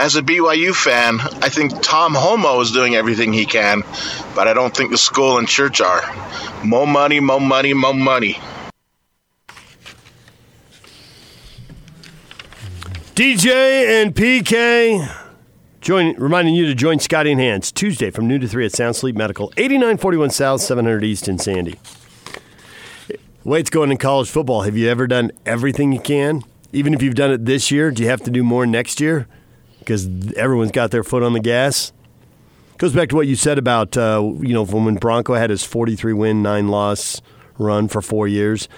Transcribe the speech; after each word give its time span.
as 0.00 0.16
a 0.16 0.22
BYU 0.22 0.74
fan, 0.74 1.20
I 1.20 1.50
think 1.50 1.82
Tom 1.82 2.14
Holmoe 2.14 2.62
is 2.62 2.72
doing 2.72 2.94
everything 2.94 3.34
he 3.34 3.44
can, 3.44 3.82
but 4.34 4.48
I 4.48 4.54
don't 4.54 4.74
think 4.74 4.90
the 4.90 4.98
school 4.98 5.36
and 5.36 5.46
church 5.46 5.82
are. 5.82 6.00
More 6.64 6.86
money, 6.86 7.20
more 7.20 7.40
money, 7.40 7.74
more 7.74 7.92
money. 7.92 8.40
DJ 13.14 14.02
and 14.02 14.14
PK 14.14 15.14
join, 15.82 16.16
reminding 16.16 16.54
you 16.54 16.64
to 16.64 16.74
join 16.74 16.98
Scotty 16.98 17.32
and 17.32 17.40
Hans 17.40 17.70
Tuesday 17.70 18.10
from 18.10 18.26
noon 18.26 18.40
to 18.40 18.48
3 18.48 18.64
at 18.64 18.72
Sound 18.72 18.96
Sleep 18.96 19.14
Medical, 19.14 19.52
8941 19.58 20.30
South, 20.30 20.62
700 20.62 21.04
East 21.04 21.28
in 21.28 21.38
Sandy. 21.38 21.78
Way 23.44 23.60
it's 23.60 23.68
going 23.68 23.90
in 23.90 23.98
college 23.98 24.30
football, 24.30 24.62
have 24.62 24.78
you 24.78 24.88
ever 24.88 25.06
done 25.06 25.30
everything 25.44 25.92
you 25.92 26.00
can? 26.00 26.42
Even 26.72 26.94
if 26.94 27.02
you've 27.02 27.14
done 27.14 27.30
it 27.30 27.44
this 27.44 27.70
year, 27.70 27.90
do 27.90 28.02
you 28.02 28.08
have 28.08 28.22
to 28.22 28.30
do 28.30 28.42
more 28.42 28.64
next 28.64 28.98
year? 28.98 29.26
Because 29.90 30.06
everyone's 30.34 30.70
got 30.70 30.92
their 30.92 31.02
foot 31.02 31.24
on 31.24 31.32
the 31.32 31.40
gas. 31.40 31.92
Goes 32.78 32.92
back 32.92 33.08
to 33.08 33.16
what 33.16 33.26
you 33.26 33.34
said 33.34 33.58
about, 33.58 33.96
uh, 33.96 34.22
you 34.38 34.54
know, 34.54 34.64
when 34.64 34.94
Bronco 34.94 35.34
had 35.34 35.50
his 35.50 35.64
43 35.64 36.12
win, 36.12 36.42
9 36.44 36.68
loss 36.68 37.20
run 37.58 37.88
for 37.88 38.00
four 38.00 38.28
years. 38.28 38.68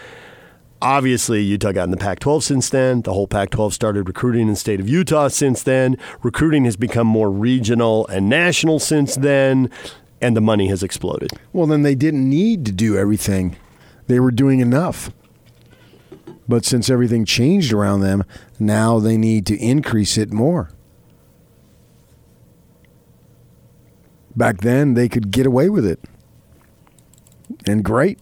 Obviously, 0.80 1.42
Utah 1.42 1.72
got 1.72 1.84
in 1.84 1.90
the 1.90 1.98
Pac 1.98 2.20
12 2.20 2.44
since 2.44 2.70
then. 2.70 3.02
The 3.02 3.12
whole 3.12 3.26
Pac 3.26 3.50
12 3.50 3.74
started 3.74 4.08
recruiting 4.08 4.40
in 4.44 4.48
the 4.48 4.56
state 4.56 4.80
of 4.80 4.88
Utah 4.88 5.28
since 5.28 5.62
then. 5.62 5.98
Recruiting 6.22 6.64
has 6.64 6.78
become 6.78 7.08
more 7.08 7.30
regional 7.30 8.06
and 8.06 8.30
national 8.30 8.78
since 8.78 9.14
then, 9.14 9.68
and 10.22 10.34
the 10.34 10.40
money 10.40 10.68
has 10.68 10.82
exploded. 10.82 11.28
Well, 11.52 11.66
then 11.66 11.82
they 11.82 11.94
didn't 11.94 12.26
need 12.26 12.64
to 12.64 12.72
do 12.72 12.96
everything, 12.96 13.56
they 14.06 14.18
were 14.18 14.30
doing 14.30 14.60
enough. 14.60 15.10
But 16.48 16.64
since 16.64 16.88
everything 16.88 17.26
changed 17.26 17.70
around 17.70 18.00
them, 18.00 18.24
now 18.58 18.98
they 18.98 19.18
need 19.18 19.44
to 19.48 19.58
increase 19.58 20.16
it 20.16 20.32
more. 20.32 20.70
Back 24.36 24.58
then, 24.60 24.94
they 24.94 25.08
could 25.08 25.30
get 25.30 25.46
away 25.46 25.68
with 25.68 25.86
it. 25.86 26.00
And 27.66 27.84
great. 27.84 28.18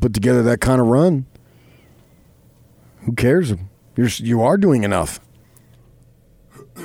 Put 0.00 0.14
together 0.14 0.42
that 0.42 0.60
kind 0.60 0.80
of 0.80 0.86
run. 0.86 1.26
Who 3.04 3.12
cares? 3.12 3.52
You're, 3.96 4.08
you 4.08 4.42
are 4.42 4.56
doing 4.56 4.84
enough. 4.84 5.20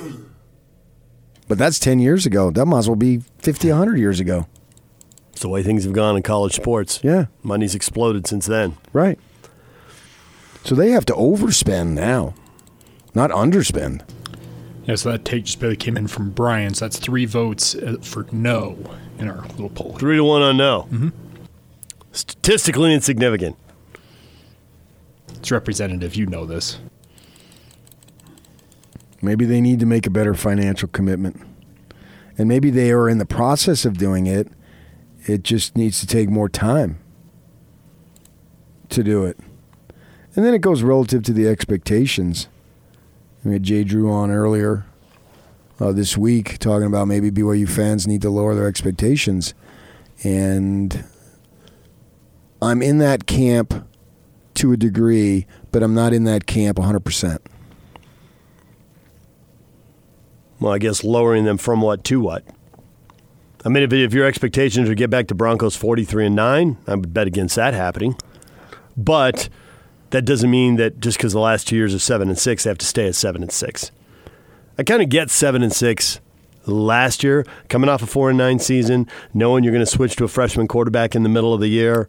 But 1.48 1.58
that's 1.58 1.78
10 1.78 2.00
years 2.00 2.26
ago. 2.26 2.50
That 2.50 2.66
might 2.66 2.80
as 2.80 2.88
well 2.88 2.96
be 2.96 3.22
50, 3.38 3.68
100 3.68 3.98
years 3.98 4.18
ago. 4.18 4.46
It's 5.30 5.42
the 5.42 5.48
way 5.48 5.62
things 5.62 5.84
have 5.84 5.92
gone 5.92 6.16
in 6.16 6.22
college 6.22 6.54
sports. 6.54 7.00
Yeah. 7.02 7.26
Money's 7.42 7.74
exploded 7.74 8.26
since 8.26 8.46
then. 8.46 8.76
Right. 8.92 9.18
So 10.64 10.74
they 10.74 10.90
have 10.90 11.04
to 11.06 11.12
overspend 11.12 11.90
now, 11.90 12.34
not 13.14 13.30
underspend. 13.30 14.02
Yeah, 14.86 14.94
so 14.94 15.10
that 15.10 15.24
take 15.24 15.44
just 15.44 15.58
barely 15.58 15.76
came 15.76 15.96
in 15.96 16.06
from 16.06 16.30
Brian. 16.30 16.74
So 16.74 16.84
that's 16.84 16.98
three 16.98 17.26
votes 17.26 17.74
uh, 17.74 17.96
for 18.00 18.26
no 18.30 18.78
in 19.18 19.28
our 19.28 19.42
little 19.48 19.68
poll. 19.68 19.96
Three 19.98 20.16
to 20.16 20.24
one 20.24 20.42
on 20.42 20.56
no. 20.56 20.88
Mm-hmm. 20.90 21.08
Statistically 22.12 22.94
insignificant. 22.94 23.56
It's 25.34 25.50
representative. 25.50 26.14
You 26.14 26.26
know 26.26 26.46
this. 26.46 26.78
Maybe 29.20 29.44
they 29.44 29.60
need 29.60 29.80
to 29.80 29.86
make 29.86 30.06
a 30.06 30.10
better 30.10 30.34
financial 30.34 30.88
commitment. 30.88 31.40
And 32.38 32.48
maybe 32.48 32.70
they 32.70 32.92
are 32.92 33.08
in 33.08 33.18
the 33.18 33.26
process 33.26 33.84
of 33.84 33.98
doing 33.98 34.26
it. 34.26 34.48
It 35.26 35.42
just 35.42 35.76
needs 35.76 35.98
to 36.00 36.06
take 36.06 36.28
more 36.28 36.48
time 36.48 36.98
to 38.90 39.02
do 39.02 39.24
it. 39.24 39.38
And 40.36 40.44
then 40.44 40.54
it 40.54 40.60
goes 40.60 40.82
relative 40.82 41.22
to 41.24 41.32
the 41.32 41.48
expectations. 41.48 42.48
We 43.46 43.52
had 43.52 43.62
Jay 43.62 43.84
Drew 43.84 44.10
on 44.10 44.32
earlier 44.32 44.84
uh, 45.78 45.92
this 45.92 46.18
week 46.18 46.58
talking 46.58 46.88
about 46.88 47.06
maybe 47.06 47.30
BYU 47.30 47.68
fans 47.68 48.04
need 48.04 48.20
to 48.22 48.30
lower 48.30 48.56
their 48.56 48.66
expectations. 48.66 49.54
And 50.24 51.04
I'm 52.60 52.82
in 52.82 52.98
that 52.98 53.26
camp 53.26 53.88
to 54.54 54.72
a 54.72 54.76
degree, 54.76 55.46
but 55.70 55.84
I'm 55.84 55.94
not 55.94 56.12
in 56.12 56.24
that 56.24 56.46
camp 56.46 56.78
100%. 56.78 57.38
Well, 60.58 60.72
I 60.72 60.78
guess 60.78 61.04
lowering 61.04 61.44
them 61.44 61.56
from 61.56 61.82
what 61.82 62.02
to 62.04 62.18
what? 62.18 62.42
I 63.64 63.68
mean, 63.68 63.84
if, 63.84 63.92
if 63.92 64.12
your 64.12 64.26
expectations 64.26 64.88
are 64.88 64.92
to 64.92 64.96
get 64.96 65.10
back 65.10 65.28
to 65.28 65.36
Broncos 65.36 65.76
43 65.76 66.26
and 66.26 66.34
9, 66.34 66.78
I 66.88 66.94
would 66.96 67.14
bet 67.14 67.28
against 67.28 67.54
that 67.54 67.74
happening. 67.74 68.16
But 68.96 69.48
that 70.10 70.22
doesn't 70.22 70.50
mean 70.50 70.76
that 70.76 71.00
just 71.00 71.18
because 71.18 71.32
the 71.32 71.40
last 71.40 71.68
two 71.68 71.76
years 71.76 71.94
are 71.94 71.98
7 71.98 72.28
and 72.28 72.38
6, 72.38 72.64
they 72.64 72.70
have 72.70 72.78
to 72.78 72.86
stay 72.86 73.06
at 73.08 73.14
7 73.14 73.42
and 73.42 73.52
6. 73.52 73.90
I 74.78 74.82
kind 74.82 75.02
of 75.02 75.08
get 75.08 75.30
7 75.30 75.62
and 75.62 75.72
6 75.72 76.20
last 76.66 77.22
year, 77.24 77.46
coming 77.68 77.88
off 77.88 78.02
a 78.02 78.06
4 78.06 78.30
and 78.30 78.38
9 78.38 78.58
season, 78.58 79.08
knowing 79.32 79.64
you're 79.64 79.72
going 79.72 79.84
to 79.84 79.90
switch 79.90 80.16
to 80.16 80.24
a 80.24 80.28
freshman 80.28 80.68
quarterback 80.68 81.14
in 81.14 81.22
the 81.22 81.28
middle 81.28 81.54
of 81.54 81.60
the 81.60 81.68
year. 81.68 82.08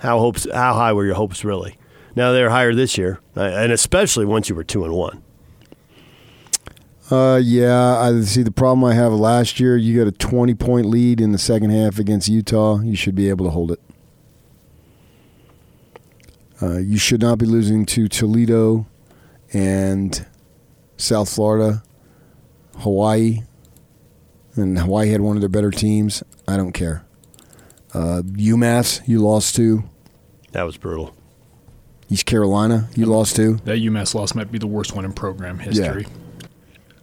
How 0.00 0.18
hopes? 0.18 0.46
How 0.52 0.74
high 0.74 0.92
were 0.92 1.04
your 1.04 1.14
hopes 1.14 1.44
really? 1.44 1.76
Now 2.16 2.32
they're 2.32 2.50
higher 2.50 2.74
this 2.74 2.96
year, 2.98 3.20
uh, 3.36 3.42
and 3.42 3.72
especially 3.72 4.24
once 4.24 4.48
you 4.48 4.54
were 4.54 4.64
two 4.64 4.84
and 4.84 4.92
one. 4.92 5.22
Uh, 7.10 7.40
yeah, 7.42 7.98
I 7.98 8.20
see 8.22 8.42
the 8.42 8.50
problem 8.50 8.84
I 8.84 8.94
have 8.94 9.12
last 9.12 9.60
year. 9.60 9.76
You 9.76 9.98
got 9.98 10.06
a 10.06 10.12
twenty 10.12 10.54
point 10.54 10.86
lead 10.86 11.20
in 11.20 11.32
the 11.32 11.38
second 11.38 11.70
half 11.70 11.98
against 11.98 12.28
Utah. 12.28 12.80
You 12.80 12.96
should 12.96 13.14
be 13.14 13.28
able 13.28 13.44
to 13.46 13.50
hold 13.50 13.72
it. 13.72 13.80
Uh, 16.62 16.78
you 16.78 16.98
should 16.98 17.20
not 17.20 17.38
be 17.38 17.46
losing 17.46 17.84
to 17.86 18.08
Toledo 18.08 18.86
and 19.52 20.24
South 20.96 21.32
Florida, 21.32 21.82
Hawaii, 22.78 23.42
and 24.54 24.78
Hawaii 24.78 25.08
had 25.10 25.20
one 25.20 25.36
of 25.36 25.42
their 25.42 25.48
better 25.48 25.70
teams. 25.70 26.22
I 26.46 26.56
don't 26.56 26.72
care. 26.72 27.04
Uh, 27.92 28.22
UMass, 28.24 29.06
you 29.06 29.20
lost 29.20 29.56
to. 29.56 29.84
That 30.52 30.62
was 30.62 30.76
brutal. 30.76 31.14
East 32.08 32.26
Carolina, 32.26 32.88
you 32.94 33.06
lost 33.06 33.36
to. 33.36 33.56
That 33.64 33.78
UMass 33.78 34.14
loss 34.14 34.34
might 34.34 34.52
be 34.52 34.58
the 34.58 34.66
worst 34.66 34.94
one 34.94 35.04
in 35.04 35.12
program 35.12 35.58
history. 35.58 36.06
Yeah. 36.08 36.46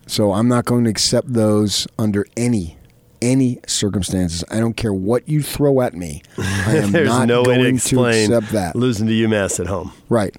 So 0.07 0.34
I'm 0.34 0.47
not 0.47 0.66
going 0.66 0.84
to 0.85 0.90
accept 0.90 1.34
those 1.34 1.88
under 1.97 2.25
any 2.38 2.78
any 3.21 3.59
circumstances. 3.67 4.43
I 4.49 4.59
don't 4.59 4.75
care 4.75 4.93
what 4.93 5.27
you 5.29 5.41
throw 5.43 5.81
at 5.81 5.93
me. 5.93 6.23
I 6.37 6.77
am 6.77 6.91
There's 6.91 7.07
not 7.09 7.27
no 7.27 7.43
way 7.43 7.57
to 7.57 7.65
explain 7.65 8.29
to 8.29 8.37
accept 8.37 8.53
that. 8.53 8.75
losing 8.75 9.07
to 9.07 9.13
UMass 9.13 9.59
at 9.59 9.67
home. 9.67 9.93
Right. 10.09 10.35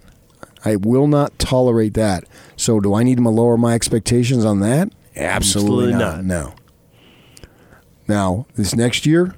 I 0.65 0.77
will 0.77 1.07
not 1.07 1.39
tolerate 1.39 1.95
that. 1.95 2.25
So 2.57 2.81
do 2.81 2.95
I 2.95 3.03
need 3.03 3.19
to 3.19 3.29
lower 3.29 3.57
my 3.57 3.75
expectations 3.75 4.45
on 4.45 4.61
that? 4.61 4.93
Absolutely, 5.17 5.93
Absolutely 5.93 5.93
not. 5.93 6.17
not. 6.17 6.25
No. 6.25 6.55
Now, 8.09 8.47
this 8.55 8.75
next 8.75 9.07
year, 9.07 9.35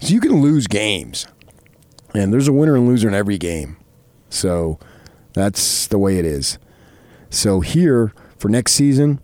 so 0.00 0.08
you 0.14 0.20
can 0.20 0.40
lose 0.40 0.66
games. 0.66 1.26
And 2.14 2.32
there's 2.32 2.48
a 2.48 2.52
winner 2.52 2.76
and 2.76 2.86
loser 2.88 3.08
in 3.08 3.14
every 3.14 3.38
game. 3.38 3.76
So 4.30 4.78
that's 5.34 5.86
the 5.86 5.98
way 5.98 6.18
it 6.18 6.24
is. 6.24 6.58
So 7.30 7.60
here 7.60 8.12
for 8.38 8.48
next 8.48 8.72
season, 8.72 9.20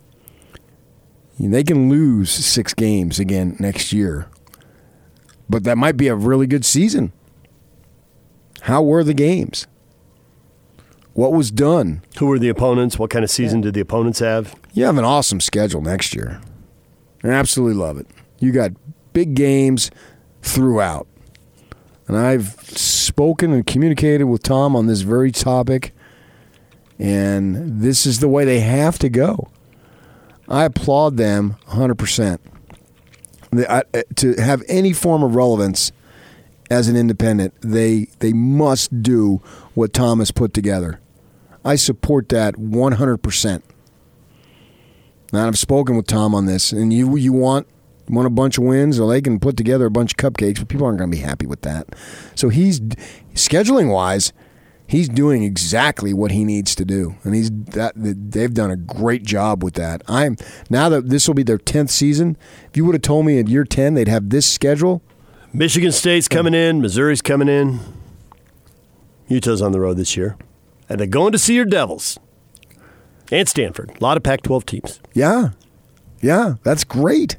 they 1.38 1.64
can 1.64 1.88
lose 1.88 2.30
six 2.30 2.74
games 2.74 3.18
again 3.18 3.56
next 3.58 3.92
year. 3.92 4.28
But 5.48 5.64
that 5.64 5.76
might 5.76 5.96
be 5.96 6.08
a 6.08 6.14
really 6.14 6.46
good 6.46 6.64
season. 6.64 7.12
How 8.62 8.82
were 8.82 9.04
the 9.04 9.14
games? 9.14 9.66
What 11.12 11.32
was 11.32 11.50
done? 11.50 12.02
Who 12.18 12.26
were 12.26 12.38
the 12.38 12.48
opponents? 12.48 12.98
What 12.98 13.10
kind 13.10 13.24
of 13.24 13.30
season 13.30 13.60
did 13.60 13.74
the 13.74 13.80
opponents 13.80 14.18
have? 14.20 14.54
You 14.72 14.84
have 14.84 14.98
an 14.98 15.04
awesome 15.04 15.40
schedule 15.40 15.80
next 15.80 16.14
year. 16.14 16.40
I 17.22 17.28
absolutely 17.28 17.76
love 17.76 17.98
it. 17.98 18.06
You 18.38 18.52
got 18.52 18.72
big 19.12 19.34
games 19.34 19.90
throughout. 20.42 21.06
And 22.08 22.16
I've 22.16 22.60
spoken 22.68 23.52
and 23.52 23.66
communicated 23.66 24.24
with 24.24 24.42
Tom 24.42 24.76
on 24.76 24.86
this 24.86 25.00
very 25.02 25.30
topic, 25.30 25.94
and 26.98 27.80
this 27.80 28.04
is 28.06 28.20
the 28.20 28.28
way 28.28 28.44
they 28.44 28.60
have 28.60 28.98
to 28.98 29.08
go. 29.08 29.48
I 30.48 30.64
applaud 30.64 31.16
them 31.16 31.56
100%. 31.68 32.38
I, 33.68 33.82
uh, 33.94 34.02
to 34.16 34.34
have 34.34 34.62
any 34.68 34.92
form 34.92 35.22
of 35.22 35.34
relevance 35.34 35.92
as 36.70 36.88
an 36.88 36.96
independent, 36.96 37.54
they 37.60 38.08
they 38.18 38.32
must 38.32 39.02
do 39.02 39.40
what 39.74 39.92
Tom 39.92 40.18
has 40.18 40.30
put 40.30 40.52
together. 40.52 41.00
I 41.64 41.76
support 41.76 42.28
that 42.30 42.54
100%. 42.54 43.62
Now 45.32 45.46
I've 45.46 45.58
spoken 45.58 45.96
with 45.96 46.06
Tom 46.06 46.34
on 46.34 46.46
this, 46.46 46.72
and 46.72 46.92
you 46.92 47.16
you 47.16 47.32
want 47.32 47.66
want 48.08 48.26
a 48.26 48.30
bunch 48.30 48.58
of 48.58 48.64
wins, 48.64 48.98
or 48.98 49.08
they 49.08 49.22
can 49.22 49.40
put 49.40 49.56
together 49.56 49.86
a 49.86 49.90
bunch 49.90 50.12
of 50.12 50.16
cupcakes, 50.16 50.58
but 50.58 50.68
people 50.68 50.86
aren't 50.86 50.98
going 50.98 51.10
to 51.10 51.16
be 51.16 51.22
happy 51.22 51.46
with 51.46 51.62
that. 51.62 51.86
So 52.34 52.48
he's 52.48 52.80
scheduling 53.34 53.92
wise, 53.92 54.32
he's 54.94 55.08
doing 55.08 55.42
exactly 55.42 56.14
what 56.14 56.30
he 56.30 56.44
needs 56.44 56.74
to 56.76 56.84
do, 56.84 57.16
and 57.24 57.34
he's 57.34 57.50
that 57.50 57.94
they've 57.96 58.54
done 58.54 58.70
a 58.70 58.76
great 58.76 59.24
job 59.24 59.64
with 59.64 59.74
that. 59.74 60.02
I'm 60.06 60.36
now 60.70 60.88
that 60.88 61.08
this 61.08 61.26
will 61.26 61.34
be 61.34 61.42
their 61.42 61.58
tenth 61.58 61.90
season. 61.90 62.36
If 62.68 62.76
you 62.76 62.84
would 62.84 62.94
have 62.94 63.02
told 63.02 63.26
me 63.26 63.38
in 63.38 63.48
year 63.48 63.64
ten 63.64 63.94
they'd 63.94 64.08
have 64.08 64.30
this 64.30 64.50
schedule, 64.50 65.02
Michigan 65.52 65.92
State's 65.92 66.28
coming 66.28 66.54
in, 66.54 66.80
Missouri's 66.80 67.22
coming 67.22 67.48
in. 67.48 67.80
Utah's 69.28 69.62
on 69.62 69.72
the 69.72 69.80
road 69.80 69.96
this 69.96 70.16
year. 70.16 70.36
And 70.88 71.00
they're 71.00 71.06
going 71.06 71.32
to 71.32 71.38
see 71.38 71.54
your 71.54 71.64
Devils. 71.64 72.18
and 73.32 73.48
Stanford. 73.48 73.96
A 73.98 74.02
lot 74.04 74.16
of 74.16 74.22
Pac-12 74.22 74.66
teams. 74.66 75.00
Yeah. 75.14 75.50
Yeah, 76.20 76.54
that's 76.62 76.84
great. 76.84 77.36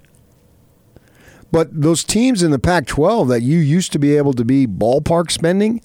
But 1.51 1.69
those 1.79 2.03
teams 2.03 2.41
in 2.41 2.51
the 2.51 2.59
Pac 2.59 2.87
12 2.87 3.27
that 3.27 3.41
you 3.41 3.59
used 3.59 3.91
to 3.93 3.99
be 3.99 4.17
able 4.17 4.33
to 4.33 4.43
be 4.43 4.65
ballpark 4.65 5.29
spending, 5.29 5.81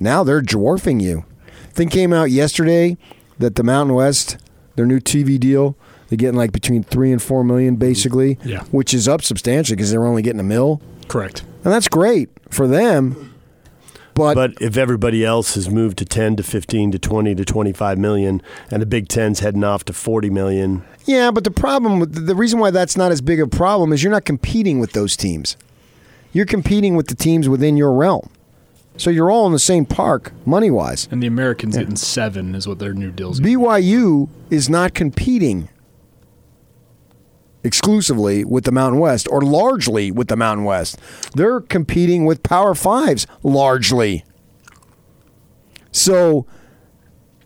now 0.00 0.24
they're 0.24 0.42
dwarfing 0.42 1.00
you. 1.00 1.24
Thing 1.72 1.88
came 1.88 2.12
out 2.12 2.30
yesterday 2.30 2.96
that 3.38 3.56
the 3.56 3.62
Mountain 3.62 3.94
West, 3.94 4.36
their 4.76 4.86
new 4.86 5.00
TV 5.00 5.38
deal, 5.38 5.76
they're 6.08 6.16
getting 6.16 6.36
like 6.36 6.52
between 6.52 6.82
three 6.84 7.10
and 7.10 7.22
four 7.22 7.42
million 7.44 7.76
basically, 7.76 8.36
mm-hmm. 8.36 8.48
Yeah. 8.48 8.64
which 8.64 8.94
is 8.94 9.08
up 9.08 9.22
substantially 9.22 9.76
because 9.76 9.90
they're 9.90 10.06
only 10.06 10.22
getting 10.22 10.40
a 10.40 10.44
mill. 10.44 10.80
Correct. 11.08 11.42
And 11.64 11.72
that's 11.72 11.88
great 11.88 12.30
for 12.50 12.66
them. 12.66 13.34
But, 14.14 14.34
But 14.34 14.52
if 14.60 14.76
everybody 14.76 15.24
else 15.24 15.56
has 15.56 15.68
moved 15.68 15.98
to 15.98 16.04
10 16.04 16.36
to 16.36 16.44
15 16.44 16.92
to 16.92 16.98
20 17.00 17.34
to 17.34 17.44
25 17.44 17.98
million 17.98 18.42
and 18.70 18.80
the 18.80 18.86
Big 18.86 19.08
10's 19.08 19.40
heading 19.40 19.64
off 19.64 19.84
to 19.86 19.92
40 19.92 20.30
million, 20.30 20.84
yeah, 21.04 21.30
but 21.30 21.44
the 21.44 21.50
problem, 21.50 22.00
the 22.10 22.34
reason 22.34 22.58
why 22.60 22.70
that's 22.70 22.96
not 22.96 23.10
as 23.12 23.20
big 23.20 23.40
a 23.40 23.46
problem 23.46 23.92
is 23.92 24.02
you're 24.02 24.12
not 24.12 24.24
competing 24.24 24.78
with 24.78 24.92
those 24.92 25.16
teams. 25.16 25.56
You're 26.32 26.46
competing 26.46 26.96
with 26.96 27.08
the 27.08 27.14
teams 27.14 27.48
within 27.48 27.76
your 27.76 27.92
realm. 27.92 28.30
So 28.96 29.10
you're 29.10 29.30
all 29.30 29.46
in 29.46 29.52
the 29.52 29.58
same 29.58 29.84
park, 29.86 30.32
money 30.46 30.70
wise. 30.70 31.08
And 31.10 31.22
the 31.22 31.26
Americans 31.26 31.76
getting 31.76 31.96
seven 31.96 32.54
is 32.54 32.68
what 32.68 32.78
their 32.78 32.92
new 32.94 33.10
deal's. 33.10 33.40
BYU 33.40 34.28
is 34.50 34.70
not 34.70 34.94
competing 34.94 35.68
exclusively 37.64 38.44
with 38.44 38.64
the 38.64 38.70
Mountain 38.72 39.00
West 39.00 39.26
or 39.30 39.40
largely 39.40 40.10
with 40.10 40.28
the 40.28 40.36
Mountain 40.36 40.64
West. 40.64 40.98
They're 41.34 41.60
competing 41.60 42.24
with 42.24 42.42
Power 42.42 42.74
Fives 42.74 43.26
largely. 43.42 44.24
So, 45.90 46.46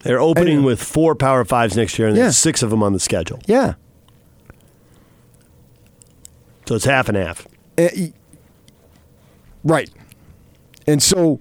they're 0.03 0.21
opening 0.21 0.59
And- 0.59 0.65
with 0.67 0.83
four 0.83 1.15
Power 1.15 1.44
Fives 1.44 1.77
next 1.77 1.99
year 1.99 2.09
and 2.09 2.17
Yeah. 2.17 2.25
there's 2.25 2.37
six 2.37 2.62
of 2.62 2.71
them 2.71 2.83
on 2.83 2.93
the 2.93 3.01
schedule. 3.01 3.39
yeah. 3.47 3.75
So 6.67 6.75
it's 6.75 6.85
half 6.85 7.09
and 7.09 7.17
half. 7.17 7.49
Uh, 7.79 7.89
right. 9.65 9.89
And 10.88 11.02
so, 11.02 11.40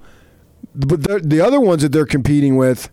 but 0.76 1.04
the, 1.04 1.20
the 1.24 1.42
other 1.42 1.60
ones 1.60 1.82
that 1.82 1.92
they're 1.92 2.06
competing 2.06 2.58
with, 2.58 2.90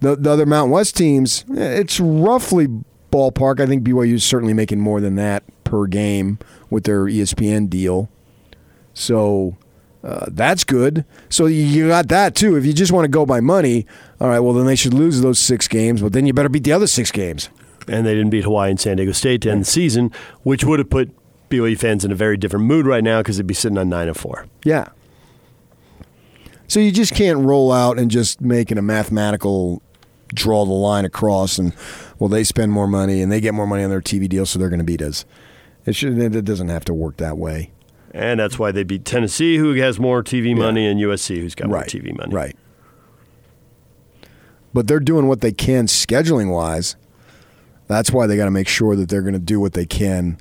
the, 0.00 0.16
the 0.16 0.30
other 0.30 0.46
Mountain 0.46 0.70
West 0.72 0.96
teams, 0.96 1.44
eh, 1.56 1.80
it's 1.80 2.00
roughly 2.00 2.68
ballpark. 3.12 3.60
I 3.60 3.66
think 3.66 3.82
BYU 3.82 4.14
is 4.14 4.24
certainly 4.24 4.54
making 4.54 4.80
more 4.80 5.00
than 5.00 5.16
that 5.16 5.42
per 5.64 5.86
game 5.86 6.38
with 6.70 6.84
their 6.84 7.04
ESPN 7.04 7.68
deal. 7.68 8.08
So 8.94 9.56
uh, 10.02 10.26
that's 10.28 10.64
good. 10.64 11.04
So 11.28 11.46
you- 11.46 11.64
you 11.64 11.88
got 11.88 12.08
that 12.08 12.34
too. 12.34 12.56
If 12.56 12.64
you 12.64 12.72
just 12.72 12.92
want 12.92 13.04
to 13.04 13.08
go 13.08 13.26
by 13.26 13.40
money, 13.40 13.86
all 14.20 14.28
right, 14.28 14.40
well, 14.40 14.54
then 14.54 14.66
they 14.66 14.76
should 14.76 14.94
lose 14.94 15.20
those 15.20 15.38
six 15.38 15.68
games, 15.68 16.00
but 16.00 16.12
then 16.12 16.26
you 16.26 16.32
better 16.32 16.48
beat 16.48 16.64
the 16.64 16.72
other 16.72 16.86
six 16.86 17.10
games. 17.10 17.48
And 17.88 18.06
they 18.06 18.14
didn't 18.14 18.30
beat 18.30 18.44
Hawaii 18.44 18.70
and 18.70 18.78
San 18.80 18.96
Diego 18.98 19.12
State 19.12 19.42
to 19.42 19.50
end 19.50 19.62
the 19.62 19.64
season, 19.66 20.12
which 20.42 20.64
would 20.64 20.78
have 20.78 20.90
put 20.90 21.10
BYU 21.50 21.76
fans 21.76 22.04
in 22.04 22.12
a 22.12 22.14
very 22.14 22.36
different 22.36 22.66
mood 22.66 22.86
right 22.86 23.02
now 23.02 23.18
because 23.20 23.36
they'd 23.36 23.46
be 23.46 23.54
sitting 23.54 23.76
on 23.78 23.88
9 23.88 24.08
and 24.08 24.16
4. 24.16 24.46
Yeah. 24.64 24.88
So 26.70 26.78
you 26.78 26.92
just 26.92 27.16
can't 27.16 27.40
roll 27.40 27.72
out 27.72 27.98
and 27.98 28.08
just 28.08 28.40
make 28.40 28.70
it 28.70 28.78
a 28.78 28.82
mathematical 28.82 29.82
draw 30.32 30.64
the 30.64 30.70
line 30.70 31.04
across 31.04 31.58
and 31.58 31.74
well 32.20 32.28
they 32.28 32.44
spend 32.44 32.70
more 32.70 32.86
money 32.86 33.20
and 33.20 33.32
they 33.32 33.40
get 33.40 33.54
more 33.54 33.66
money 33.66 33.82
on 33.82 33.90
their 33.90 34.00
TV 34.00 34.28
deal 34.28 34.46
so 34.46 34.56
they're 34.56 34.68
going 34.68 34.78
to 34.78 34.84
beat 34.84 35.02
us. 35.02 35.24
It 35.84 35.96
should 35.96 36.16
it 36.16 36.44
doesn't 36.44 36.68
have 36.68 36.84
to 36.84 36.94
work 36.94 37.16
that 37.16 37.36
way. 37.36 37.72
And 38.12 38.38
that's 38.38 38.56
why 38.56 38.70
they 38.70 38.84
beat 38.84 39.04
Tennessee, 39.04 39.56
who 39.56 39.72
has 39.74 39.98
more 39.98 40.22
TV 40.22 40.56
money, 40.56 40.86
and 40.86 41.00
USC, 41.00 41.38
who's 41.38 41.56
got 41.56 41.68
more 41.68 41.82
TV 41.82 42.16
money. 42.16 42.32
Right. 42.32 42.56
But 44.72 44.86
they're 44.86 45.00
doing 45.00 45.26
what 45.26 45.40
they 45.40 45.52
can 45.52 45.86
scheduling 45.86 46.52
wise. 46.52 46.94
That's 47.88 48.12
why 48.12 48.28
they 48.28 48.36
got 48.36 48.44
to 48.44 48.52
make 48.52 48.68
sure 48.68 48.94
that 48.94 49.08
they're 49.08 49.22
going 49.22 49.34
to 49.34 49.40
do 49.40 49.58
what 49.58 49.72
they 49.72 49.86
can 49.86 50.38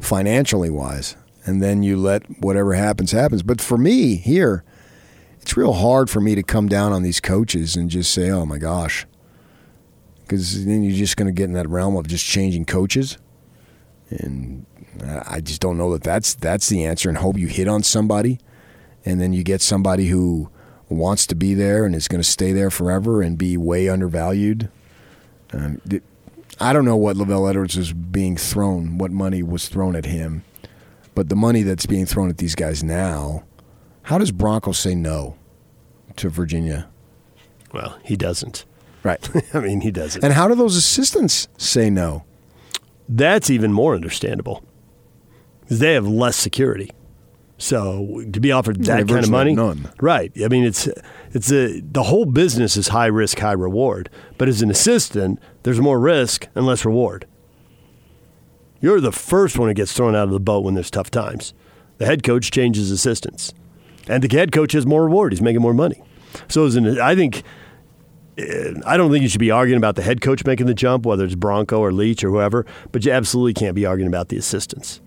financially 0.00 0.70
wise. 0.70 1.14
And 1.44 1.62
then 1.62 1.84
you 1.84 1.96
let 1.96 2.24
whatever 2.40 2.74
happens 2.74 3.12
happens. 3.12 3.44
But 3.44 3.60
for 3.60 3.78
me 3.78 4.16
here, 4.16 4.64
it's 5.40 5.56
real 5.56 5.72
hard 5.72 6.10
for 6.10 6.20
me 6.20 6.34
to 6.34 6.42
come 6.42 6.68
down 6.68 6.92
on 6.92 7.02
these 7.02 7.20
coaches 7.20 7.76
and 7.76 7.90
just 7.90 8.12
say, 8.12 8.30
"Oh 8.30 8.46
my 8.46 8.58
gosh." 8.58 9.06
Cuz 10.28 10.64
then 10.66 10.82
you're 10.82 10.96
just 10.96 11.16
going 11.16 11.26
to 11.26 11.32
get 11.32 11.44
in 11.44 11.54
that 11.54 11.68
realm 11.68 11.96
of 11.96 12.06
just 12.06 12.24
changing 12.24 12.66
coaches. 12.66 13.16
And 14.10 14.66
I 15.26 15.40
just 15.40 15.60
don't 15.60 15.78
know 15.78 15.92
that 15.92 16.02
that's 16.02 16.34
that's 16.34 16.68
the 16.68 16.84
answer 16.84 17.08
and 17.08 17.18
hope 17.18 17.38
you 17.38 17.46
hit 17.46 17.68
on 17.68 17.82
somebody 17.82 18.38
and 19.04 19.20
then 19.20 19.32
you 19.32 19.42
get 19.42 19.62
somebody 19.62 20.08
who 20.08 20.50
wants 20.88 21.26
to 21.26 21.34
be 21.34 21.54
there 21.54 21.84
and 21.84 21.94
is 21.94 22.08
going 22.08 22.20
to 22.20 22.28
stay 22.28 22.52
there 22.52 22.70
forever 22.70 23.22
and 23.22 23.38
be 23.38 23.56
way 23.56 23.88
undervalued. 23.88 24.70
Um, 25.52 25.80
I 26.60 26.72
don't 26.72 26.84
know 26.84 26.96
what 26.96 27.16
LaVell 27.16 27.48
Edwards 27.48 27.76
is 27.76 27.92
being 27.92 28.36
thrown, 28.36 28.98
what 28.98 29.10
money 29.10 29.42
was 29.42 29.68
thrown 29.68 29.94
at 29.94 30.06
him, 30.06 30.44
but 31.14 31.28
the 31.28 31.36
money 31.36 31.62
that's 31.62 31.86
being 31.86 32.06
thrown 32.06 32.28
at 32.28 32.38
these 32.38 32.54
guys 32.54 32.82
now, 32.82 33.44
how 34.08 34.16
does 34.16 34.32
Bronco 34.32 34.72
say 34.72 34.94
no 34.94 35.36
to 36.16 36.30
Virginia? 36.30 36.88
Well, 37.74 37.98
he 38.02 38.16
doesn't. 38.16 38.64
Right. 39.02 39.28
I 39.54 39.60
mean, 39.60 39.82
he 39.82 39.90
doesn't. 39.90 40.24
and 40.24 40.32
how 40.32 40.48
do 40.48 40.54
those 40.54 40.76
assistants 40.76 41.46
say 41.58 41.90
no? 41.90 42.24
That's 43.06 43.50
even 43.50 43.70
more 43.70 43.94
understandable 43.94 44.64
because 45.60 45.80
they 45.80 45.92
have 45.92 46.06
less 46.08 46.36
security. 46.36 46.90
So 47.58 48.24
to 48.32 48.40
be 48.40 48.50
offered 48.50 48.82
that 48.84 49.06
kind 49.06 49.24
of 49.24 49.30
money, 49.30 49.54
none. 49.54 49.90
right? 50.00 50.32
I 50.42 50.48
mean, 50.48 50.64
it's 50.64 50.88
it's 51.32 51.52
a 51.52 51.80
the 51.80 52.04
whole 52.04 52.24
business 52.24 52.78
is 52.78 52.88
high 52.88 53.06
risk, 53.08 53.38
high 53.38 53.52
reward. 53.52 54.08
But 54.38 54.48
as 54.48 54.62
an 54.62 54.70
assistant, 54.70 55.38
there's 55.64 55.80
more 55.80 56.00
risk 56.00 56.46
and 56.54 56.64
less 56.64 56.86
reward. 56.86 57.26
You're 58.80 59.02
the 59.02 59.12
first 59.12 59.58
one 59.58 59.68
who 59.68 59.74
gets 59.74 59.92
thrown 59.92 60.16
out 60.16 60.24
of 60.24 60.30
the 60.30 60.40
boat 60.40 60.64
when 60.64 60.72
there's 60.72 60.90
tough 60.90 61.10
times. 61.10 61.52
The 61.98 62.06
head 62.06 62.22
coach 62.22 62.50
changes 62.50 62.90
assistants, 62.90 63.52
and 64.08 64.22
the 64.22 64.36
head 64.36 64.52
coach 64.52 64.72
has 64.72 64.86
more 64.86 65.04
reward. 65.04 65.32
He's 65.32 65.42
making 65.42 65.62
more 65.62 65.74
money. 65.74 66.02
So 66.48 66.66
an, 66.66 67.00
I 67.00 67.14
think 67.14 67.42
eh, 68.36 68.72
I 68.86 68.96
don't 68.96 69.10
think 69.10 69.22
you 69.22 69.28
should 69.28 69.40
be 69.40 69.50
arguing 69.50 69.78
about 69.78 69.96
the 69.96 70.02
head 70.02 70.20
coach 70.20 70.44
making 70.44 70.66
the 70.66 70.74
jump, 70.74 71.06
whether 71.06 71.24
it's 71.24 71.34
Bronco 71.34 71.78
or 71.80 71.92
Leach 71.92 72.22
or 72.24 72.30
whoever, 72.30 72.66
but 72.92 73.04
you 73.04 73.12
absolutely 73.12 73.54
can't 73.54 73.74
be 73.74 73.86
arguing 73.86 74.08
about 74.08 74.28
the 74.28 74.36
assistants. 74.36 75.00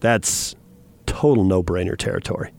That's 0.00 0.54
total 1.06 1.44
no 1.44 1.62
brainer 1.62 1.96
territory. 1.96 2.52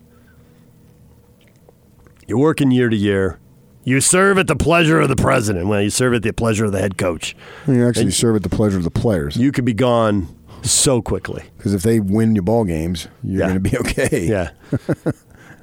You're 2.27 2.39
working 2.39 2.71
year 2.71 2.89
to 2.89 2.95
year. 2.95 3.39
You 3.83 4.01
serve 4.01 4.39
at 4.39 4.47
the 4.47 4.55
pleasure 4.55 4.99
of 4.99 5.09
the 5.09 5.15
president. 5.15 5.67
Well, 5.67 5.81
you 5.81 5.91
serve 5.91 6.15
at 6.15 6.23
the 6.23 6.33
pleasure 6.33 6.65
of 6.65 6.71
the 6.71 6.79
head 6.79 6.97
coach. 6.97 7.35
You 7.67 7.87
actually 7.87 8.05
And- 8.05 8.13
serve 8.13 8.35
at 8.35 8.43
the 8.43 8.49
pleasure 8.49 8.77
of 8.77 8.83
the 8.83 8.89
players. 8.89 9.37
You 9.37 9.51
could 9.51 9.65
be 9.65 9.75
gone 9.75 10.27
so 10.63 11.03
quickly. 11.03 11.43
Because 11.57 11.75
if 11.75 11.83
they 11.83 11.99
win 11.99 12.33
your 12.33 12.41
ball 12.41 12.63
games, 12.63 13.07
you're 13.23 13.41
Yeah. 13.41 13.49
going 13.49 13.63
to 13.63 13.69
be 13.69 13.77
okay. 13.77 14.25
Yeah. 14.27 14.49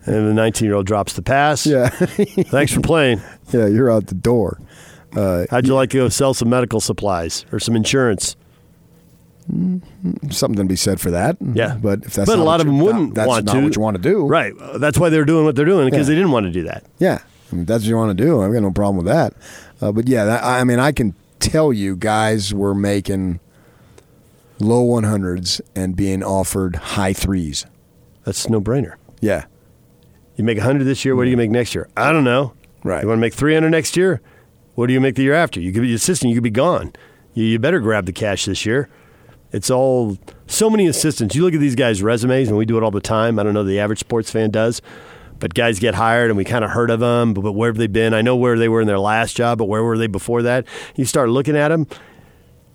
and 0.07 0.29
the 0.29 0.35
19 0.35 0.67
year 0.67 0.75
old 0.75 0.87
drops 0.87 1.13
the 1.15 1.23
pass. 1.23 1.67
Yeah. 1.67 1.89
Thanks 2.51 2.73
for 2.73 2.81
playing. 2.81 3.21
yeah, 3.51 3.67
you're 3.67 3.91
out 3.91 4.07
the 4.07 4.15
door. 4.15 4.59
How'd 5.15 5.67
you 5.67 5.75
like 5.75 5.91
to 5.91 5.99
go 5.99 6.09
sell 6.09 6.35
some 6.35 6.49
medical 6.49 6.81
supplies 6.81 7.45
or 7.53 7.59
some 7.61 7.77
insurance? 7.77 8.37
something 10.31 10.57
to 10.57 10.65
be 10.65 10.77
said 10.77 11.01
for 11.01 11.11
that. 11.11 11.37
Yeah, 11.41 11.77
but 11.81 12.05
if 12.05 12.15
that's 12.15 12.31
but 12.31 12.39
a 12.39 12.43
lot 12.43 12.61
of 12.61 12.67
them 12.67 12.79
wouldn't 12.81 13.15
that's 13.15 13.27
want 13.29 13.45
not 13.47 13.55
to. 13.55 13.61
what 13.63 13.77
you 13.77 13.83
want 13.83 13.97
to 13.97 14.03
do, 14.03 14.25
right? 14.27 14.53
Uh, 14.59 14.79
That's 14.79 14.99
why 14.99 15.09
they're 15.09 15.25
doing 15.25 15.45
what 15.45 15.57
they're 15.57 15.65
doing 15.65 15.91
because 15.91 16.09
Yeah. 16.09 16.15
they 16.15 16.21
didn't 16.21 16.31
want 16.31 16.47
to 16.47 16.53
do 16.53 16.63
that. 16.63 16.85
Yeah, 16.99 17.19
I 17.51 17.55
mean, 17.57 17.65
that's 17.65 17.83
what 17.85 17.89
you 17.89 17.97
want 17.97 18.17
to 18.17 18.25
do. 18.25 18.41
I've 18.41 18.53
got 18.53 18.63
no 18.63 18.71
problem 18.71 18.99
with 19.05 19.07
that. 19.13 19.35
Uh, 19.81 19.91
but 19.93 20.07
yeah, 20.09 20.25
that, 20.25 20.45
I 20.45 20.63
mean, 20.65 20.79
I 20.79 20.93
can 20.93 21.15
tell 21.41 21.73
you, 21.73 21.97
guys 21.97 22.55
were 22.55 22.75
making 22.75 23.41
low 24.61 24.85
100s 24.87 25.61
and 25.75 25.97
being 25.97 26.23
offered 26.23 26.77
high 26.77 27.13
threes. 27.13 27.67
That's 28.25 28.49
no 28.49 28.61
brainer. 28.61 28.95
Yeah, 29.21 29.47
You 30.43 30.47
make 30.47 30.59
100 30.59 30.83
this 30.83 31.05
year. 31.05 31.15
What 31.15 31.23
do 31.23 31.31
you 31.31 31.37
make 31.37 31.53
next 31.53 31.73
year? 31.73 31.89
I 31.97 32.11
don't 32.11 32.25
know. 32.25 32.53
Right. 32.83 33.01
You 33.03 33.07
want 33.07 33.19
to 33.19 33.21
make 33.21 33.33
300 33.33 33.71
next 33.71 33.97
year? 33.97 34.21
What 34.75 34.89
do 34.89 34.93
you 34.93 35.01
make 35.01 35.15
the 35.15 35.23
year 35.23 35.35
after? 35.35 35.61
You 35.61 35.73
could 35.73 35.83
be 35.83 35.95
assistant. 35.95 36.31
You 36.31 36.35
could 36.37 36.43
be 36.43 36.51
gone. 36.51 36.93
You, 37.33 37.45
you 37.45 37.61
better 37.61 37.79
grab 37.79 38.07
the 38.07 38.13
cash 38.13 38.47
this 38.47 38.67
year. 38.67 38.89
It's 39.53 39.71
all 39.71 40.19
so 40.49 40.69
many 40.69 40.89
assistants. 40.89 41.37
You 41.37 41.45
look 41.45 41.55
at 41.55 41.61
these 41.61 41.77
guys' 41.77 42.03
resumes, 42.03 42.49
and 42.49 42.59
we 42.59 42.67
do 42.67 42.77
it 42.77 42.83
all 42.83 42.91
the 42.91 43.01
time. 43.01 43.39
I 43.39 43.45
don't 43.45 43.55
know 43.55 43.63
the 43.63 43.79
average 43.79 44.01
sports 44.01 44.33
fan 44.33 44.51
does, 44.51 44.83
but 45.39 45.55
guys 45.55 45.79
get 45.79 45.95
hired, 45.95 46.29
and 46.29 46.37
we 46.37 46.43
kind 46.45 46.65
of 46.65 46.71
heard 46.73 46.91
of 46.91 46.99
them. 46.99 47.35
But, 47.35 47.43
but 47.43 47.53
where 47.53 47.69
have 47.71 47.77
they 47.77 47.87
been? 47.87 48.13
I 48.13 48.21
know 48.21 48.35
where 48.35 48.59
they 48.59 48.69
were 48.69 48.81
in 48.81 48.89
their 48.89 48.99
last 48.99 49.37
job, 49.37 49.59
but 49.59 49.67
where 49.67 49.85
were 49.85 49.97
they 49.97 50.09
before 50.09 50.43
that? 50.43 50.67
You 50.97 51.05
start 51.05 51.29
looking 51.29 51.57
at 51.57 51.69
them. 51.69 51.87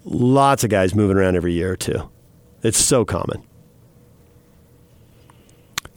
Lots 0.06 0.64
of 0.64 0.70
guys 0.70 0.96
moving 0.96 1.18
around 1.18 1.36
every 1.36 1.52
year 1.52 1.74
or 1.74 1.76
two. 1.76 2.10
It's 2.64 2.78
so 2.78 3.04
common. 3.04 3.44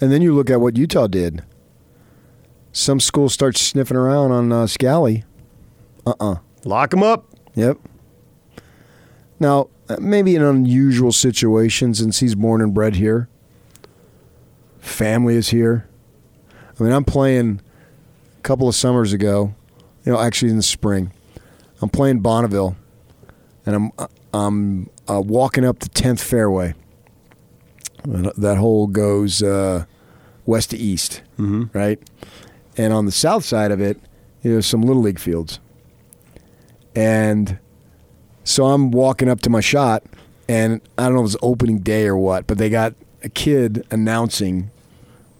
and 0.01 0.11
then 0.11 0.21
you 0.21 0.35
look 0.35 0.51
at 0.51 0.61
what 0.61 0.77
Utah 0.77 1.07
did. 1.07 1.45
Some 2.73 3.01
school 3.01 3.29
starts 3.29 3.61
sniffing 3.61 3.97
around 3.97 4.33
on 4.33 4.53
uh, 4.53 4.65
Scalley. 4.65 5.25
Uh 6.07 6.15
uh 6.21 6.35
Lock 6.65 6.91
them 6.91 7.03
up. 7.03 7.27
Yep. 7.55 7.79
Now, 9.39 9.69
uh, 9.89 9.97
maybe 9.99 10.37
in 10.37 10.43
unusual 10.43 11.13
situations, 11.13 11.99
since 11.99 12.21
he's 12.21 12.35
born 12.35 12.61
and 12.61 12.73
bred 12.73 12.97
here, 12.97 13.29
family 14.79 15.37
is 15.37 15.49
here. 15.49 15.89
I 16.79 16.83
mean, 16.83 16.93
I'm 16.93 17.05
playing 17.05 17.61
a 18.39 18.43
couple 18.43 18.69
of 18.69 18.75
summers 18.75 19.13
ago, 19.13 19.55
you 20.05 20.13
know, 20.13 20.21
actually 20.21 20.51
in 20.51 20.57
the 20.57 20.63
spring. 20.63 21.13
I'm 21.83 21.89
playing 21.89 22.21
Bonneville 22.21 22.77
and 23.67 23.75
I'm 23.75 24.09
I'm 24.33 24.91
uh, 25.09 25.21
walking 25.21 25.65
up 25.65 25.81
the 25.81 25.89
tenth 25.89 26.23
fairway. 26.23 26.75
And 28.05 28.27
That 28.37 28.57
hole 28.57 28.87
goes 28.87 29.43
uh, 29.43 29.85
west 30.47 30.71
to 30.71 30.77
east, 30.77 31.23
mm-hmm. 31.39 31.65
right? 31.77 31.99
And 32.77 32.93
on 32.93 33.07
the 33.07 33.13
south 33.13 33.45
side 33.45 33.71
of 33.71 33.81
it, 33.81 33.99
there's 34.43 34.67
some 34.67 34.83
little 34.83 35.03
league 35.03 35.19
fields. 35.19 35.59
And 36.95 37.59
so 38.45 38.67
I'm 38.67 38.91
walking 38.91 39.29
up 39.29 39.41
to 39.43 39.51
my 39.51 39.61
shot, 39.61 40.03
and 40.49 40.81
I 40.99 41.05
don't 41.05 41.15
know 41.15 41.21
if 41.21 41.27
it's 41.27 41.37
opening 41.43 41.81
day 41.81 42.07
or 42.07 42.17
what, 42.17 42.47
but 42.47 42.59
they 42.59 42.71
got 42.71 42.95
a 43.23 43.29
kid 43.29 43.87
announcing 43.91 44.71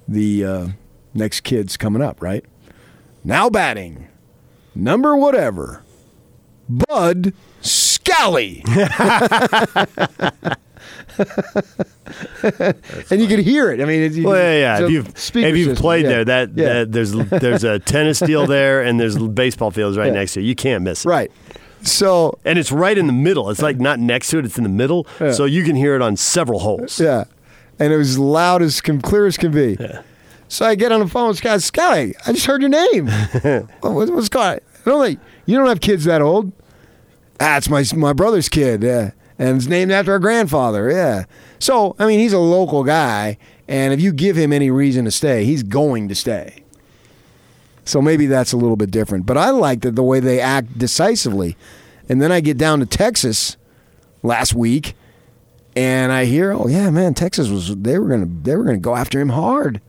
the 0.07 0.45
uh, 0.45 0.69
next 1.15 1.41
kid's 1.41 1.77
coming 1.77 2.03
up, 2.03 2.23
right? 2.23 2.45
Now 3.25 3.51
batting, 3.51 4.09
number 4.75 5.17
whatever, 5.17 5.83
Bud 6.69 7.33
Scalley. 7.63 8.63
and 13.11 13.21
you 13.21 13.27
could 13.29 13.39
hear 13.41 13.71
it. 13.71 13.81
I 13.81 13.85
mean, 13.85 14.03
it's, 14.03 14.19
Well, 14.19 14.37
yeah, 14.37 14.79
yeah. 14.79 14.85
If 14.85 14.91
you've, 14.91 15.09
if 15.45 15.57
you've 15.57 15.79
played 15.79 16.05
yeah. 16.05 16.09
there, 16.09 16.25
that, 16.25 16.51
Yeah. 16.55 16.73
that 16.73 16.93
there's 16.93 17.13
there's 17.13 17.65
a 17.65 17.79
tennis 17.79 18.21
deal 18.21 18.47
there, 18.47 18.83
and 18.83 18.99
there's 18.99 19.17
baseball 19.19 19.71
fields 19.71 19.97
right 19.97 20.09
Yeah. 20.09 20.13
next 20.21 20.35
to 20.35 20.41
it. 20.41 20.45
You 20.45 20.55
can't 20.55 20.83
miss 20.83 21.05
it. 21.05 21.09
right. 21.09 21.31
So 21.83 22.39
And 22.45 22.59
it's 22.59 22.71
right 22.73 22.97
in 22.99 23.07
the 23.07 23.13
middle. 23.13 23.49
It's 23.51 23.63
like 23.63 23.79
not 23.79 23.99
next 23.99 24.29
to 24.31 24.39
it; 24.39 24.45
it's 24.45 24.59
in 24.59 24.65
the 24.65 24.69
middle, 24.71 25.07
so 25.33 25.45
you 25.47 25.65
can 25.65 25.77
hear 25.77 25.95
it 25.97 26.03
on 26.03 26.17
several 26.17 26.59
holes. 26.61 27.01
Yeah. 27.01 27.25
And 27.79 27.93
it 27.93 27.97
was 27.97 28.19
loud 28.19 28.61
as 28.61 28.81
can 28.83 29.01
clear 29.01 29.27
as 29.27 29.39
can 29.39 29.51
be. 29.53 29.79
So 30.49 30.67
I 30.67 30.75
get 30.75 30.93
on 30.93 31.01
the 31.01 31.07
phone 31.09 31.29
with 31.29 31.39
Scott. 31.39 31.63
Scotty, 31.63 32.15
I 32.27 32.33
just 32.33 32.45
heard 32.45 32.61
your 32.61 32.69
name. 32.71 33.07
What- 33.09 33.65
what- 33.95 34.11
what's 34.11 34.27
Scott? 34.27 34.63
I 34.85 34.91
don't 34.91 35.03
think 35.05 35.21
you 35.47 35.57
don't 35.57 35.69
have 35.69 35.81
kids 35.81 36.05
that 36.05 36.21
old. 36.21 36.53
Ah, 37.39 37.59
my 37.71 37.83
my 37.97 38.13
brother's 38.13 38.49
kid. 38.51 38.83
Yeah. 38.83 39.13
And 39.41 39.57
it's 39.57 39.67
named 39.67 39.91
after 39.91 40.13
our 40.13 40.19
grandfather. 40.19 40.91
Yeah. 40.91 41.25
So 41.59 41.97
I 41.99 42.07
mean, 42.07 42.21
he's 42.21 42.35
a 42.35 42.39
local 42.39 42.85
guy, 42.85 43.39
and 43.67 43.95
if 43.95 44.01
you 44.01 44.13
give 44.13 44.37
him 44.37 44.53
any 44.53 44.71
reason 44.71 45.07
to 45.07 45.11
stay, 45.11 45.47
he's 45.47 45.63
going 45.63 46.09
to 46.11 46.15
stay. 46.15 46.63
So 47.87 48.03
maybe 48.03 48.27
that's 48.27 48.53
a 48.53 48.59
little 48.59 48.77
bit 48.77 48.91
different. 48.91 49.25
But 49.25 49.39
I 49.39 49.49
like 49.49 49.81
that 49.81 49.97
the 49.97 50.03
way 50.03 50.21
they 50.21 50.41
act 50.41 50.79
decisively. 50.79 51.57
And 52.07 52.21
then 52.21 52.31
I 52.31 52.41
get 52.41 52.59
down 52.59 52.81
to 52.81 52.87
Texas 52.87 53.57
last 54.23 54.53
week, 54.55 54.95
and 55.75 56.13
I 56.13 56.27
hear, 56.27 56.53
oh 56.53 56.69
yeah, 56.69 56.91
man, 56.91 57.15
Texas 57.15 57.49
was 57.49 57.75
they 57.75 57.99
were 57.99 58.09
gonna 58.09 58.29
they 58.43 58.55
were 58.55 58.65
gonna 58.65 58.77
go 58.77 58.95
after 58.95 59.19
him 59.19 59.31
hard. 59.31 59.81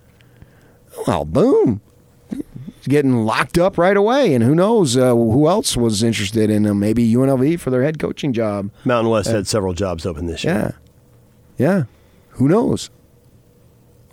Well, 1.05 1.25
boom, 1.25 1.81
getting 2.87 3.25
locked 3.25 3.57
up 3.57 3.77
right 3.77 3.95
away, 3.97 4.33
and 4.33 4.43
who 4.43 4.55
knows 4.55 4.97
uh, 4.97 5.11
who 5.11 5.47
else 5.47 5.77
was 5.77 6.03
interested 6.03 6.49
in 6.49 6.65
him? 6.65 6.79
Maybe 6.79 7.11
UNLV 7.11 7.59
for 7.59 7.69
their 7.69 7.83
head 7.83 7.99
coaching 7.99 8.33
job. 8.33 8.71
Mountain 8.85 9.11
West 9.11 9.29
had 9.29 9.47
several 9.47 9.73
jobs 9.73 10.05
open 10.05 10.25
this 10.25 10.43
year. 10.43 10.75
Yeah, 11.57 11.65
yeah, 11.65 11.83
who 12.31 12.47
knows? 12.47 12.89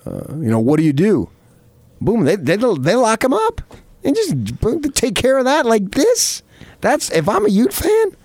Uh, 0.06 0.34
you 0.34 0.50
know, 0.50 0.60
what 0.60 0.78
do 0.78 0.84
you 0.84 0.92
do? 0.92 1.30
Boom, 2.00 2.24
they 2.24 2.36
they 2.36 2.56
they 2.56 2.94
lock 2.94 3.24
him 3.24 3.32
up 3.32 3.60
and 4.04 4.14
just 4.14 4.60
boom, 4.60 4.82
take 4.82 5.14
care 5.14 5.38
of 5.38 5.44
that 5.44 5.66
like 5.66 5.90
this. 5.92 6.42
That's 6.80 7.10
if 7.10 7.28
I'm 7.28 7.44
a 7.44 7.50
Ute 7.50 7.72
fan, 7.72 8.16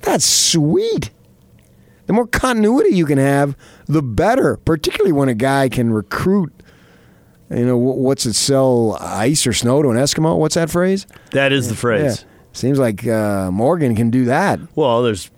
that's 0.00 0.24
sweet. 0.24 1.10
The 2.06 2.14
more 2.14 2.26
continuity 2.26 2.96
you 2.96 3.04
can 3.04 3.18
have, 3.18 3.54
the 3.86 4.02
better. 4.02 4.56
Particularly 4.56 5.12
when 5.12 5.28
a 5.28 5.34
guy 5.34 5.68
can 5.68 5.92
recruit. 5.92 6.52
You 7.50 7.64
know 7.64 7.78
what's 7.78 8.26
it? 8.26 8.34
Sell 8.34 8.96
ice 9.00 9.46
or 9.46 9.52
snow 9.52 9.82
to 9.82 9.88
an 9.88 9.96
Eskimo? 9.96 10.38
What's 10.38 10.54
that 10.56 10.70
phrase? 10.70 11.06
That 11.32 11.52
is 11.52 11.68
the 11.68 11.74
phrase. 11.74 12.22
Yeah. 12.22 12.28
Seems 12.52 12.78
like 12.78 13.06
uh, 13.06 13.50
Morgan 13.50 13.94
can 13.96 14.10
do 14.10 14.24
that. 14.26 14.60
Well, 14.74 15.02
there's. 15.02 15.30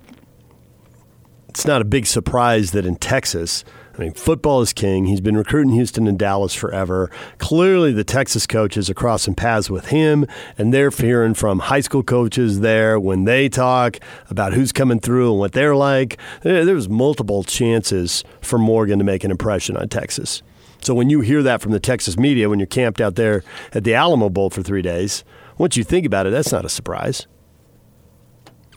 It's 1.49 1.67
not 1.67 1.81
a 1.83 1.85
big 1.85 2.07
surprise 2.07 2.71
that 2.73 2.87
in 2.87 2.95
Texas, 2.97 3.65
I 3.97 3.99
mean, 3.99 4.13
football 4.13 4.61
is 4.63 4.73
king. 4.73 5.07
He's 5.07 5.21
been 5.21 5.37
recruiting 5.37 5.73
Houston 5.73 6.07
and 6.07 6.17
Dallas 6.19 6.55
forever. 6.55 7.11
Clearly, 7.39 7.93
the 7.93 8.05
Texas 8.05 8.47
coaches 8.47 8.89
are 8.89 8.95
crossing 8.95 9.35
paths 9.35 9.69
with 9.69 9.87
him, 9.87 10.27
and 10.57 10.73
they're 10.73 10.91
hearing 10.91 11.35
from 11.35 11.59
high 11.59 11.81
school 11.81 12.05
coaches 12.05 12.61
there 12.61 13.01
when 13.01 13.25
they 13.25 13.49
talk 13.49 13.99
about 14.31 14.53
who's 14.53 14.71
coming 14.73 15.01
through 15.01 15.31
and 15.33 15.39
what 15.41 15.53
they're 15.53 15.75
like. 15.77 16.19
There- 16.43 16.65
There's 16.65 16.89
multiple 16.89 17.43
chances 17.43 18.23
for 18.41 18.59
Morgan 18.59 18.99
to 19.01 19.05
make 19.05 19.25
an 19.25 19.33
impression 19.33 19.77
on 19.77 19.89
Texas. 19.89 20.43
So 20.83 20.95
when 20.95 21.11
you 21.11 21.21
hear 21.21 21.43
that 21.43 21.61
from 21.61 21.73
the 21.73 21.81
Texas 21.81 22.19
media, 22.19 22.49
when 22.49 22.59
you're 22.59 22.67
camped 22.67 23.01
out 23.01 23.17
there 23.17 23.45
at 23.73 23.85
the 23.85 23.95
Alamo 23.95 24.29
Bowl 24.31 24.51
for 24.51 24.63
three 24.63 24.83
days, 24.83 25.25
once 25.59 25.77
you 25.77 25.85
think 25.85 26.07
about 26.07 26.27
it, 26.27 26.31
that's 26.31 26.53
not 26.53 26.65
a 26.65 26.69
surprise. 26.69 27.27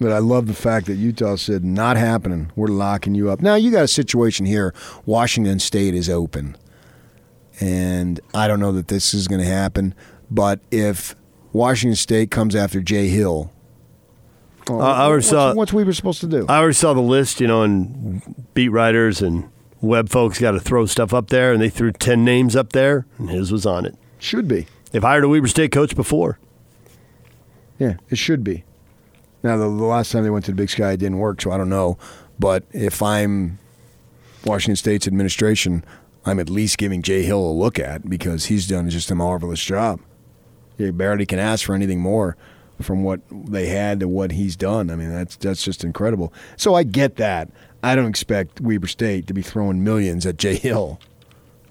But 0.02 0.12
I 0.12 0.18
love 0.18 0.48
the 0.48 0.54
fact 0.54 0.88
that 0.88 0.96
Utah 0.96 1.36
said, 1.36 1.64
not 1.64 1.98
happening. 1.98 2.52
We're 2.56 2.68
locking 2.68 3.16
you 3.16 3.30
up. 3.30 3.42
Now, 3.42 3.56
you 3.56 3.72
got 3.72 3.84
a 3.84 3.88
situation 3.88 4.46
here. 4.46 4.74
Washington 5.06 5.60
State 5.60 5.94
is 5.94 6.10
open. 6.10 6.58
And 7.62 8.20
I 8.34 8.48
don't 8.48 8.60
know 8.60 8.72
that 8.72 8.88
this 8.88 9.14
is 9.14 9.28
going 9.28 9.40
to 9.40 9.48
happen. 9.48 9.94
But 10.30 10.60
if 10.72 11.16
Washington 11.54 11.96
State 11.96 12.32
comes 12.32 12.56
after 12.56 12.82
Jay 12.82 13.08
Hill, 13.08 13.52
well, 14.68 14.82
I 14.82 15.04
already 15.04 15.18
what's, 15.18 15.30
saw- 15.30 15.54
what's 15.54 15.74
Weber 15.74 15.94
supposed 15.94 16.22
to 16.22 16.28
do? 16.28 16.46
I 16.50 16.58
already 16.58 16.74
saw 16.74 16.94
the 16.94 17.02
list, 17.02 17.40
you 17.40 17.48
know, 17.48 17.62
and 17.62 18.46
beat 18.54 18.70
writers 18.70 19.22
and 19.22 19.50
web 19.84 20.10
folks 20.10 20.40
got 20.40 20.52
to 20.52 20.60
throw 20.60 20.86
stuff 20.86 21.14
up 21.14 21.30
there, 21.30 21.52
and 21.52 21.62
they 21.62 21.70
threw 21.70 21.92
10 21.92 22.24
names 22.26 22.56
up 22.56 22.72
there, 22.72 23.06
and 23.20 23.30
his 23.30 23.52
was 23.52 23.66
on 23.66 23.86
it. 23.86 23.96
should 24.18 24.48
be. 24.48 24.66
They've 24.92 25.04
hired 25.04 25.24
a 25.24 25.30
Weber 25.30 25.48
State 25.48 25.72
coach 25.72 25.96
before. 25.96 26.40
Yeah, 27.78 27.98
it 28.10 28.18
should 28.18 28.44
be. 28.44 28.64
Now, 29.44 29.58
the, 29.58 29.66
the 29.66 29.70
last 29.70 30.12
time 30.12 30.24
they 30.24 30.30
went 30.30 30.46
to 30.46 30.52
the 30.52 30.56
Big 30.56 30.70
Sky, 30.70 30.94
it 30.94 30.98
didn't 30.98 31.18
work, 31.18 31.42
so 31.42 31.52
I 31.52 31.58
don't 31.58 31.70
know. 31.70 31.98
But 32.40 32.64
if 32.72 33.02
I'm 33.02 33.60
Washington 34.46 34.76
State's 34.76 35.08
administration, 35.08 35.84
I'm 36.26 36.40
at 36.40 36.50
least 36.50 36.78
giving 36.78 37.02
Jay 37.02 37.24
Hill 37.24 37.40
a 37.40 37.52
look 37.52 37.78
at 37.78 38.10
because 38.10 38.46
he's 38.46 38.68
done 38.68 38.90
just 38.90 39.12
a 39.12 39.16
marvelous 39.16 39.62
job. 39.62 40.00
You 40.78 40.92
barely 40.94 41.26
can 41.26 41.40
ask 41.40 41.66
for 41.66 41.76
anything 41.76 42.00
more 42.00 42.38
from 42.82 43.04
what 43.04 43.22
they 43.32 43.68
had 43.68 44.00
to 44.00 44.08
what 44.08 44.32
he's 44.32 44.56
done. 44.56 44.90
I 44.90 44.96
mean, 44.96 45.10
that's 45.10 45.36
that's 45.36 45.64
just 45.64 45.84
incredible. 45.84 46.34
So 46.58 46.74
I 46.74 46.84
get 46.84 47.18
that. 47.18 47.50
I 47.84 47.96
don't 47.96 48.08
expect 48.08 48.62
Weber 48.62 48.88
State 48.88 49.28
to 49.28 49.34
be 49.34 49.42
throwing 49.42 49.84
millions 49.84 50.26
at 50.26 50.38
Jay 50.38 50.56
Hill. 50.56 51.00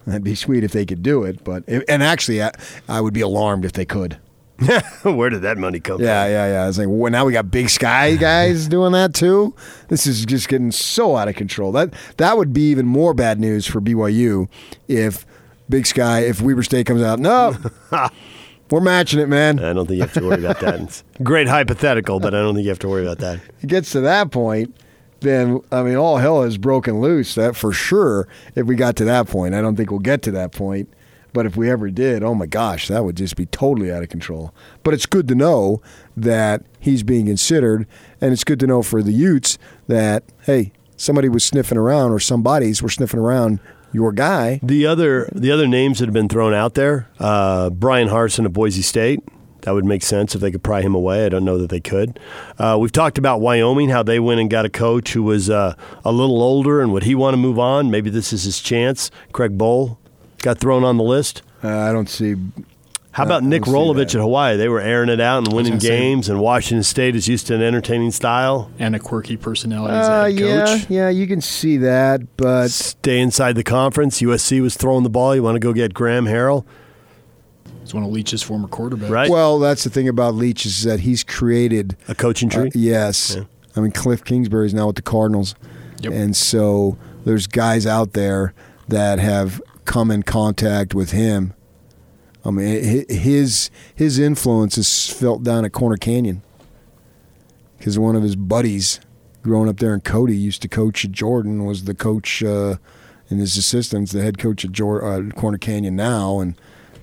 That'd 0.06 0.22
be 0.22 0.34
sweet 0.34 0.62
if 0.62 0.72
they 0.72 0.84
could 0.84 1.02
do 1.02 1.24
it, 1.24 1.42
but 1.42 1.64
and 1.66 2.02
actually, 2.02 2.42
I, 2.42 2.52
I 2.88 3.00
would 3.00 3.14
be 3.14 3.20
alarmed 3.20 3.64
if 3.64 3.72
they 3.72 3.84
could. 3.84 4.18
Where 5.02 5.30
did 5.30 5.42
that 5.42 5.58
money 5.58 5.80
come 5.80 5.98
from? 5.98 6.04
Yeah, 6.06 6.26
yeah, 6.26 6.46
yeah. 6.46 6.68
It's 6.68 6.78
like 6.78 6.88
well, 6.88 7.10
now 7.10 7.24
we 7.24 7.32
got 7.32 7.50
Big 7.50 7.70
Sky 7.70 8.16
guys 8.20 8.68
doing 8.68 8.92
that 8.92 9.14
too. 9.14 9.54
This 9.88 10.06
is 10.06 10.24
just 10.24 10.48
getting 10.48 10.70
so 10.70 11.16
out 11.16 11.28
of 11.28 11.34
control. 11.34 11.72
That 11.72 11.94
that 12.18 12.36
would 12.36 12.52
be 12.52 12.70
even 12.70 12.86
more 12.86 13.14
bad 13.14 13.40
news 13.40 13.66
for 13.66 13.80
BYU 13.80 14.48
if 14.88 15.24
Big 15.68 15.86
Sky, 15.86 16.20
if 16.20 16.40
Weber 16.42 16.62
State 16.62 16.86
comes 16.86 17.02
out. 17.02 17.18
No, 17.18 17.56
we're 18.70 18.80
matching 18.80 19.20
it, 19.20 19.28
man. 19.28 19.58
I 19.58 19.72
don't 19.72 19.86
think 19.86 19.96
you 19.96 20.02
have 20.02 20.12
to 20.14 20.24
worry 20.24 20.44
about 20.44 20.60
that. 20.60 21.02
Great 21.22 21.48
hypothetical, 21.48 22.20
but 22.20 22.34
I 22.34 22.38
don't 22.38 22.54
think 22.54 22.64
you 22.64 22.70
have 22.70 22.78
to 22.80 22.88
worry 22.88 23.02
about 23.04 23.18
that. 23.18 23.40
It 23.62 23.68
gets 23.68 23.92
to 23.92 24.00
that 24.02 24.30
point, 24.30 24.76
then 25.22 25.60
I 25.70 25.82
mean, 25.82 25.96
all 25.96 26.18
hell 26.18 26.42
is 26.42 26.58
broken 26.58 27.00
loose. 27.00 27.34
That 27.34 27.56
for 27.56 27.72
sure. 27.72 28.28
If 28.54 28.66
we 28.66 28.74
got 28.74 28.96
to 28.96 29.04
that 29.06 29.28
point, 29.28 29.54
I 29.54 29.60
don't 29.60 29.76
think 29.76 29.90
we'll 29.90 30.00
get 30.00 30.22
to 30.22 30.30
that 30.32 30.52
point. 30.52 30.92
But 31.32 31.46
if 31.46 31.56
we 31.56 31.70
ever 31.70 31.90
did, 31.90 32.22
oh 32.22 32.34
my 32.34 32.46
gosh, 32.46 32.88
that 32.88 33.04
would 33.04 33.16
just 33.16 33.36
be 33.36 33.46
totally 33.46 33.90
out 33.90 34.02
of 34.02 34.10
control. 34.10 34.52
But 34.82 34.92
it's 34.92 35.06
good 35.06 35.28
to 35.28 35.34
know 35.34 35.80
that 36.14 36.62
he's 36.78 37.02
being 37.02 37.26
considered, 37.26 37.86
and 38.20 38.32
it's 38.32 38.44
good 38.44 38.60
to 38.60 38.66
know 38.66 38.82
for 38.82 39.02
the 39.02 39.12
Utes 39.12 39.56
that 39.88 40.24
hey, 40.42 40.72
somebody 40.96 41.28
was 41.28 41.44
sniffing 41.44 41.78
around, 41.78 42.12
or 42.12 42.20
somebody's 42.20 42.82
were 42.82 42.90
sniffing 42.90 43.20
around 43.20 43.60
your 43.92 44.12
guy. 44.12 44.60
The 44.62 44.86
other 44.86 45.28
the 45.34 45.50
other 45.50 45.66
names 45.66 45.98
that 45.98 46.06
have 46.06 46.14
been 46.14 46.28
thrown 46.28 46.54
out 46.54 46.74
there, 46.74 47.08
uh, 47.18 47.70
Bryan 47.70 48.08
Harsin 48.08 48.46
of 48.46 48.52
Boise 48.52 48.82
State. 48.82 49.20
That 49.62 49.74
would 49.74 49.84
make 49.84 50.02
sense 50.02 50.34
if 50.34 50.40
they 50.40 50.50
could 50.50 50.62
pry 50.62 50.80
him 50.82 50.94
away. 50.94 51.24
I 51.24 51.28
don't 51.28 51.44
know 51.44 51.58
that 51.58 51.70
they 51.70 51.80
could. 51.80 52.18
Uh, 52.58 52.76
we've 52.80 52.92
talked 52.92 53.16
about 53.18 53.40
Wyoming, 53.40 53.88
how 53.90 54.02
they 54.02 54.18
went 54.20 54.40
and 54.40 54.50
got 54.50 54.64
a 54.64 54.68
coach 54.70 55.12
who 55.12 55.22
was 55.22 55.48
uh, 55.50 55.74
a 56.04 56.12
little 56.12 56.42
older, 56.42 56.80
and 56.80 56.92
would 56.92 57.04
he 57.04 57.14
want 57.14 57.34
to 57.34 57.38
move 57.38 57.58
on? 57.58 57.90
Maybe 57.90 58.10
this 58.10 58.32
is 58.32 58.42
his 58.44 58.60
chance. 58.60 59.10
Craig 59.32 59.56
Bohl 59.56 59.96
got 60.38 60.58
thrown 60.58 60.82
on 60.84 60.96
the 60.96 61.04
list. 61.04 61.42
Uh, 61.62 61.68
I 61.68 61.92
don't 61.92 62.08
see. 62.08 62.34
How 63.12 63.24
about 63.24 63.44
Nick 63.44 63.64
Rolovich 63.64 64.14
at 64.14 64.20
Hawaii? 64.22 64.56
They 64.56 64.70
were 64.70 64.80
airing 64.80 65.10
it 65.10 65.20
out 65.20 65.44
and 65.44 65.52
winning 65.52 65.72
gonna 65.72 65.80
say- 65.82 65.88
games, 65.88 66.28
and 66.30 66.40
Washington 66.40 66.82
State 66.82 67.14
is 67.14 67.28
used 67.28 67.46
to 67.48 67.54
an 67.54 67.62
entertaining 67.62 68.10
style. 68.10 68.70
and 68.78 68.96
a 68.96 68.98
quirky 68.98 69.36
personality 69.36 69.94
as 69.94 70.08
Uh, 70.08 70.12
a 70.12 70.22
head 70.30 70.40
yeah, 70.40 70.64
coach. 70.64 70.86
yeah, 70.88 71.08
you 71.10 71.26
can 71.26 71.40
see 71.42 71.76
that, 71.76 72.22
but 72.38 72.68
Stay 72.70 73.20
inside 73.20 73.54
the 73.54 73.62
conference. 73.62 74.20
USC 74.22 74.60
was 74.60 74.76
throwing 74.76 75.02
the 75.04 75.10
ball. 75.10 75.36
You 75.36 75.42
want 75.42 75.56
to 75.56 75.60
go 75.60 75.74
get 75.74 75.92
Graham 75.92 76.24
Harrell, 76.24 76.64
He's 77.82 77.92
one 77.94 78.02
of 78.04 78.10
Leach's 78.10 78.42
former 78.42 78.68
quarterbacks. 78.68 79.10
right? 79.10 79.30
well, 79.30 79.58
that's 79.58 79.84
the 79.84 79.90
thing 79.90 80.08
about 80.08 80.34
Leach 80.34 80.64
is 80.66 80.84
that 80.84 81.00
he's 81.00 81.22
created 81.24 81.96
a 82.08 82.14
coaching 82.14 82.48
Uh, 82.50 82.54
tree. 82.54 82.70
yes. 82.74 83.34
Yeah. 83.36 83.44
I 83.76 83.80
mean, 83.80 83.90
Cliff 83.92 84.22
Kingsbury 84.24 84.66
is 84.66 84.74
now 84.74 84.86
with 84.88 84.96
the 84.96 85.02
Cardinals. 85.02 85.54
Yep. 86.00 86.12
And 86.12 86.36
so 86.36 86.96
there's 87.24 87.46
guys 87.46 87.86
out 87.86 88.12
there 88.12 88.54
that 88.88 89.18
have 89.18 89.60
come 89.84 90.10
in 90.10 90.22
contact 90.22 90.94
with 90.94 91.10
him. 91.12 91.54
I 92.44 92.50
mean, 92.50 93.04
his 93.08 93.70
his 93.94 94.18
influence 94.18 94.76
is 94.76 95.08
felt 95.08 95.42
down 95.44 95.64
at 95.64 95.72
Corner 95.72 95.96
Canyon 95.96 96.42
because 97.78 97.98
one 97.98 98.16
of 98.16 98.22
his 98.22 98.36
buddies 98.36 99.00
growing 99.42 99.68
up 99.68 99.78
there 99.78 99.92
in 99.94 100.00
Cody, 100.00 100.36
used 100.36 100.62
to 100.62 100.68
coach 100.68 101.04
at 101.04 101.10
Jordan, 101.12 101.64
was 101.64 101.84
the 101.84 101.94
coach 101.94 102.42
uh, 102.44 102.76
and 103.30 103.40
his 103.40 103.56
assistants, 103.56 104.12
the 104.12 104.22
head 104.22 104.38
coach 104.38 104.64
at 104.64 104.70
Jor- 104.72 105.04
uh, 105.04 105.30
Corner 105.30 105.58
Canyon 105.58 105.96
now, 105.96 106.38
and 106.40 106.54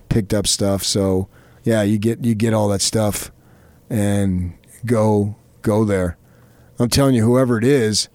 picked 0.10 0.34
up 0.34 0.48
stuff. 0.48 0.84
So 0.84 1.28
yeah, 1.64 1.84
you 1.84 1.98
get 1.98 2.24
you 2.24 2.36
get 2.36 2.54
all 2.54 2.68
that 2.70 2.82
stuff 2.82 3.32
and 3.90 4.54
go 4.86 5.36
go 5.62 5.86
there. 5.86 6.18
I'm 6.80 6.90
telling 6.90 7.16
you, 7.16 7.24
whoever 7.24 7.58
it 7.58 7.64
is, 7.64 8.08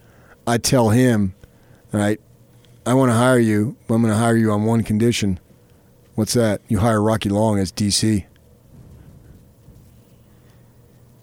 I 0.47 0.59
tell 0.59 0.91
him, 0.91 1.35
right, 1.93 2.21
I 2.87 2.95
want 2.95 3.11
to 3.11 3.15
hire 3.15 3.39
you, 3.39 3.77
but 3.87 3.95
I'm 3.95 4.03
going 4.03 4.13
to 4.13 4.19
hire 4.19 4.37
you 4.37 4.51
on 4.53 4.65
one 4.65 4.83
condition. 4.83 5.39
What's 6.15 6.33
that? 6.35 6.63
You 6.69 6.79
hire 6.79 7.03
Rocky 7.03 7.29
Long 7.29 7.59
as 7.59 7.73
DC. 7.73 8.25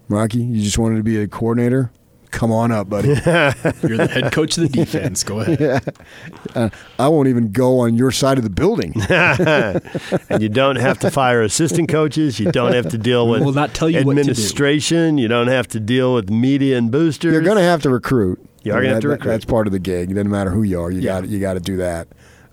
Rocky, 0.08 0.38
you 0.38 0.62
just 0.62 0.78
wanted 0.78 0.96
to 0.96 1.02
be 1.02 1.20
a 1.20 1.26
coordinator? 1.26 1.90
Come 2.32 2.50
on 2.50 2.72
up, 2.72 2.88
buddy. 2.88 3.08
You're 3.14 3.96
the 3.98 4.08
head 4.10 4.32
coach 4.32 4.56
of 4.58 4.62
the 4.64 4.68
defense. 4.68 5.22
Go 5.22 5.40
ahead. 5.40 5.96
Uh, 6.54 6.68
I 6.98 7.08
won't 7.08 7.28
even 7.28 7.50
go 7.52 7.78
on 7.80 7.94
your 7.94 8.10
side 8.10 8.36
of 8.36 8.44
the 8.44 8.50
building. 8.50 8.92
and 9.08 10.42
you 10.42 10.48
don't 10.50 10.76
have 10.76 10.98
to 10.98 11.10
fire 11.10 11.40
assistant 11.40 11.88
coaches. 11.88 12.38
You 12.38 12.52
don't 12.52 12.74
have 12.74 12.90
to 12.90 12.98
deal 12.98 13.26
with 13.28 13.42
We'll 13.42 13.54
not 13.54 13.72
tell 13.72 13.88
you 13.88 14.02
what 14.04 14.16
to 14.16 14.24
do. 14.24 14.30
administration. 14.32 15.16
You 15.16 15.28
don't 15.28 15.46
have 15.46 15.66
to 15.68 15.80
deal 15.80 16.12
with 16.14 16.28
media 16.30 16.76
and 16.76 16.90
boosters. 16.90 17.32
You're 17.32 17.40
going 17.42 17.56
to 17.56 17.62
have 17.62 17.80
to 17.82 17.90
recruit. 17.90 18.38
You 18.64 18.72
are 18.74 18.82
gonna 18.82 18.94
have 18.94 19.02
to 19.02 19.08
recruit. 19.08 19.30
That's 19.30 19.44
part 19.46 19.66
of 19.66 19.72
the 19.72 19.78
gig. 19.78 20.10
It 20.10 20.14
doesn't 20.14 20.30
matter 20.30 20.50
who 20.50 20.62
you 20.62 20.80
are. 20.80 20.90
You 20.90 21.00
Yeah. 21.00 21.20
got 21.20 21.28
you 21.30 21.40
got 21.40 21.54
to 21.54 21.60
do 21.60 21.78
that. 21.78 22.08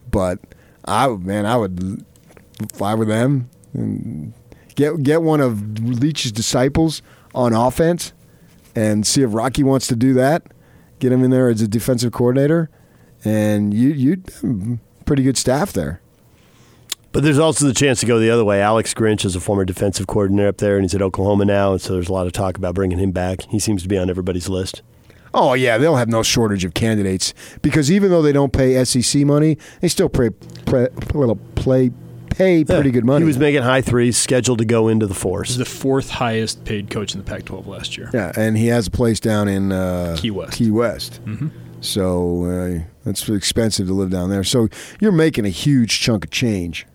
But 0.10 0.40
I 0.86 1.08
would- 1.08 1.26
man, 1.26 1.46
I 1.46 1.58
would 1.58 2.06
fly 2.74 2.94
with 2.94 3.08
them 3.10 3.50
and 3.74 4.34
get 4.76 5.04
get 5.04 5.22
one 5.24 5.42
of 5.42 5.80
Leach's 5.80 6.32
disciples 6.32 7.02
on 7.36 7.54
offense 7.54 8.14
and 8.76 9.06
see 9.06 9.22
if 9.22 9.34
Rocky 9.34 9.64
wants 9.64 9.88
to 9.88 9.96
do 9.96 10.14
that. 10.14 10.44
Get 11.00 11.12
him 11.12 11.24
in 11.24 11.32
there 11.32 11.50
as 11.50 11.62
a 11.62 11.68
defensive 11.68 12.12
coordinator, 12.12 12.70
and 13.24 13.74
you 13.74 13.90
you'd 13.90 14.30
have 14.42 14.80
pretty 15.06 15.24
good 15.24 15.38
staff 15.38 15.72
there. 15.72 16.02
But 17.12 17.24
there's 17.24 17.40
also 17.40 17.66
the 17.66 17.74
chance 17.74 18.00
to 18.02 18.06
go 18.06 18.20
the 18.20 18.30
other 18.30 18.46
way. 18.46 18.62
Alex 18.62 18.94
Grinch 18.94 19.26
is 19.26 19.36
a 19.36 19.40
former 19.40 19.66
defensive 19.66 20.06
coordinator 20.06 20.50
up 20.50 20.58
there, 20.58 20.76
and 20.76 20.84
he's 20.84 20.94
at 20.94 21.02
Oklahoma 21.02 21.46
now, 21.46 21.72
and 21.72 21.82
so 21.82 21.94
there's 21.94 22.10
a 22.10 22.14
lot 22.14 22.28
of 22.28 22.34
talk 22.34 22.58
about 22.58 22.76
bringing 22.76 23.00
him 23.00 23.12
back. 23.12 23.42
He 23.50 23.58
seems 23.60 23.82
to 23.82 23.88
be 23.88 23.98
on 23.98 24.10
everybody's 24.10 24.48
list. 24.48 24.84
Oh 25.34 25.54
yeah, 25.54 25.78
they'll 25.78 25.96
have 25.96 26.08
no 26.08 26.24
shortage 26.24 26.66
of 26.66 26.74
candidates 26.74 27.34
because 27.62 27.92
even 27.92 28.10
though 28.10 28.22
they 28.22 28.32
don't 28.32 28.54
pay 28.54 28.84
SEC 28.84 29.26
money, 29.26 29.58
they 29.82 29.88
still 29.88 30.10
pay 30.10 30.32
play, 30.66 30.88
play 31.56 31.92
pay 32.40 32.64
pretty 32.64 32.90
Yeah. 32.90 32.94
good 32.94 33.06
money. 33.06 33.24
He 33.24 33.28
was 33.28 33.38
making 33.38 33.62
high 33.62 33.82
threes, 33.82 34.18
scheduled 34.18 34.58
to 34.60 34.66
go 34.66 34.88
into 34.88 35.06
the 35.06 35.14
He's 35.14 35.22
force. 35.22 35.56
the 35.58 35.66
fourth 35.66 36.10
highest 36.10 36.64
paid 36.66 36.90
coach 36.90 37.14
in 37.14 37.20
the 37.20 37.24
Pac-12 37.26 37.68
last 37.68 37.98
year. 37.98 38.10
yeah, 38.14 38.32
and 38.36 38.58
he 38.58 38.68
has 38.68 38.88
a 38.88 38.92
place 38.92 39.20
down 39.20 39.48
in 39.48 39.72
uh, 39.72 40.16
Key 40.18 40.32
West. 40.32 40.54
Key 40.54 40.72
West. 40.72 41.20
So 41.82 42.46
uh, 42.46 42.84
that's 43.06 43.28
expensive 43.30 43.88
to 43.88 43.94
live 43.94 44.10
down 44.10 44.30
there. 44.30 44.44
So 44.44 44.68
you're 45.00 45.12
making 45.12 45.46
a 45.46 45.50
huge 45.50 46.00
chunk 46.00 46.26
of 46.26 46.32
change. 46.32 46.86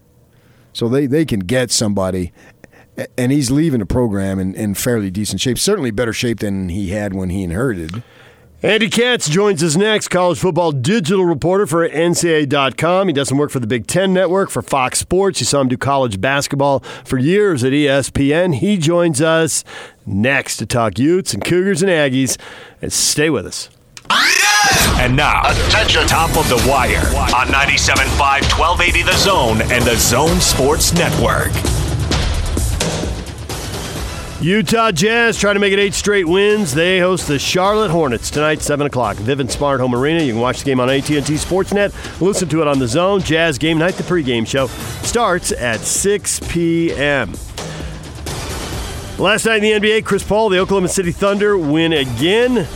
So 0.72 0.88
they, 0.88 1.06
they 1.06 1.24
can 1.24 1.40
get 1.40 1.70
somebody, 1.70 2.32
and 3.16 3.30
he's 3.32 3.50
leaving 3.50 3.80
the 3.80 3.86
program 3.86 4.38
in, 4.38 4.54
in 4.56 4.74
fairly 4.74 5.10
decent 5.10 5.40
shape. 5.40 5.58
Certainly 5.58 5.92
better 5.92 6.12
shape 6.12 6.40
than 6.40 6.68
he 6.68 6.90
had 6.90 7.14
when 7.14 7.30
he 7.30 7.42
inherited. 7.44 8.02
Andy 8.64 8.88
Katz 8.88 9.28
joins 9.28 9.62
us 9.62 9.76
next, 9.76 10.08
college 10.08 10.38
football 10.38 10.72
digital 10.72 11.26
reporter 11.26 11.66
for 11.66 11.86
NCAA.com. 11.86 13.08
He 13.08 13.12
doesn't 13.12 13.36
work 13.36 13.50
for 13.50 13.60
the 13.60 13.66
Big 13.66 13.86
Ten 13.86 14.14
Network, 14.14 14.48
for 14.48 14.62
Fox 14.62 14.98
Sports. 14.98 15.38
You 15.38 15.44
saw 15.44 15.60
him 15.60 15.68
do 15.68 15.76
college 15.76 16.18
basketball 16.18 16.80
for 17.04 17.18
years 17.18 17.62
at 17.62 17.72
ESPN. 17.72 18.54
He 18.54 18.78
joins 18.78 19.20
us 19.20 19.64
next 20.06 20.56
to 20.56 20.64
talk 20.64 20.98
Utes 20.98 21.34
and 21.34 21.44
Cougars 21.44 21.82
and 21.82 21.90
Aggies. 21.90 22.38
And 22.80 22.90
stay 22.90 23.28
with 23.28 23.44
us. 23.44 23.68
And 24.98 25.14
now, 25.14 25.42
Attention. 25.66 26.06
top 26.06 26.30
of 26.30 26.48
the 26.48 26.56
wire 26.66 27.04
on 27.36 27.48
97.5 27.48 28.18
1280 28.58 29.02
The 29.02 29.16
Zone 29.18 29.60
and 29.60 29.84
the 29.84 29.96
Zone 29.96 30.40
Sports 30.40 30.94
Network. 30.94 31.52
Utah 34.40 34.90
Jazz 34.90 35.38
trying 35.38 35.54
to 35.54 35.60
make 35.60 35.72
it 35.72 35.78
eight 35.78 35.94
straight 35.94 36.26
wins. 36.26 36.74
They 36.74 36.98
host 36.98 37.28
the 37.28 37.38
Charlotte 37.38 37.90
Hornets 37.90 38.30
tonight, 38.30 38.60
seven 38.60 38.86
o'clock. 38.86 39.16
Vivint 39.16 39.50
Smart 39.50 39.80
Home 39.80 39.94
Arena. 39.94 40.22
You 40.22 40.32
can 40.32 40.40
watch 40.40 40.58
the 40.58 40.64
game 40.64 40.80
on 40.80 40.90
AT&T 40.90 41.14
Sportsnet. 41.22 42.20
Listen 42.20 42.48
to 42.48 42.60
it 42.60 42.68
on 42.68 42.78
the 42.78 42.88
Zone. 42.88 43.20
Jazz 43.20 43.58
game 43.58 43.78
night. 43.78 43.94
The 43.94 44.02
pregame 44.02 44.46
show 44.46 44.66
starts 45.06 45.52
at 45.52 45.80
6 45.80 46.40
p.m. 46.48 47.32
Last 49.18 49.46
night 49.46 49.62
in 49.62 49.80
the 49.80 49.88
NBA, 49.88 50.04
Chris 50.04 50.24
Paul, 50.24 50.48
the 50.48 50.58
Oklahoma 50.58 50.88
City 50.88 51.12
Thunder 51.12 51.56
win 51.56 51.92
again. 51.92 52.66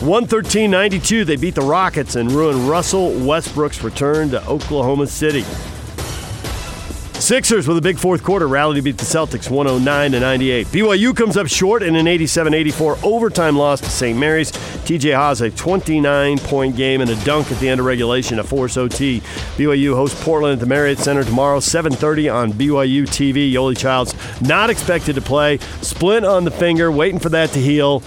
113-92. 0.00 1.24
They 1.24 1.36
beat 1.36 1.54
the 1.54 1.60
Rockets 1.60 2.16
and 2.16 2.30
ruined 2.30 2.68
Russell 2.68 3.12
Westbrook's 3.24 3.82
return 3.82 4.30
to 4.30 4.44
Oklahoma 4.46 5.06
City. 5.06 5.44
Sixers 7.20 7.66
with 7.66 7.76
a 7.76 7.82
big 7.82 7.98
fourth 7.98 8.22
quarter 8.22 8.46
rally 8.46 8.76
to 8.76 8.82
beat 8.82 8.96
the 8.96 9.04
Celtics 9.04 9.50
109 9.50 10.12
to 10.12 10.20
98. 10.20 10.66
BYU 10.68 11.14
comes 11.14 11.36
up 11.36 11.48
short 11.48 11.82
in 11.82 11.96
an 11.96 12.06
87-84 12.06 13.02
overtime 13.02 13.58
loss 13.58 13.80
to 13.80 13.90
St. 13.90 14.16
Mary's. 14.16 14.52
TJ 14.52 15.14
Haws 15.14 15.40
a 15.40 15.50
29 15.50 16.38
point 16.38 16.76
game 16.76 17.00
and 17.00 17.10
a 17.10 17.16
dunk 17.24 17.50
at 17.50 17.58
the 17.58 17.68
end 17.68 17.80
of 17.80 17.86
regulation 17.86 18.36
to 18.36 18.44
force 18.44 18.76
OT. 18.76 19.20
BYU 19.56 19.94
hosts 19.94 20.22
Portland 20.24 20.54
at 20.54 20.60
the 20.60 20.66
Marriott 20.66 20.98
Center 20.98 21.24
tomorrow 21.24 21.58
7:30 21.58 22.32
on 22.32 22.52
BYU 22.52 23.02
TV. 23.04 23.52
Yoeli 23.52 23.76
Childs 23.76 24.14
not 24.40 24.70
expected 24.70 25.16
to 25.16 25.20
play. 25.20 25.58
Splint 25.82 26.24
on 26.24 26.44
the 26.44 26.52
finger, 26.52 26.90
waiting 26.90 27.18
for 27.18 27.30
that 27.30 27.50
to 27.50 27.58
heal. 27.58 28.00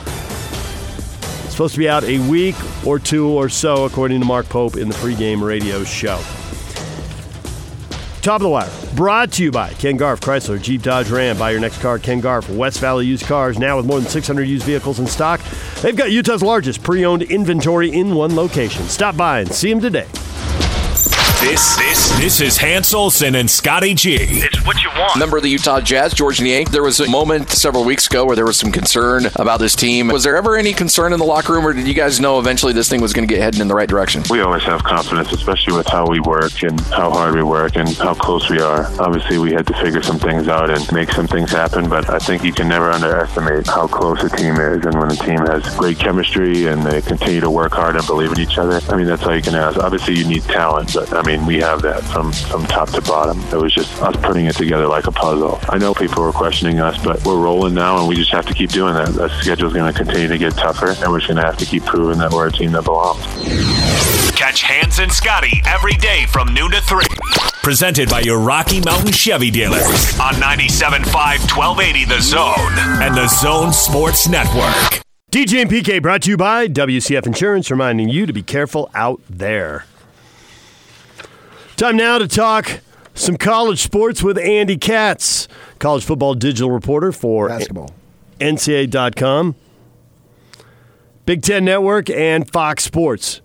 Supposed 1.52 1.74
to 1.74 1.80
be 1.80 1.90
out 1.90 2.06
a 2.06 2.18
week 2.30 2.56
or 2.86 2.98
two 2.98 3.28
or 3.28 3.50
so, 3.50 3.84
according 3.84 4.22
to 4.22 4.26
Mark 4.26 4.48
Pope 4.48 4.78
in 4.78 4.88
the 4.88 4.96
pregame 4.96 5.44
radio 5.44 5.84
show. 5.84 6.20
Top 8.22 8.36
of 8.36 8.42
the 8.42 8.50
wire, 8.50 8.70
brought 8.94 9.32
to 9.32 9.44
you 9.44 9.50
by 9.50 9.74
Ken 9.74 9.98
Garff, 9.98 10.22
Chrysler, 10.22 10.62
Jeep, 10.62 10.84
Dodge, 10.84 11.10
Ram. 11.10 11.40
Buy 11.40 11.50
your 11.50 11.60
next 11.60 11.82
car, 11.82 11.98
Ken 11.98 12.20
Garff, 12.20 12.48
West 12.52 12.80
Valley 12.80 13.08
Used 13.08 13.26
Cars. 13.26 13.58
Now 13.58 13.78
with 13.78 13.88
more 13.88 14.00
than 14.00 14.08
600 14.08 14.44
used 14.44 14.64
vehicles 14.64 15.00
in 15.00 15.08
stock, 15.08 15.42
they've 15.82 15.96
got 15.96 16.12
Utah's 16.12 16.44
largest 16.44 16.84
pre-owned 16.84 17.24
inventory 17.24 17.92
in 17.92 18.14
one 18.14 18.36
location. 18.36 18.86
Stop 18.86 19.18
by 19.18 19.40
and 19.40 19.52
see 19.52 19.72
them 19.72 19.82
today. 19.82 20.06
This 21.42 21.76
this 21.76 22.20
this 22.20 22.40
is 22.40 22.58
Hans 22.58 22.94
Olsen 22.94 23.34
and 23.34 23.50
Scotty 23.50 23.96
G. 23.96 24.16
It's 24.20 24.64
what 24.64 24.82
you 24.84 24.90
want. 24.90 25.18
Member 25.18 25.38
of 25.38 25.44
the 25.44 25.50
Utah 25.50 25.82
Jazz, 25.82 26.14
Georges 26.14 26.40
Niang. 26.40 26.66
There 26.66 26.84
was 26.84 27.00
a 27.00 27.10
moment 27.10 27.50
several 27.50 27.84
weeks 27.84 28.06
ago 28.06 28.26
where 28.26 28.36
there 28.36 28.46
was 28.46 28.60
some 28.60 28.72
concern 28.72 29.26
about 29.38 29.60
this 29.60 29.76
team. 29.76 30.10
Was 30.10 30.24
there 30.24 30.38
ever 30.38 30.56
any 30.56 30.72
concern 30.72 31.14
in 31.14 31.20
the 31.20 31.26
locker 31.26 31.54
room, 31.54 31.66
or 31.66 31.74
did 31.74 31.88
you 31.88 31.96
guys 31.96 32.20
know 32.20 32.38
eventually 32.38 32.74
this 32.74 32.90
thing 32.90 33.02
was 33.02 33.12
going 33.12 33.28
to 33.28 33.34
get 33.34 33.42
heading 33.42 33.60
in 33.60 33.68
the 33.68 33.74
right 33.74 33.90
direction? 33.90 34.22
We 34.30 34.42
always 34.42 34.62
have 34.64 34.84
confidence, 34.84 35.32
especially 35.32 35.74
with 35.74 35.88
how 35.88 36.08
we 36.08 36.20
work 36.20 36.62
and 36.62 36.80
how 36.82 37.10
hard 37.10 37.34
we 37.34 37.42
work 37.42 37.76
and 37.76 37.90
how 37.98 38.14
close 38.14 38.48
we 38.48 38.60
are. 38.60 38.86
Obviously, 39.02 39.40
we 39.40 39.52
had 39.52 39.66
to 39.66 39.74
figure 39.82 40.04
some 40.04 40.20
things 40.20 40.48
out 40.48 40.70
and 40.70 40.92
make 40.92 41.12
some 41.12 41.26
things 41.26 41.50
happen, 41.50 41.90
but 41.90 42.08
I 42.08 42.20
think 42.20 42.44
you 42.44 42.54
can 42.54 42.68
never 42.68 42.92
underestimate 42.92 43.66
how 43.66 43.88
close 43.88 44.24
a 44.24 44.30
team 44.30 44.58
is. 44.58 44.86
And 44.86 44.94
when 44.94 45.10
a 45.12 45.16
team 45.16 45.40
has 45.48 45.76
great 45.76 45.98
chemistry 45.98 46.68
and 46.68 46.84
they 46.84 47.02
continue 47.02 47.42
to 47.42 47.50
work 47.50 47.74
hard 47.74 47.96
and 47.96 48.06
believe 48.06 48.32
in 48.32 48.40
each 48.40 48.60
other, 48.60 48.80
I 48.94 48.96
mean, 48.96 49.08
that's 49.08 49.24
all 49.24 49.36
you 49.36 49.42
can 49.42 49.56
ask. 49.56 49.80
Obviously, 49.80 50.14
you 50.14 50.28
need 50.28 50.44
talent, 50.44 50.94
but 50.94 51.12
I 51.14 51.24
mean, 51.24 51.31
we 51.40 51.58
have 51.60 51.82
that 51.82 52.04
from, 52.04 52.32
from 52.32 52.66
top 52.66 52.90
to 52.92 53.02
bottom. 53.02 53.40
It 53.54 53.62
was 53.62 53.74
just 53.74 54.02
us 54.02 54.16
putting 54.18 54.46
it 54.46 54.56
together 54.56 54.88
like 54.88 55.08
a 55.08 55.12
puzzle. 55.12 55.60
I 55.70 55.78
know 55.78 55.94
people 55.94 56.24
were 56.24 56.32
questioning 56.32 56.80
us, 56.80 57.02
but 57.04 57.24
we're 57.26 57.40
rolling 57.40 57.74
now, 57.74 58.00
and 58.00 58.08
we 58.08 58.16
just 58.16 58.32
have 58.32 58.46
to 58.48 58.54
keep 58.54 58.72
doing 58.72 58.94
that. 58.94 59.10
The 59.14 59.30
schedule's 59.42 59.74
going 59.74 59.92
to 59.92 59.98
continue 59.98 60.28
to 60.28 60.38
get 60.38 60.54
tougher, 60.54 60.90
and 60.90 61.12
we're 61.12 61.20
just 61.20 61.28
going 61.28 61.42
to 61.42 61.46
have 61.46 61.58
to 61.58 61.66
keep 61.66 61.86
proving 61.86 62.18
that 62.20 62.32
we're 62.32 62.48
a 62.48 62.52
team 62.52 62.72
that 62.74 62.84
belongs. 62.84 63.22
Catch 64.36 64.64
Hans 64.64 65.00
and 65.00 65.12
Scotty 65.12 65.62
every 65.66 65.94
day 65.94 66.26
from 66.28 66.54
noon 66.54 66.72
to 66.72 66.82
3. 66.82 67.06
Presented 67.64 68.10
by 68.10 68.22
your 68.22 68.40
Rocky 68.40 68.82
Mountain 68.82 69.12
Chevy 69.12 69.52
dealers 69.52 70.20
on 70.20 70.34
97.5 70.36 71.06
1280 71.56 72.06
The 72.06 72.20
Zone 72.20 73.02
and 73.04 73.16
the 73.16 73.28
Zone 73.28 73.72
Sports 73.72 74.28
Network. 74.28 75.02
DJ 75.32 75.62
and 75.62 75.70
PK 75.70 76.02
brought 76.02 76.24
to 76.24 76.32
you 76.32 76.38
by 76.38 76.68
WCF 76.68 77.26
Insurance, 77.26 77.70
reminding 77.72 78.10
you 78.10 78.26
to 78.26 78.34
be 78.34 78.44
careful 78.44 78.90
out 78.94 79.22
there. 79.30 79.86
Time 81.78 81.98
now 81.98 82.18
to 82.18 82.28
talk 82.28 82.80
some 83.14 83.38
college 83.38 83.82
sports 83.82 84.22
with 84.22 84.38
Andy 84.38 84.78
Katz, 84.78 85.48
college 85.80 86.04
football 86.06 86.34
digital 86.36 86.72
reporter 86.72 87.12
for 87.12 87.48
Basketball. 87.48 87.92
NCAA.com, 88.40 89.56
Big 91.26 91.42
Ten 91.42 91.66
Network, 91.66 92.10
and 92.10 92.50
Fox 92.52 92.84
Sports. 92.84 93.42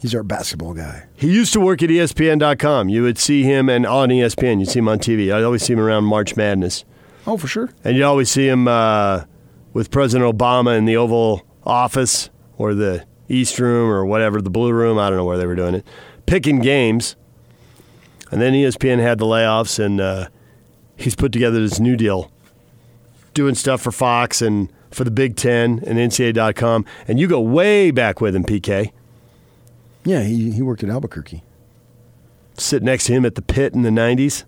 He's 0.00 0.14
our 0.14 0.22
basketball 0.22 0.72
guy. 0.72 1.04
He 1.14 1.30
used 1.30 1.52
to 1.52 1.60
work 1.60 1.82
at 1.82 1.90
ESPN.com. 1.90 2.88
You 2.88 3.02
would 3.02 3.18
see 3.18 3.42
him 3.42 3.68
and 3.68 3.84
on 3.84 4.08
ESPN. 4.08 4.58
You'd 4.60 4.70
see 4.70 4.78
him 4.78 4.88
on 4.88 4.98
TV. 4.98 5.30
I'd 5.32 5.42
always 5.42 5.62
see 5.62 5.74
him 5.74 5.80
around 5.80 6.04
March 6.04 6.36
Madness. 6.36 6.86
Oh, 7.26 7.36
for 7.36 7.46
sure. 7.46 7.68
And 7.84 7.98
you 7.98 8.04
always 8.06 8.30
see 8.30 8.48
him 8.48 8.66
uh, 8.66 9.24
with 9.74 9.90
President 9.90 10.34
Obama 10.34 10.76
in 10.78 10.86
the 10.86 10.96
Oval 10.96 11.42
Office 11.64 12.30
or 12.56 12.72
the 12.72 13.04
East 13.30 13.58
Room 13.58 13.88
or 13.90 14.04
whatever, 14.04 14.40
the 14.42 14.50
Blue 14.50 14.72
Room. 14.72 14.98
I 14.98 15.08
don't 15.08 15.16
know 15.16 15.24
where 15.24 15.38
they 15.38 15.46
were 15.46 15.54
doing 15.56 15.74
it, 15.74 15.86
picking 16.26 16.60
games. 16.60 17.16
And 18.30 18.40
then 18.40 18.52
ESPN 18.52 19.00
had 19.00 19.18
the 19.18 19.24
layoffs, 19.24 19.84
and 19.84 20.00
uh, 20.00 20.28
he's 20.96 21.16
put 21.16 21.32
together 21.32 21.60
this 21.60 21.80
new 21.80 21.96
deal 21.96 22.30
doing 23.34 23.54
stuff 23.54 23.80
for 23.80 23.92
Fox 23.92 24.42
and 24.42 24.72
for 24.90 25.04
the 25.04 25.10
Big 25.10 25.36
Ten 25.36 25.82
and 25.86 25.98
NCAA.com, 25.98 26.84
and 27.08 27.18
you 27.20 27.28
go 27.28 27.40
way 27.40 27.90
back 27.90 28.20
with 28.20 28.34
him, 28.34 28.44
PK. 28.44 28.92
Yeah, 30.04 30.22
he, 30.22 30.50
he 30.50 30.62
worked 30.62 30.82
at 30.82 30.90
Albuquerque. 30.90 31.42
Sit 32.54 32.82
next 32.82 33.04
to 33.04 33.12
him 33.12 33.24
at 33.24 33.36
the 33.36 33.42
pit 33.42 33.72
in 33.74 33.82
the 33.82 33.90
90s, 33.90 34.44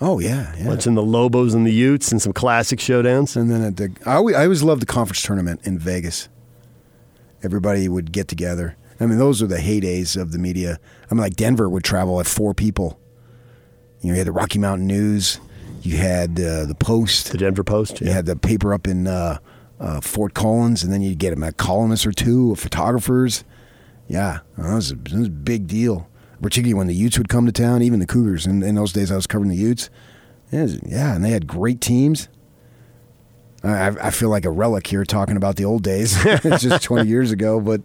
Oh 0.00 0.18
yeah, 0.18 0.54
yeah. 0.56 0.66
watching 0.68 0.94
the 0.94 1.02
Lobos 1.02 1.54
and 1.54 1.66
the 1.66 1.72
Utes 1.72 2.10
and 2.12 2.20
some 2.20 2.32
classic 2.32 2.78
showdowns. 2.78 3.36
And 3.36 3.50
then 3.50 3.62
at 3.62 3.76
the, 3.76 3.94
I 4.04 4.14
always, 4.14 4.36
I 4.36 4.42
always 4.44 4.62
loved 4.62 4.82
the 4.82 4.86
conference 4.86 5.22
tournament 5.22 5.60
in 5.64 5.78
Vegas. 5.78 6.28
Everybody 7.44 7.88
would 7.88 8.10
get 8.12 8.26
together. 8.28 8.76
I 8.98 9.06
mean, 9.06 9.18
those 9.18 9.42
are 9.42 9.46
the 9.46 9.56
heydays 9.58 10.20
of 10.20 10.32
the 10.32 10.38
media. 10.38 10.78
I 11.10 11.14
mean, 11.14 11.20
like 11.20 11.36
Denver 11.36 11.68
would 11.68 11.84
travel 11.84 12.20
at 12.20 12.26
four 12.26 12.54
people. 12.54 12.98
You 14.00 14.08
know, 14.08 14.14
you 14.14 14.18
had 14.18 14.26
the 14.26 14.32
Rocky 14.32 14.58
Mountain 14.58 14.86
News, 14.86 15.40
you 15.82 15.96
had 15.98 16.40
uh, 16.40 16.64
the 16.64 16.76
Post, 16.78 17.32
The 17.32 17.38
Denver 17.38 17.64
Post. 17.64 18.00
you 18.00 18.10
had 18.10 18.26
the 18.26 18.36
paper 18.36 18.72
up 18.72 18.86
in 18.86 19.06
uh, 19.06 19.38
uh, 19.78 20.00
Fort 20.00 20.32
Collins, 20.32 20.82
and 20.82 20.92
then 20.92 21.02
you'd 21.02 21.18
get 21.18 21.36
a 21.36 21.52
columnist 21.52 22.06
or 22.06 22.12
two 22.12 22.52
of 22.52 22.60
photographers. 22.60 23.44
Yeah, 24.08 24.40
that 24.56 24.74
was, 24.74 24.92
a, 24.92 24.94
that 24.94 25.12
was 25.12 25.26
a 25.28 25.30
big 25.30 25.66
deal. 25.66 26.08
Particularly 26.40 26.74
when 26.74 26.86
the 26.86 26.94
Utes 26.94 27.16
would 27.16 27.28
come 27.28 27.46
to 27.46 27.52
town, 27.52 27.82
even 27.82 28.00
the 28.00 28.06
Cougars. 28.06 28.46
In, 28.46 28.62
in 28.62 28.74
those 28.74 28.92
days, 28.92 29.10
I 29.10 29.16
was 29.16 29.26
covering 29.26 29.50
the 29.50 29.56
Utes. 29.56 29.88
Was- 30.50 30.80
yeah, 30.82 31.14
and 31.14 31.24
they 31.24 31.30
had 31.30 31.46
great 31.46 31.80
teams. 31.80 32.28
I, 33.64 33.88
I- 34.08 34.10
feel 34.10 34.28
like 34.28 34.44
a 34.44 34.50
relic 34.50 34.86
here 34.86 35.04
talking 35.04 35.36
about 35.36 35.56
the 35.56 35.64
old 35.64 35.82
days. 35.82 36.16
it's 36.24 36.62
just 36.62 36.84
20 36.84 37.08
years 37.08 37.30
ago, 37.30 37.60
but 37.60 37.80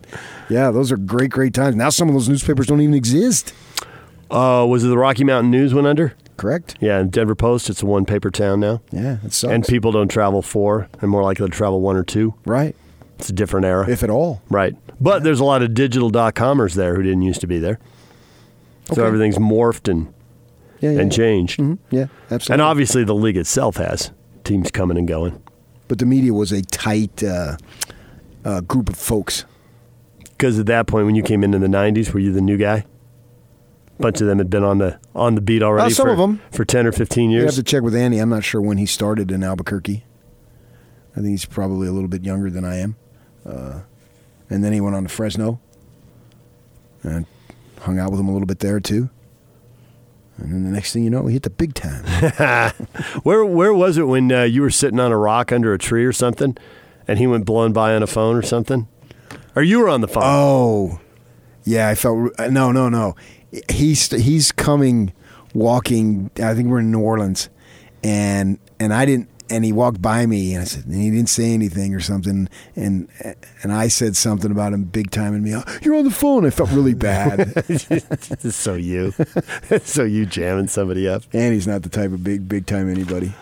yeah, 0.49 0.71
those 0.71 0.91
are 0.91 0.97
great, 0.97 1.29
great 1.31 1.53
times. 1.53 1.75
Now 1.75 1.89
some 1.89 2.07
of 2.09 2.13
those 2.13 2.27
newspapers 2.29 2.67
don't 2.67 2.81
even 2.81 2.93
exist. 2.95 3.53
Uh, 4.29 4.65
was 4.69 4.83
it 4.83 4.89
the 4.89 4.97
Rocky 4.97 5.23
Mountain 5.23 5.49
News 5.51 5.73
went 5.73 5.87
under? 5.87 6.13
Correct? 6.37 6.75
Yeah, 6.79 6.99
and 6.99 7.11
Denver 7.11 7.35
Post, 7.35 7.69
it's 7.69 7.81
a 7.81 7.85
one 7.85 8.05
paper 8.05 8.29
town 8.29 8.59
now. 8.59 8.81
Yeah, 8.91 9.17
it 9.23 9.33
sucks. 9.33 9.51
And 9.53 9.65
people 9.65 9.91
don't 9.91 10.07
travel 10.09 10.41
four 10.41 10.87
and 11.01 11.09
more 11.09 11.23
likely 11.23 11.45
to 11.47 11.51
travel 11.51 11.81
one 11.81 11.95
or 11.95 12.03
two. 12.03 12.33
right, 12.45 12.75
It's 13.17 13.29
a 13.29 13.33
different 13.33 13.65
era. 13.65 13.89
if 13.89 14.03
at 14.03 14.09
all. 14.09 14.41
right. 14.49 14.75
But 15.01 15.23
there's 15.23 15.39
a 15.39 15.45
lot 15.45 15.61
of 15.63 15.73
digital 15.73 16.09
dot 16.09 16.35
comers 16.35 16.75
there 16.75 16.95
who 16.95 17.01
didn't 17.03 17.21
used 17.23 17.39
to 17.41 17.47
be 17.47 17.57
there. 17.57 17.79
So 18.85 19.01
Okay. 19.01 19.07
everything's 19.07 19.37
morphed 19.37 19.89
and, 19.89 20.13
Yeah, 20.81 20.91
yeah, 20.91 20.99
and 21.01 21.11
yeah. 21.11 21.15
changed. 21.17 21.59
Mhm. 21.59 21.77
Yeah, 21.89 22.05
absolutely. 22.29 22.53
And 22.53 22.61
obviously 22.61 23.03
the 23.05 23.15
league 23.15 23.37
itself 23.37 23.77
has 23.77 24.11
teams 24.43 24.71
coming 24.71 24.97
and 24.97 25.07
going. 25.07 25.41
But 25.89 25.99
the 25.99 26.05
media 26.05 26.33
was 26.33 26.53
a 26.53 26.61
tight 26.61 27.21
uh, 27.21 27.57
uh, 28.45 28.61
group 28.61 28.87
of 28.87 28.95
folks. 28.95 29.43
Because 30.21 30.57
at 30.57 30.67
that 30.67 30.87
point, 30.87 31.05
when 31.05 31.15
you 31.15 31.23
came 31.23 31.43
into 31.43 31.59
the 31.59 31.67
'90s, 31.67 32.13
were 32.13 32.21
you 32.21 32.31
the 32.31 32.39
new 32.39 32.55
guy? 32.55 32.85
A 33.97 34.01
bunch 34.01 34.21
of 34.21 34.27
them 34.27 34.37
had 34.37 34.49
been 34.49 34.63
on 34.63 34.77
the 34.77 34.97
on 35.13 35.35
the 35.35 35.41
beat 35.41 35.61
already. 35.61 35.87
Uh, 35.87 35.89
some 35.89 36.05
for, 36.05 36.13
of 36.13 36.19
'em. 36.19 36.41
for 36.51 36.63
ten 36.63 36.87
or 36.87 36.93
fifteen 36.93 37.29
years. 37.29 37.41
You 37.41 37.45
have 37.47 37.55
to 37.55 37.63
check 37.63 37.83
with 37.83 37.93
Andy. 37.93 38.19
I'm 38.19 38.29
not 38.29 38.45
sure 38.45 38.61
when 38.61 38.77
he 38.77 38.85
started 38.85 39.31
in 39.31 39.43
Albuquerque. 39.43 40.05
I 41.11 41.15
think 41.15 41.27
he's 41.27 41.43
probably 41.43 41.87
a 41.87 41.91
little 41.91 42.07
bit 42.07 42.23
younger 42.23 42.49
than 42.49 42.63
I 42.63 42.77
am. 42.77 42.95
Uh, 43.45 43.81
and 44.49 44.63
then 44.63 44.71
he 44.71 44.79
went 44.79 44.95
on 44.95 45.03
to 45.03 45.09
Fresno 45.09 45.59
and 47.03 47.25
hung 47.81 47.99
out 47.99 48.11
with 48.11 48.19
him 48.19 48.29
a 48.29 48.31
little 48.31 48.45
bit 48.45 48.59
there 48.59 48.79
too. 48.79 49.09
And 50.41 50.53
then 50.53 50.63
the 50.63 50.69
next 50.69 50.93
thing 50.93 51.03
you 51.03 51.09
know, 51.09 51.21
we 51.21 51.33
hit 51.33 51.43
the 51.43 51.49
big 51.49 51.73
time. 51.73 52.03
Where 53.23 53.43
where 53.45 53.73
was 53.73 53.97
it 53.97 54.03
when 54.03 54.31
uh, 54.31 54.43
you 54.43 54.61
were 54.61 54.69
sitting 54.69 54.99
on 54.99 55.11
a 55.11 55.17
rock 55.17 55.51
under 55.51 55.73
a 55.73 55.77
tree 55.77 56.05
or 56.05 56.13
something, 56.13 56.57
and 57.07 57.19
he 57.19 57.27
went 57.27 57.45
blowing 57.45 57.73
by 57.73 57.93
on 57.95 58.03
a 58.03 58.07
phone 58.07 58.35
or 58.35 58.41
something, 58.41 58.87
or 59.55 59.63
you 59.63 59.79
were 59.79 59.89
on 59.89 60.01
the 60.01 60.07
phone? 60.07 60.23
oh, 60.25 60.99
yeah. 61.63 61.89
I 61.89 61.95
felt 61.95 62.31
no, 62.39 62.71
no, 62.71 62.89
no. 62.89 63.15
He's 63.69 64.09
he's 64.11 64.51
coming, 64.51 65.13
walking. 65.53 66.31
I 66.41 66.53
think 66.53 66.69
we're 66.69 66.79
in 66.79 66.91
New 66.91 67.01
Orleans, 67.01 67.49
and 68.03 68.59
and 68.79 68.93
I 68.93 69.05
didn't. 69.05 69.29
And 69.49 69.65
he 69.65 69.71
walked 69.71 70.01
by 70.01 70.25
me, 70.25 70.53
and 70.53 70.61
I 70.61 70.65
said, 70.65 70.85
and 70.85 70.93
he 70.95 71.09
didn't 71.09 71.29
say 71.29 71.53
anything 71.53 71.95
or 71.95 71.99
something, 71.99 72.47
and 72.75 73.07
and 73.63 73.73
I 73.73 73.87
said 73.87 74.15
something 74.15 74.51
about 74.51 74.73
him 74.73 74.83
big 74.83 75.09
time, 75.09 75.33
and 75.33 75.43
me, 75.43 75.55
"Oh, 75.55 75.63
you're 75.81 75.95
on 75.95 76.05
the 76.05 76.11
phone. 76.11 76.45
I 76.45 76.51
felt 76.51 76.71
really 76.71 76.93
bad. 76.93 77.49
so 78.53 78.75
you, 78.75 79.13
so 79.81 80.03
you 80.03 80.25
jamming 80.27 80.67
somebody 80.67 81.07
up. 81.07 81.23
and 81.33 81.53
he's 81.53 81.67
not 81.67 81.81
the 81.81 81.89
type 81.89 82.11
of 82.11 82.23
big 82.23 82.47
big 82.47 82.67
time 82.67 82.89
anybody. 82.89 83.33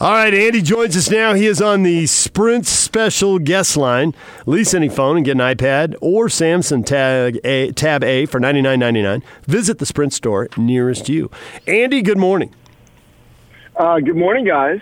All 0.00 0.12
right, 0.12 0.32
Andy 0.32 0.62
joins 0.62 0.96
us 0.96 1.10
now. 1.10 1.34
He 1.34 1.46
is 1.46 1.60
on 1.60 1.82
the 1.82 2.06
Sprint 2.06 2.68
special 2.68 3.40
guest 3.40 3.76
line. 3.76 4.14
Lease 4.46 4.72
any 4.72 4.88
phone 4.88 5.16
and 5.16 5.26
get 5.26 5.32
an 5.32 5.38
iPad 5.40 5.96
or 6.00 6.28
Samsung 6.28 6.86
Tab 6.86 7.36
A, 7.42 7.72
Tab 7.72 8.04
A 8.04 8.24
for 8.26 8.38
ninety 8.38 8.62
nine 8.62 8.78
ninety 8.78 9.02
nine. 9.02 9.24
Visit 9.46 9.78
the 9.80 9.86
Sprint 9.86 10.12
store 10.12 10.48
nearest 10.56 11.08
you. 11.08 11.32
Andy, 11.66 12.00
good 12.00 12.16
morning. 12.16 12.54
Uh, 13.78 14.00
good 14.00 14.16
morning, 14.16 14.44
guys. 14.44 14.80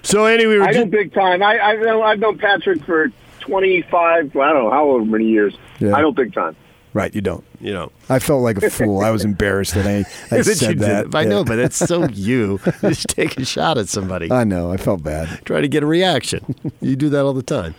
So, 0.00 0.24
anyway, 0.24 0.54
we 0.54 0.58
were 0.58 0.64
I 0.64 0.70
know 0.70 0.86
big 0.86 1.12
time. 1.12 1.42
I, 1.42 1.60
I've, 1.60 1.80
known, 1.80 2.02
I've 2.02 2.18
known 2.18 2.38
Patrick 2.38 2.82
for 2.82 3.12
25, 3.40 3.92
I 4.00 4.18
don't 4.24 4.34
know 4.34 4.70
how 4.70 4.98
many 5.04 5.26
years. 5.26 5.54
Yeah. 5.80 5.94
I 5.94 6.00
know 6.00 6.12
big 6.12 6.32
time. 6.32 6.56
Right, 6.94 7.14
you 7.14 7.22
don't. 7.22 7.42
you 7.58 7.72
know, 7.72 7.90
I 8.10 8.18
felt 8.18 8.42
like 8.42 8.58
a 8.62 8.68
fool. 8.68 9.00
I 9.00 9.10
was 9.10 9.24
embarrassed 9.24 9.74
that 9.74 9.86
I, 9.86 10.00
I 10.34 10.38
that 10.42 10.44
said 10.44 10.68
did 10.68 10.78
that. 10.80 11.06
it. 11.06 11.14
I 11.14 11.22
Yeah. 11.22 11.28
know, 11.30 11.44
but 11.44 11.58
it's 11.58 11.76
so 11.76 12.04
you. 12.12 12.60
Just 12.82 13.08
take 13.08 13.38
a 13.38 13.46
shot 13.46 13.78
at 13.78 13.88
somebody. 13.88 14.30
I 14.30 14.44
know. 14.44 14.70
I 14.70 14.76
felt 14.76 15.02
bad. 15.02 15.40
try 15.46 15.62
to 15.62 15.68
get 15.68 15.82
a 15.82 15.86
reaction. 15.86 16.54
You 16.82 16.94
do 16.96 17.08
that 17.08 17.24
all 17.24 17.32
the 17.32 17.42
time. 17.42 17.74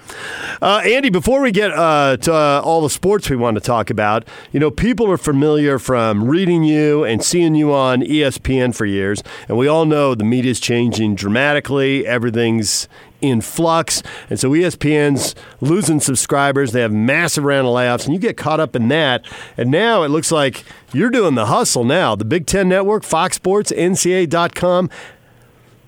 Uh, 0.63 0.81
Andy, 0.83 1.09
before 1.11 1.41
we 1.41 1.51
get 1.51 1.71
uh, 1.71 2.17
to 2.17 2.33
uh, 2.33 2.61
all 2.65 2.81
the 2.81 2.89
sports 2.89 3.29
we 3.29 3.35
want 3.35 3.53
to 3.55 3.61
talk 3.61 3.91
about, 3.91 4.27
you 4.51 4.59
know, 4.59 4.71
people 4.71 5.11
are 5.11 5.17
familiar 5.17 5.77
from 5.77 6.23
reading 6.23 6.63
you 6.63 7.03
and 7.03 7.23
seeing 7.23 7.53
you 7.53 7.71
on 7.71 8.01
ESPN 8.01 8.73
for 8.73 8.85
years, 8.87 9.21
and 9.47 9.57
we 9.59 9.67
all 9.67 9.85
know 9.85 10.15
the 10.15 10.23
media's 10.23 10.59
changing 10.59 11.13
dramatically. 11.15 12.07
Everything's 12.07 12.87
in 13.23 13.41
flux, 13.41 14.03
and 14.29 14.39
so 14.39 14.51
ESPN's 14.51 15.33
losing 15.61 15.99
subscribers. 15.99 16.71
They 16.73 16.81
have 16.81 16.91
massive 16.91 17.43
round 17.43 17.65
of 17.65 17.73
layoffs, 17.73 18.05
and 18.05 18.13
you 18.13 18.19
get 18.19 18.37
caught 18.37 18.59
up 18.59 18.75
in 18.75 18.89
that. 18.89 19.25
And 19.57 19.71
now 19.71 20.03
it 20.03 20.09
looks 20.09 20.31
like 20.31 20.63
you're 20.91 21.09
doing 21.09 21.35
the 21.35 21.47
hustle 21.47 21.83
now. 21.85 22.15
The 22.15 22.25
Big 22.25 22.45
Ten 22.45 22.69
Network, 22.69 23.03
Fox 23.03 23.37
Sports, 23.37 23.71
NCAA.com. 23.71 24.89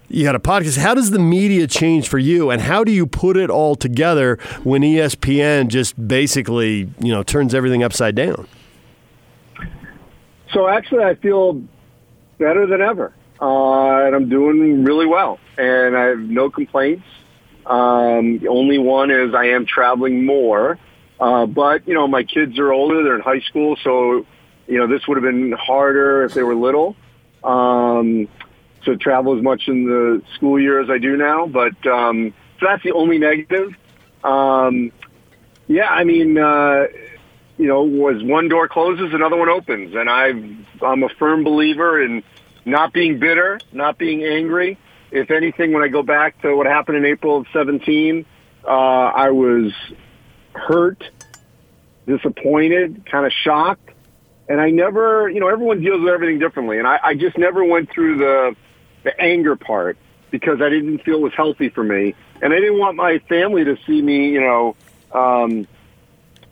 You 0.08 0.24
got 0.24 0.36
a 0.36 0.40
podcast. 0.40 0.78
How 0.78 0.94
does 0.94 1.10
the 1.12 1.20
media 1.20 1.68
change 1.68 2.08
for 2.08 2.20
you, 2.20 2.52
and 2.52 2.62
how 2.62 2.84
do 2.84 2.92
you 2.92 3.06
put 3.08 3.38
it 3.38 3.50
all 3.50 3.76
together 3.76 4.38
when 4.64 4.82
ESPN 4.82 5.68
just 5.68 6.08
basically, 6.08 6.90
you 7.00 7.12
know, 7.12 7.24
turns 7.24 7.54
everything 7.54 7.84
upside 7.84 8.16
down? 8.16 8.48
So 10.54 10.68
actually, 10.68 11.04
I 11.04 11.16
feel 11.16 11.62
better 12.38 12.68
than 12.68 12.82
ever, 12.82 13.14
uh, 13.42 14.06
and 14.06 14.16
I'm 14.16 14.30
doing 14.30 14.84
really 14.84 15.06
well, 15.08 15.40
and 15.58 15.98
I 15.98 16.04
have 16.06 16.20
no 16.20 16.50
complaints. 16.50 17.04
Um, 17.66 18.40
the 18.40 18.48
only 18.48 18.78
one 18.78 19.12
is 19.12 19.34
I 19.34 19.48
am 19.50 19.66
traveling 19.66 20.26
more, 20.26 20.78
uh, 21.20 21.46
but 21.46 21.88
you 21.88 21.94
know 21.94 22.08
my 22.08 22.24
kids 22.24 22.60
are 22.60 22.72
older; 22.72 23.04
they're 23.04 23.16
in 23.16 23.22
high 23.22 23.42
school, 23.42 23.76
so 23.84 24.26
you 24.68 24.78
know 24.78 24.88
this 24.88 25.08
would 25.08 25.18
have 25.18 25.24
been 25.24 25.52
harder 25.52 26.24
if 26.24 26.34
they 26.34 26.44
were 26.44 26.56
little. 26.56 26.96
Um, 27.44 28.28
to 28.86 28.98
travel 28.98 29.36
as 29.36 29.44
much 29.44 29.68
in 29.68 29.86
the 29.86 30.22
school 30.36 30.60
year 30.60 30.80
as 30.80 30.90
I 30.92 31.00
do 31.00 31.18
now, 31.18 31.48
but 31.48 31.76
um, 31.88 32.34
so 32.60 32.68
that's 32.68 32.84
the 32.84 32.92
only 32.92 33.18
negative. 33.18 33.76
Um, 34.24 34.92
yeah, 35.68 35.90
I 35.90 36.04
mean. 36.04 36.38
Uh, 36.38 36.86
you 37.58 37.68
know, 37.68 37.84
was 37.84 38.22
one 38.24 38.50
door 38.50 38.68
closes, 38.68 39.14
another 39.14 39.38
one 39.38 39.50
opens, 39.50 39.96
and 39.96 40.10
I, 40.10 40.28
I'm 40.86 41.04
a 41.04 41.10
firm 41.18 41.44
believer 41.44 42.04
in 42.04 42.24
not 42.66 42.92
being 42.92 43.20
bitter, 43.20 43.60
not 43.72 43.98
being 43.98 44.24
angry. 44.24 44.78
If 45.12 45.32
anything, 45.32 45.72
when 45.72 45.84
I 45.84 45.88
go 45.88 46.04
back 46.04 46.42
to 46.42 46.56
what 46.56 46.68
happened 46.68 46.98
in 46.98 47.06
April 47.06 47.38
of 47.38 47.48
17, 47.54 48.26
uh, 48.64 48.68
I 48.68 49.30
was 49.32 49.72
hurt, 50.54 51.04
disappointed, 52.08 53.06
kind 53.10 53.26
of 53.26 53.32
shocked, 53.32 53.90
and 54.50 54.60
I 54.60 54.70
never, 54.70 55.30
you 55.30 55.40
know, 55.40 55.48
everyone 55.48 55.82
deals 55.82 56.02
with 56.02 56.14
everything 56.14 56.40
differently, 56.40 56.80
and 56.80 56.88
I, 56.88 57.00
I 57.04 57.16
just 57.16 57.38
never 57.38 57.64
went 57.64 57.92
through 57.92 58.18
the 58.18 58.56
the 59.04 59.20
anger 59.22 59.56
part 59.56 59.98
because 60.32 60.62
I 60.62 60.70
didn't 60.70 61.04
feel 61.04 61.18
it 61.18 61.22
was 61.22 61.34
healthy 61.36 61.70
for 61.70 61.84
me, 61.84 62.16
and 62.42 62.52
I 62.52 62.60
didn't 62.60 62.80
want 62.80 62.96
my 62.96 63.20
family 63.30 63.64
to 63.64 63.78
see 63.86 64.02
me, 64.02 64.30
you 64.30 64.42
know. 64.42 64.76
Um, 65.12 65.68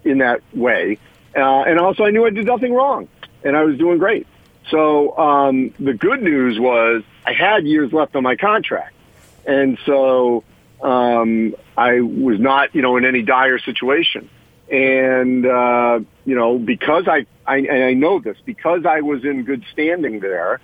in 0.04 0.20
that 0.20 0.42
way. 0.54 0.98
Uh, 1.36 1.64
and 1.64 1.80
also, 1.80 2.04
I 2.04 2.12
knew 2.12 2.26
I 2.26 2.30
did 2.30 2.46
nothing 2.46 2.74
wrong, 2.74 3.08
and 3.44 3.56
I 3.56 3.64
was 3.64 3.78
doing 3.78 3.98
great. 3.98 4.28
So 4.70 5.18
um, 5.18 5.74
the 5.80 5.94
good 5.94 6.22
news 6.22 6.60
was 6.60 7.04
I 7.26 7.34
had 7.34 7.66
years 7.66 7.94
left 7.94 8.16
on 8.16 8.24
my 8.24 8.36
contract, 8.36 8.94
and 9.46 9.78
so 9.86 10.44
um, 10.82 11.56
I 11.78 12.02
was 12.02 12.40
not, 12.40 12.76
you 12.76 12.82
know, 12.82 12.98
in 12.98 13.06
any 13.06 13.22
dire 13.22 13.60
situation. 13.60 14.30
And 14.72 15.46
uh, 15.46 16.00
you 16.26 16.36
know, 16.36 16.58
because 16.58 17.08
I, 17.08 17.26
I 17.46 17.58
and 17.58 17.84
I 17.84 17.94
know 17.94 18.20
this 18.20 18.38
because 18.46 18.86
I 18.86 19.02
was 19.02 19.24
in 19.24 19.44
good 19.44 19.64
standing 19.72 20.20
there, 20.20 20.62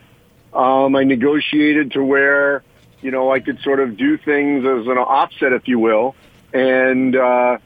um, 0.54 0.96
I 0.96 1.04
negotiated 1.04 1.92
to 1.94 2.04
where 2.04 2.64
you 3.02 3.12
know 3.12 3.32
I 3.32 3.40
could 3.40 3.60
sort 3.62 3.80
of 3.80 3.98
do 3.98 4.18
things 4.18 4.66
as 4.66 4.88
an 4.88 4.98
offset, 4.98 5.54
if 5.54 5.68
you 5.68 5.80
will, 5.80 6.16
and. 6.54 7.16
Uh, 7.16 7.58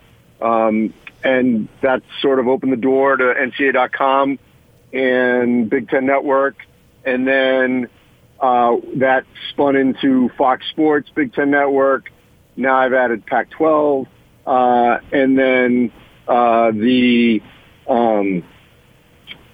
um, 0.41 0.93
and 1.23 1.69
that 1.81 2.03
sort 2.21 2.39
of 2.39 2.47
opened 2.47 2.73
the 2.73 2.77
door 2.77 3.15
to 3.15 3.23
NCAA.com 3.23 4.39
and 4.91 5.69
Big 5.69 5.89
Ten 5.89 6.05
Network, 6.05 6.55
and 7.05 7.27
then 7.27 7.87
Uh, 8.43 8.75
that 8.97 9.23
spun 9.51 9.77
into 9.77 10.27
Fox 10.37 10.65
Sports, 10.69 11.09
Big 11.15 11.33
Ten 11.33 11.49
Network. 11.49 12.11
Now 12.57 12.75
I've 12.75 12.91
added 12.91 13.25
Pac-12, 13.25 14.05
uh, 14.45 14.97
and 15.13 15.39
then 15.39 15.93
uh, 16.27 16.71
the 16.71 17.41
um, 17.87 18.43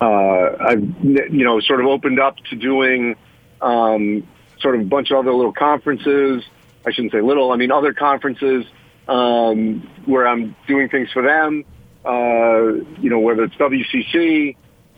uh, 0.01 0.55
I've 0.59 0.81
you 1.03 1.45
know 1.45 1.59
sort 1.59 1.81
of 1.81 1.85
opened 1.85 2.19
up 2.19 2.37
to 2.49 2.55
doing 2.55 3.15
um, 3.61 4.27
sort 4.59 4.73
of 4.73 4.81
a 4.81 4.85
bunch 4.85 5.11
of 5.11 5.19
other 5.19 5.35
little 5.35 5.53
conferences. 5.53 6.43
I 6.83 6.91
shouldn't 6.91 7.11
say 7.11 7.21
little. 7.21 7.51
I 7.51 7.57
mean 7.57 7.71
other 7.71 7.93
conferences 7.93 8.65
um, 9.07 9.87
where 10.05 10.27
I'm 10.27 10.55
doing 10.67 10.89
things 10.89 11.11
for 11.11 11.21
them. 11.21 11.63
Uh, 12.03 12.83
you 12.99 13.11
know 13.11 13.19
whether 13.19 13.43
it's 13.43 13.55
WCC, 13.57 14.55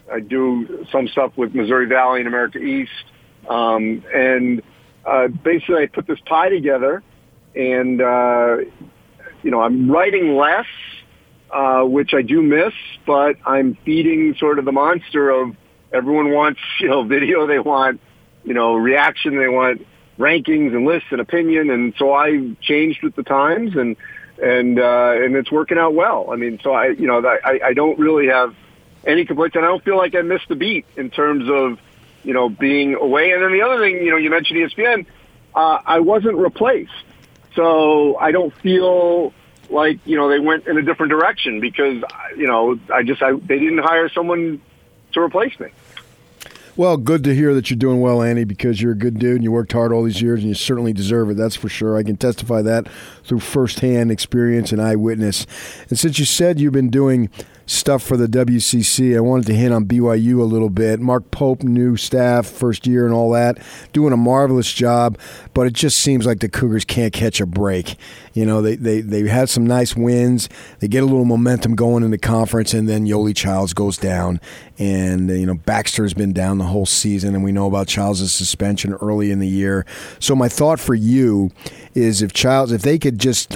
I 0.10 0.21
do 0.21 0.86
some 0.93 1.10
stuff 1.10 1.34
with 1.36 1.54
Missouri 1.54 1.88
Valley 1.88 2.19
and 2.19 2.27
America 2.30 2.60
East, 2.60 2.91
um, 3.49 4.04
and 4.13 4.62
uh, 5.06 5.27
basically 5.27 5.84
I 5.84 5.88
put 5.88 6.08
this 6.08 6.19
pie 6.21 6.49
together, 6.49 7.04
and 7.56 8.01
uh, 8.01 8.58
you 9.43 9.51
know 9.51 9.62
I'm 9.62 9.89
writing 9.89 10.36
less 10.36 10.67
uh, 11.51 11.84
which 11.84 12.13
I 12.13 12.21
do 12.21 12.41
miss, 12.41 12.73
but 13.06 13.36
I'm 13.45 13.75
feeding 13.84 14.36
sort 14.36 14.58
of 14.58 14.65
the 14.65 14.71
monster 14.71 15.30
of 15.30 15.56
everyone 15.91 16.32
wants, 16.32 16.60
you 16.80 16.88
know, 16.88 17.04
video, 17.04 17.45
they 17.45 17.60
want, 17.60 17.99
you 18.43 18.54
know, 18.54 18.75
reaction, 18.75 19.38
they 19.38 19.47
want 19.47 19.86
rankings 20.17 20.73
and 20.73 20.86
lists 20.86 21.10
and 21.12 21.19
opinion, 21.19 21.69
and 21.69 21.93
so 21.97 22.13
I 22.13 22.56
changed 22.62 23.04
with 23.04 23.15
the 23.15 23.23
times, 23.23 23.75
and 23.75 23.95
and 24.41 24.80
uh, 24.80 25.13
and 25.15 25.36
it's 25.36 25.51
working 25.51 25.77
out 25.77 25.93
well. 25.93 26.30
I 26.32 26.36
mean, 26.36 26.60
so 26.63 26.73
I, 26.73 26.88
you 26.88 27.08
know, 27.08 27.25
I 27.25 27.60
I 27.63 27.73
don't 27.73 27.99
really 27.99 28.27
have 28.27 28.56
any 29.06 29.25
complaints, 29.25 29.56
and 29.56 29.65
I 29.65 29.67
don't 29.67 29.84
feel 29.84 29.97
like 29.97 30.15
I 30.15 30.21
missed 30.21 30.49
a 30.49 30.56
beat 30.56 30.86
in 30.95 31.10
terms 31.10 31.49
of, 31.49 31.80
you 32.23 32.34
know, 32.34 32.49
being 32.49 32.95
away. 32.95 33.31
And 33.31 33.43
then 33.43 33.51
the 33.51 33.62
other 33.62 33.79
thing, 33.79 33.97
you 33.97 34.12
know, 34.12 34.17
you 34.17 34.29
mentioned 34.29 34.60
ESPN, 34.60 35.05
uh, 35.55 35.79
I 35.86 35.99
wasn't 35.99 36.38
replaced, 36.38 36.91
so 37.55 38.17
I 38.17 38.31
don't 38.31 38.53
feel 38.53 39.34
like 39.69 39.99
you 40.05 40.17
know 40.17 40.29
they 40.29 40.39
went 40.39 40.67
in 40.67 40.77
a 40.77 40.81
different 40.81 41.12
direction 41.12 41.60
because 41.60 42.03
you 42.38 42.47
know 42.47 42.79
I 42.93 43.03
just 43.03 43.21
I, 43.21 43.34
they 43.34 43.60
didn't 43.60 43.79
hire 43.79 44.10
someone 44.10 44.62
to 45.13 45.19
replace 45.19 45.60
me. 45.60 45.67
Well, 46.77 46.95
good 46.95 47.25
to 47.25 47.36
hear 47.36 47.53
that 47.53 47.69
you're 47.69 47.77
doing 47.77 47.99
well, 47.99 48.21
Andy, 48.21 48.45
because 48.45 48.81
you're 48.81 48.93
a 48.93 48.97
good 48.97 49.19
dude 49.19 49.36
and 49.36 49.43
you 49.43 49.51
worked 49.51 49.73
hard 49.73 49.91
all 49.91 50.03
these 50.03 50.21
years 50.21 50.39
and 50.39 50.47
you 50.47 50.55
certainly 50.55 50.93
deserve 50.93 51.29
it. 51.29 51.36
That's 51.36 51.55
for 51.55 51.67
sure. 51.67 51.97
I 51.97 52.03
can 52.03 52.15
testify 52.15 52.62
that 52.62 52.88
through 53.23 53.41
firsthand 53.41 54.10
experience 54.10 54.71
and 54.71 54.81
eyewitness. 54.81 55.45
And 55.89 55.99
since 55.99 56.17
you 56.17 56.23
said 56.23 56.62
you've 56.62 56.71
been 56.71 56.89
doing 56.89 57.29
stuff 57.71 58.03
for 58.03 58.17
the 58.17 58.27
WCC. 58.27 59.15
I 59.15 59.21
wanted 59.21 59.47
to 59.47 59.55
hit 59.55 59.71
on 59.71 59.86
BYU 59.86 60.39
a 60.39 60.43
little 60.43 60.69
bit. 60.69 60.99
Mark 60.99 61.31
Pope, 61.31 61.63
new 61.63 61.95
staff, 61.95 62.45
first 62.45 62.86
year 62.86 63.05
and 63.05 63.13
all 63.13 63.31
that, 63.31 63.57
doing 63.93 64.13
a 64.13 64.17
marvelous 64.17 64.71
job, 64.71 65.17
but 65.53 65.67
it 65.67 65.73
just 65.73 65.99
seems 65.99 66.25
like 66.25 66.39
the 66.39 66.49
Cougars 66.49 66.84
can't 66.84 67.13
catch 67.13 67.39
a 67.39 67.45
break. 67.45 67.95
You 68.34 68.45
know, 68.45 68.62
they, 68.62 68.75
they, 68.75 69.01
they 69.01 69.27
had 69.27 69.49
some 69.49 69.65
nice 69.65 69.95
wins. 69.95 70.49
They 70.79 70.88
get 70.88 71.03
a 71.03 71.05
little 71.05 71.25
momentum 71.25 71.75
going 71.75 72.03
in 72.03 72.12
the 72.12 72.17
conference, 72.17 72.73
and 72.73 72.88
then 72.88 73.05
Yoeli 73.05 73.36
Childs 73.36 73.73
goes 73.73 73.97
down. 73.97 74.41
And, 74.77 75.29
you 75.29 75.45
know, 75.45 75.55
Baxter's 75.55 76.13
been 76.13 76.34
down 76.34 76.57
the 76.57 76.65
whole 76.65 76.86
season, 76.86 77.36
and 77.36 77.43
we 77.43 77.51
know 77.51 77.67
about 77.67 77.88
Childs' 77.88 78.31
suspension 78.31 78.93
early 78.95 79.31
in 79.31 79.39
the 79.39 79.47
year. 79.47 79.86
So 80.19 80.36
my 80.36 80.49
thought 80.49 80.79
for 80.79 80.95
you 80.95 81.51
is 81.93 82.21
if 82.21 82.34
Childs, 82.34 82.71
if 82.71 82.81
they 82.81 82.97
could 82.97 83.19
just 83.19 83.55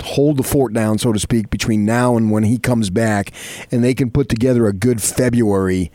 hold 0.00 0.36
the 0.36 0.42
fort 0.42 0.72
down, 0.72 0.98
so 0.98 1.12
to 1.12 1.18
speak, 1.18 1.50
between 1.50 1.84
now 1.84 2.16
and 2.16 2.30
when 2.30 2.44
he 2.44 2.58
comes 2.58 2.90
back, 2.90 3.32
and 3.70 3.82
they 3.82 3.94
can 3.94 4.10
put 4.10 4.28
together 4.28 4.66
a 4.66 4.72
good 4.72 5.02
February. 5.02 5.90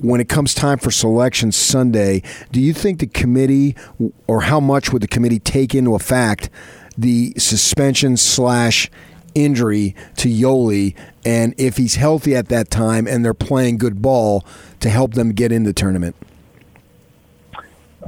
When 0.00 0.20
it 0.20 0.28
comes 0.28 0.54
time 0.54 0.78
for 0.78 0.90
selection 0.90 1.50
Sunday, 1.50 2.22
do 2.52 2.60
you 2.60 2.72
think 2.72 3.00
the 3.00 3.06
committee, 3.06 3.74
or 4.26 4.42
how 4.42 4.60
much 4.60 4.92
would 4.92 5.02
the 5.02 5.08
committee 5.08 5.40
take 5.40 5.74
into 5.74 5.94
effect 5.94 6.50
the 6.96 7.32
suspension 7.36 8.16
slash 8.16 8.90
injury 9.34 9.94
to 10.16 10.28
Yoeli, 10.28 10.94
and 11.24 11.54
if 11.58 11.76
he's 11.76 11.96
healthy 11.96 12.34
at 12.34 12.48
that 12.48 12.70
time 12.70 13.06
and 13.06 13.24
they're 13.24 13.34
playing 13.34 13.78
good 13.78 14.00
ball 14.00 14.44
to 14.80 14.88
help 14.88 15.14
them 15.14 15.32
get 15.32 15.52
in 15.52 15.64
the 15.64 15.72
tournament? 15.72 16.16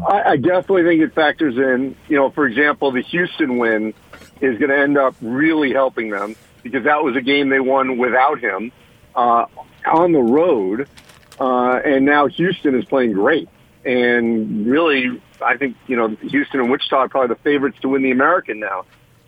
I, 0.09 0.37
definitely 0.37 0.85
think 0.85 1.03
it 1.03 1.15
factors 1.15 1.57
in. 1.57 1.95
You 2.09 2.17
know, 2.17 2.31
for 2.31 2.47
example, 2.47 2.91
the 2.91 3.03
Houston 3.03 3.59
win 3.59 3.93
is 4.41 4.59
going 4.59 4.71
to 4.71 4.79
end 4.79 4.99
up 4.99 5.15
really 5.21 5.73
helping 5.73 6.11
them 6.11 6.37
because 6.63 6.85
that 6.85 7.03
was 7.03 7.17
a 7.17 7.21
game 7.21 7.49
they 7.49 7.61
won 7.61 7.99
without 7.99 8.41
him 8.41 8.73
uh, 9.15 9.47
on 9.87 10.13
the 10.13 10.21
road. 10.21 10.89
Uh, 11.39 11.81
and 11.85 12.05
now 12.05 12.27
Houston 12.27 12.79
is 12.79 12.85
playing 12.85 13.13
great. 13.13 13.49
And 13.85 14.67
really, 14.67 15.23
I 15.43 15.57
think, 15.57 15.77
you 15.87 15.97
know, 15.97 16.09
Houston 16.09 16.61
and 16.61 16.71
Wichita 16.71 16.97
are 16.97 17.09
probably 17.09 17.35
the 17.35 17.41
favorites 17.43 17.79
to 17.81 17.89
win 17.89 18.03
the 18.03 18.11
American 18.11 18.61
now. 18.61 18.85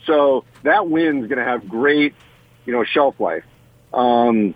So 0.06 0.44
that 0.62 0.88
win 0.88 1.22
is 1.22 1.28
going 1.28 1.38
to 1.38 1.44
have 1.44 1.68
great, 1.68 2.14
you 2.66 2.72
know, 2.72 2.84
shelf 2.84 3.18
life. 3.18 3.44
Um, 3.94 4.54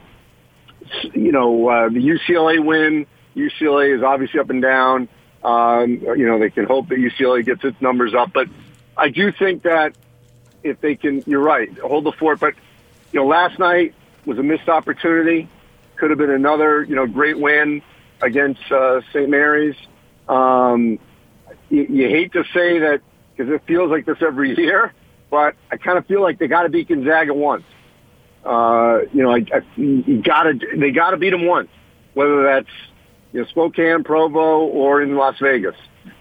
you 1.14 1.32
know, 1.32 1.68
uh, 1.68 1.88
the 1.88 2.00
UCLA 2.00 2.64
win, 2.64 3.06
UCLA 3.34 3.96
is 3.96 4.02
obviously 4.02 4.40
up 4.40 4.50
and 4.50 4.60
down. 4.60 5.08
Um, 5.42 6.00
you 6.16 6.26
know, 6.26 6.38
they 6.38 6.50
can 6.50 6.64
hope 6.64 6.88
that 6.88 6.98
UCLA 6.98 7.44
gets 7.44 7.64
its 7.64 7.80
numbers 7.80 8.14
up. 8.14 8.32
But 8.32 8.48
I 8.96 9.08
do 9.08 9.32
think 9.32 9.62
that 9.62 9.96
if 10.68 10.81
they 10.81 10.96
can, 10.96 11.22
you're 11.26 11.42
right, 11.42 11.76
hold 11.79 12.05
the 12.05 12.12
fort. 12.12 12.40
But 12.40 12.55
you 13.12 13.20
know, 13.20 13.26
last 13.26 13.59
night 13.59 13.94
was 14.24 14.38
a 14.38 14.42
missed 14.42 14.68
opportunity. 14.68 15.48
Could 15.96 16.11
have 16.11 16.18
been 16.18 16.31
another, 16.31 16.83
you 16.83 16.94
know, 16.94 17.07
great 17.07 17.38
win 17.38 17.83
against 18.20 18.61
uh, 18.70 19.00
St. 19.12 19.29
Mary's. 19.29 19.76
Um, 20.29 20.98
you, 21.68 21.87
you 21.88 22.09
hate 22.09 22.33
to 22.33 22.44
say 22.52 22.81
that 22.81 23.00
because 23.35 23.52
it 23.52 23.62
feels 23.66 23.90
like 23.90 24.07
this 24.07 24.18
every 24.20 24.57
year, 24.57 24.92
but 25.31 25.55
I 25.70 25.76
kind 25.76 25.98
of 25.98 26.07
feel 26.07 26.22
like 26.22 26.38
they 26.38 26.48
got 26.48 26.62
to 26.62 26.68
beat 26.68 26.88
Gonzaga 26.88 27.35
once. 27.35 27.64
Uh, 28.44 29.00
you 29.12 29.22
know, 29.22 29.33
I, 29.33 29.44
I, 29.52 29.62
you 29.76 30.22
got 30.22 30.44
to 30.44 30.59
they 30.76 30.92
got 30.92 31.11
to 31.11 31.16
beat 31.16 31.31
them 31.31 31.46
once, 31.46 31.68
whether 32.14 32.44
that's 32.44 32.68
you 33.33 33.40
know 33.40 33.46
Spokane, 33.46 34.05
Provo, 34.05 34.66
or 34.66 35.02
in 35.02 35.16
Las 35.16 35.37
Vegas, 35.40 35.74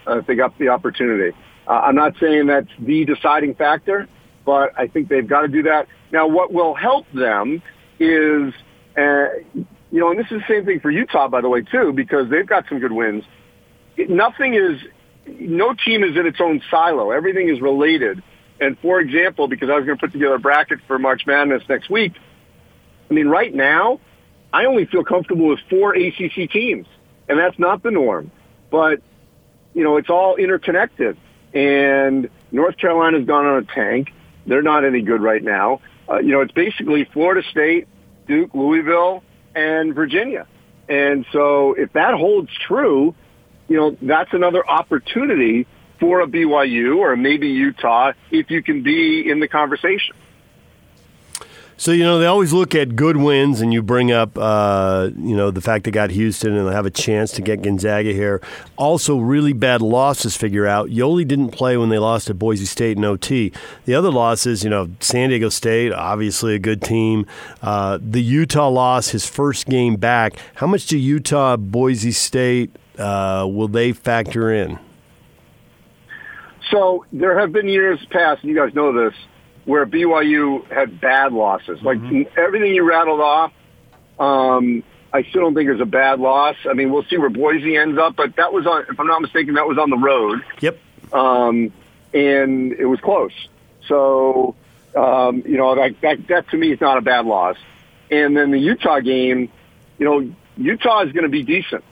uh, 0.08 0.20
if 0.20 0.26
they 0.26 0.36
got 0.36 0.58
the 0.58 0.70
opportunity. 0.70 1.38
Uh, 1.68 1.72
I'm 1.72 1.96
not 1.96 2.16
saying 2.20 2.48
that's 2.48 2.70
the 2.80 3.06
deciding 3.06 3.56
factor, 3.56 4.08
but 4.46 4.78
I 4.78 4.88
think 4.88 5.10
they've 5.10 5.28
got 5.28 5.42
to 5.42 5.48
do 5.48 5.64
that. 5.64 5.88
Now, 6.12 6.28
what 6.28 6.54
will 6.54 6.76
help 6.76 7.12
them 7.12 7.62
is, 8.00 8.54
uh, 8.98 9.26
you 9.54 10.00
know, 10.00 10.12
and 10.12 10.20
this 10.20 10.28
is 10.28 10.40
the 10.40 10.46
same 10.48 10.66
thing 10.66 10.80
for 10.80 10.92
Utah, 10.92 11.28
by 11.28 11.42
the 11.42 11.50
way, 11.50 11.62
too, 11.62 11.92
because 11.94 12.30
they've 12.30 12.48
got 12.48 12.66
some 12.70 12.80
good 12.80 12.92
wins. 12.92 13.24
Nothing 13.98 14.54
is, 14.54 14.80
no 15.26 15.74
team 15.74 16.04
is 16.04 16.16
in 16.16 16.26
its 16.26 16.40
own 16.40 16.62
silo. 16.70 17.12
Everything 17.12 17.50
is 17.50 17.60
related. 17.62 18.22
And 18.60 18.78
for 18.80 19.00
example, 19.00 19.48
because 19.48 19.70
I 19.70 19.76
was 19.76 19.86
going 19.86 19.98
to 19.98 20.02
put 20.02 20.14
together 20.14 20.36
a 20.36 20.40
bracket 20.40 20.80
for 20.88 21.00
March 21.00 21.24
Madness 21.26 21.64
next 21.68 21.90
week, 21.90 22.14
I 23.10 23.14
mean, 23.14 23.28
right 23.28 23.54
now, 23.54 24.00
I 24.54 24.66
only 24.66 24.86
feel 24.86 25.04
comfortable 25.04 25.48
with 25.48 25.60
four 25.70 25.96
ACC 25.96 26.50
teams, 26.52 26.88
and 27.28 27.38
that's 27.38 27.60
not 27.60 27.84
the 27.84 27.92
norm. 27.92 28.32
But, 28.72 29.02
you 29.74 29.84
know, 29.84 29.98
it's 29.98 30.10
all 30.10 30.36
interconnected. 30.38 31.18
And 31.54 32.30
North 32.52 32.78
Carolina's 32.78 33.26
gone 33.26 33.46
on 33.46 33.64
a 33.64 33.66
tank. 33.74 34.12
They're 34.46 34.62
not 34.62 34.86
any 34.86 35.02
good 35.02 35.22
right 35.22 35.44
now. 35.44 35.82
Uh, 36.10 36.20
you 36.20 36.32
know, 36.32 36.42
it's 36.42 36.52
basically 36.52 37.06
Florida 37.14 37.42
State, 37.50 37.88
Duke, 38.28 38.54
Louisville, 38.54 39.24
and 39.56 39.96
Virginia. 39.96 40.48
And 40.88 41.26
so 41.32 41.74
if 41.74 41.94
that 41.94 42.14
holds 42.14 42.50
true, 42.68 43.16
you 43.68 43.78
know, 43.78 43.98
that's 44.02 44.34
another 44.34 44.68
opportunity 44.68 45.66
for 46.00 46.22
a 46.22 46.28
BYU 46.28 46.98
or 46.98 47.16
maybe 47.16 47.48
Utah 47.48 48.12
if 48.30 48.52
you 48.52 48.62
can 48.62 48.84
be 48.84 49.30
in 49.30 49.40
the 49.40 49.48
conversation. 49.48 50.16
So 51.78 51.92
you 51.92 52.04
know 52.04 52.20
they 52.20 52.26
always 52.26 52.54
look 52.54 52.74
at 52.74 52.96
good 52.96 53.18
wins, 53.18 53.60
and 53.60 53.74
you 53.74 53.84
bring 53.84 54.12
up 54.12 54.38
uh, 54.38 55.10
you 55.18 55.36
know 55.36 55.52
the 55.52 55.60
fact 55.60 55.84
they 55.84 55.92
got 55.92 56.10
Houston 56.10 56.56
and 56.56 56.68
they 56.68 56.72
have 56.72 56.86
a 56.86 56.92
chance 56.92 57.32
to 57.34 57.42
get 57.42 57.62
Gonzaga 57.62 58.14
here. 58.14 58.42
Also, 58.78 59.18
really 59.18 59.52
bad 59.52 59.82
losses. 59.82 60.38
Figure 60.38 60.66
out 60.66 60.90
Yoeli 60.90 61.28
didn't 61.28 61.50
play 61.50 61.76
when 61.76 61.90
they 61.90 61.98
lost 61.98 62.28
to 62.28 62.34
Boise 62.34 62.66
State 62.66 62.98
in 62.98 63.04
OT. 63.04 63.52
The 63.84 63.94
other 63.94 64.10
losses, 64.10 64.64
you 64.64 64.70
know, 64.70 64.90
San 65.02 65.30
Diego 65.30 65.50
State, 65.50 65.92
obviously 65.92 66.56
a 66.56 66.60
good 66.60 66.82
team. 66.82 67.26
Uh, 67.62 68.00
the 68.02 68.22
Utah 68.22 68.70
loss, 68.70 69.10
his 69.10 69.28
first 69.28 69.66
game 69.66 69.98
back. 69.98 70.38
How 70.56 70.68
much 70.68 70.86
do 70.88 70.98
Utah, 70.98 71.58
Boise 71.58 72.14
State 72.14 72.74
uh, 72.98 73.46
will 73.50 73.68
they 73.68 73.92
factor 73.92 74.50
in? 74.50 74.80
So 76.72 77.06
there 77.12 77.38
have 77.38 77.52
been 77.52 77.68
years 77.68 78.00
past, 78.12 78.44
and 78.44 78.50
you 78.50 78.56
guys 78.56 78.74
know 78.74 78.94
this 78.94 79.14
where 79.66 79.86
BYU 79.86 80.66
had 80.72 81.02
bad 81.02 81.34
losses. 81.34 81.82
Like 81.82 81.98
mm-hmm. 81.98 82.40
everything 82.40 82.74
you 82.74 82.88
rattled 82.88 83.20
off, 83.20 83.52
um, 84.20 84.84
I 85.12 85.24
still 85.24 85.42
don't 85.42 85.56
think 85.56 85.68
it 85.68 85.74
was 85.74 85.82
a 85.82 85.86
bad 85.86 86.20
loss. 86.20 86.56
I 86.70 86.74
mean, 86.74 86.92
we'll 86.92 87.06
see 87.06 87.18
where 87.18 87.30
Boise 87.30 87.76
ends 87.76 87.98
up, 87.98 88.16
but 88.16 88.36
that 88.36 88.54
was 88.54 88.68
on, 88.68 88.86
if 88.90 89.00
I'm 89.00 89.08
not 89.08 89.22
mistaken, 89.22 89.56
that 89.56 89.68
was 89.68 89.78
on 89.78 89.90
the 89.90 89.98
road. 89.98 90.42
Yep. 90.62 90.80
Um, 91.14 91.72
and 92.14 92.74
it 92.74 92.86
was 92.86 93.00
close. 93.00 93.34
So, 93.88 94.56
um, 94.96 95.44
you 95.46 95.58
know, 95.58 95.76
that, 95.76 96.00
that, 96.02 96.28
that 96.28 96.50
to 96.50 96.58
me 96.58 96.72
is 96.72 96.82
not 96.82 96.98
a 96.98 97.02
bad 97.02 97.26
loss. 97.26 97.58
And 98.12 98.38
then 98.38 98.52
the 98.52 98.60
Utah 98.60 99.00
game, 99.00 99.52
you 99.98 100.06
know, 100.06 100.32
Utah 100.58 101.04
is 101.04 101.12
going 101.12 101.24
to 101.24 101.30
be 101.30 101.44
decent 101.44 101.84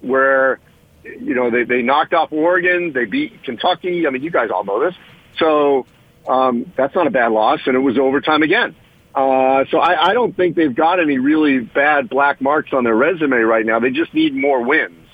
where 0.00 0.60
you 1.04 1.34
know, 1.34 1.50
they, 1.50 1.64
they 1.64 1.82
knocked 1.82 2.14
off 2.14 2.32
Oregon. 2.32 2.92
They 2.92 3.04
beat 3.04 3.42
Kentucky. 3.42 4.06
I 4.06 4.10
mean, 4.10 4.22
you 4.22 4.30
guys 4.30 4.50
all 4.50 4.64
know 4.64 4.84
this. 4.84 4.94
So 5.38 5.86
um, 6.28 6.72
that's 6.76 6.94
not 6.94 7.06
a 7.06 7.10
bad 7.10 7.32
loss, 7.32 7.60
and 7.66 7.76
it 7.76 7.80
was 7.80 7.98
overtime 7.98 8.42
again. 8.42 8.74
Uh, 9.14 9.64
so 9.70 9.78
I, 9.78 10.10
I 10.10 10.14
don't 10.14 10.34
think 10.36 10.56
they've 10.56 10.74
got 10.74 10.98
any 10.98 11.18
really 11.18 11.60
bad 11.60 12.08
black 12.08 12.40
marks 12.40 12.72
on 12.72 12.84
their 12.84 12.96
resume 12.96 13.36
right 13.36 13.66
now. 13.66 13.78
They 13.78 13.90
just 13.90 14.14
need 14.14 14.34
more 14.34 14.62
wins. 14.62 15.06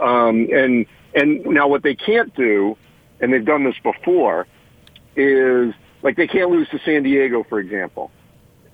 Um, 0.00 0.48
and 0.52 0.86
and 1.14 1.44
now 1.44 1.68
what 1.68 1.82
they 1.82 1.94
can't 1.94 2.34
do, 2.34 2.76
and 3.20 3.32
they've 3.32 3.44
done 3.44 3.64
this 3.64 3.76
before, 3.82 4.46
is 5.16 5.74
like 6.02 6.16
they 6.16 6.26
can't 6.26 6.50
lose 6.50 6.68
to 6.70 6.78
San 6.84 7.02
Diego, 7.02 7.44
for 7.48 7.60
example. 7.60 8.10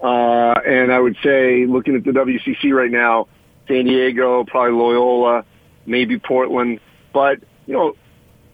Uh, 0.02 0.54
and 0.64 0.92
I 0.92 1.00
would 1.00 1.16
say, 1.24 1.66
looking 1.66 1.96
at 1.96 2.04
the 2.04 2.12
WCC 2.12 2.72
right 2.72 2.90
now, 2.90 3.26
San 3.66 3.84
Diego, 3.84 4.44
probably 4.44 4.78
Loyola, 4.78 5.44
maybe 5.86 6.18
Portland. 6.20 6.78
But 7.12 7.40
you 7.66 7.74
know, 7.74 7.96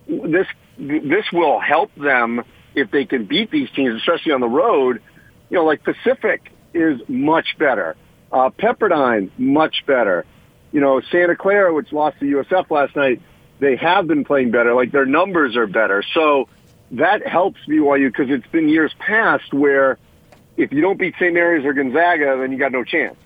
this 0.08 0.46
this 0.78 1.26
will 1.32 1.60
help 1.60 1.94
them 1.96 2.42
if 2.74 2.90
they 2.90 3.04
can 3.04 3.24
beat 3.24 3.50
these 3.50 3.70
teams, 3.70 3.96
especially 3.96 4.32
on 4.32 4.40
the 4.40 4.48
road. 4.48 5.02
You 5.50 5.58
know, 5.58 5.64
like 5.64 5.82
Pacific 5.84 6.50
is 6.72 7.00
much 7.08 7.56
better. 7.58 7.96
Uh, 8.32 8.50
Pepperdine, 8.50 9.30
much 9.38 9.84
better. 9.86 10.24
You 10.72 10.80
know, 10.80 11.00
Santa 11.12 11.36
Clara, 11.36 11.72
which 11.72 11.92
lost 11.92 12.18
to 12.20 12.24
USF 12.24 12.70
last 12.70 12.96
night, 12.96 13.22
they 13.60 13.76
have 13.76 14.06
been 14.06 14.24
playing 14.24 14.50
better. 14.50 14.74
Like 14.74 14.90
their 14.90 15.06
numbers 15.06 15.56
are 15.56 15.66
better. 15.66 16.02
So 16.14 16.48
that 16.92 17.26
helps 17.26 17.60
BYU 17.68 18.08
because 18.08 18.30
it's 18.30 18.46
been 18.48 18.68
years 18.68 18.92
past 18.98 19.52
where 19.52 19.98
if 20.56 20.72
you 20.72 20.80
don't 20.80 20.98
beat 20.98 21.14
St. 21.14 21.32
Mary's 21.32 21.64
or 21.64 21.72
Gonzaga, 21.72 22.36
then 22.40 22.52
you 22.52 22.58
got 22.58 22.72
no 22.72 22.84
chance. 22.84 23.16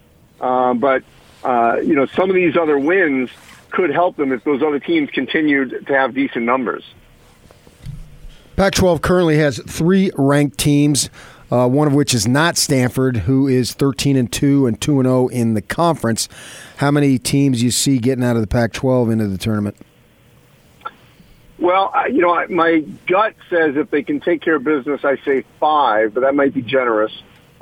Um, 0.41 0.79
but 0.79 1.05
uh, 1.43 1.79
you 1.83 1.95
know, 1.95 2.07
some 2.07 2.29
of 2.31 2.37
these 2.37 2.57
other 2.57 2.79
wins 2.79 3.31
could 3.71 3.91
help 3.91 4.17
them 4.17 4.33
if 4.33 4.45
those 4.45 4.63
other 4.63 4.79
teams 4.79 5.11
continued 5.11 5.87
to 5.87 5.95
have 5.95 6.15
decent 6.15 6.45
numbers. 6.45 6.85
Pac 8.59 8.75
12 8.75 9.03
currently 9.03 9.39
has 9.39 9.61
three 9.69 10.11
ranked 10.17 10.59
teams. 10.59 11.11
Uh, 11.49 11.69
one 11.69 11.87
of 11.87 11.95
which 11.95 12.13
is 12.13 12.27
not 12.27 12.57
Stanford, 12.57 13.19
who 13.19 13.47
is 13.47 13.73
13 13.73 14.17
and 14.17 14.33
2 14.33 14.67
and 14.67 14.81
2 14.81 14.99
and 14.99 15.07
0 15.07 15.29
in 15.29 15.55
the 15.55 15.63
conference. 15.63 16.29
How 16.79 16.91
many 16.91 17.21
teams 17.21 17.63
you 17.63 17.71
see 17.71 17.99
getting 17.99 18.25
out 18.25 18.35
of 18.35 18.43
the 18.43 18.49
Pac 18.49 18.73
12 18.73 19.11
into 19.11 19.29
the 19.29 19.39
tournament? 19.39 19.77
Well, 21.61 21.93
you 22.11 22.21
know, 22.21 22.45
my 22.49 22.81
gut 23.07 23.37
says 23.49 23.77
if 23.77 23.93
they 23.93 24.03
can 24.03 24.19
take 24.19 24.43
care 24.43 24.57
of 24.57 24.65
business, 24.65 25.05
I 25.05 25.19
say 25.19 25.45
five, 25.61 26.13
but 26.13 26.23
that 26.23 26.35
might 26.35 26.53
be 26.53 26.63
generous. 26.63 27.13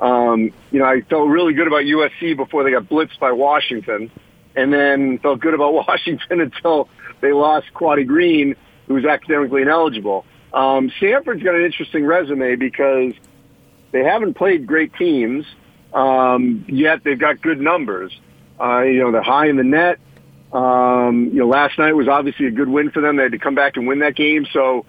Um, 0.01 0.51
you 0.71 0.79
know, 0.79 0.85
I 0.85 1.01
felt 1.01 1.29
really 1.29 1.53
good 1.53 1.67
about 1.67 1.83
USC 1.83 2.35
before 2.35 2.63
they 2.63 2.71
got 2.71 2.85
blitzed 2.85 3.19
by 3.19 3.33
Washington, 3.33 4.09
and 4.55 4.73
then 4.73 5.19
felt 5.19 5.41
good 5.41 5.53
about 5.53 5.73
Washington 5.87 6.41
until 6.41 6.89
they 7.21 7.33
lost 7.33 7.71
Quade 7.75 8.07
Green, 8.07 8.55
who 8.87 8.95
was 8.95 9.05
academically 9.05 9.61
ineligible. 9.61 10.25
Um, 10.53 10.91
Stanford's 10.97 11.43
got 11.43 11.55
an 11.55 11.65
interesting 11.65 12.05
resume 12.05 12.55
because 12.55 13.13
they 13.91 14.03
haven't 14.03 14.35
played 14.35 14.65
great 14.65 14.93
teams, 14.95 15.45
um, 15.93 16.65
yet 16.67 17.03
they've 17.03 17.19
got 17.19 17.41
good 17.41 17.59
numbers. 17.59 18.17
Uh, 18.59 18.81
you 18.81 18.99
know, 18.99 19.11
they're 19.11 19.21
high 19.21 19.47
in 19.47 19.57
the 19.57 19.63
net. 19.63 19.99
Um, 20.51 21.29
you 21.33 21.39
know, 21.39 21.47
last 21.47 21.77
night 21.77 21.93
was 21.93 22.07
obviously 22.07 22.47
a 22.47 22.51
good 22.51 22.69
win 22.69 22.91
for 22.91 23.01
them. 23.01 23.17
They 23.17 23.23
had 23.23 23.33
to 23.33 23.39
come 23.39 23.55
back 23.55 23.77
and 23.77 23.87
win 23.87 23.99
that 23.99 24.15
game. 24.15 24.45
So, 24.51 24.85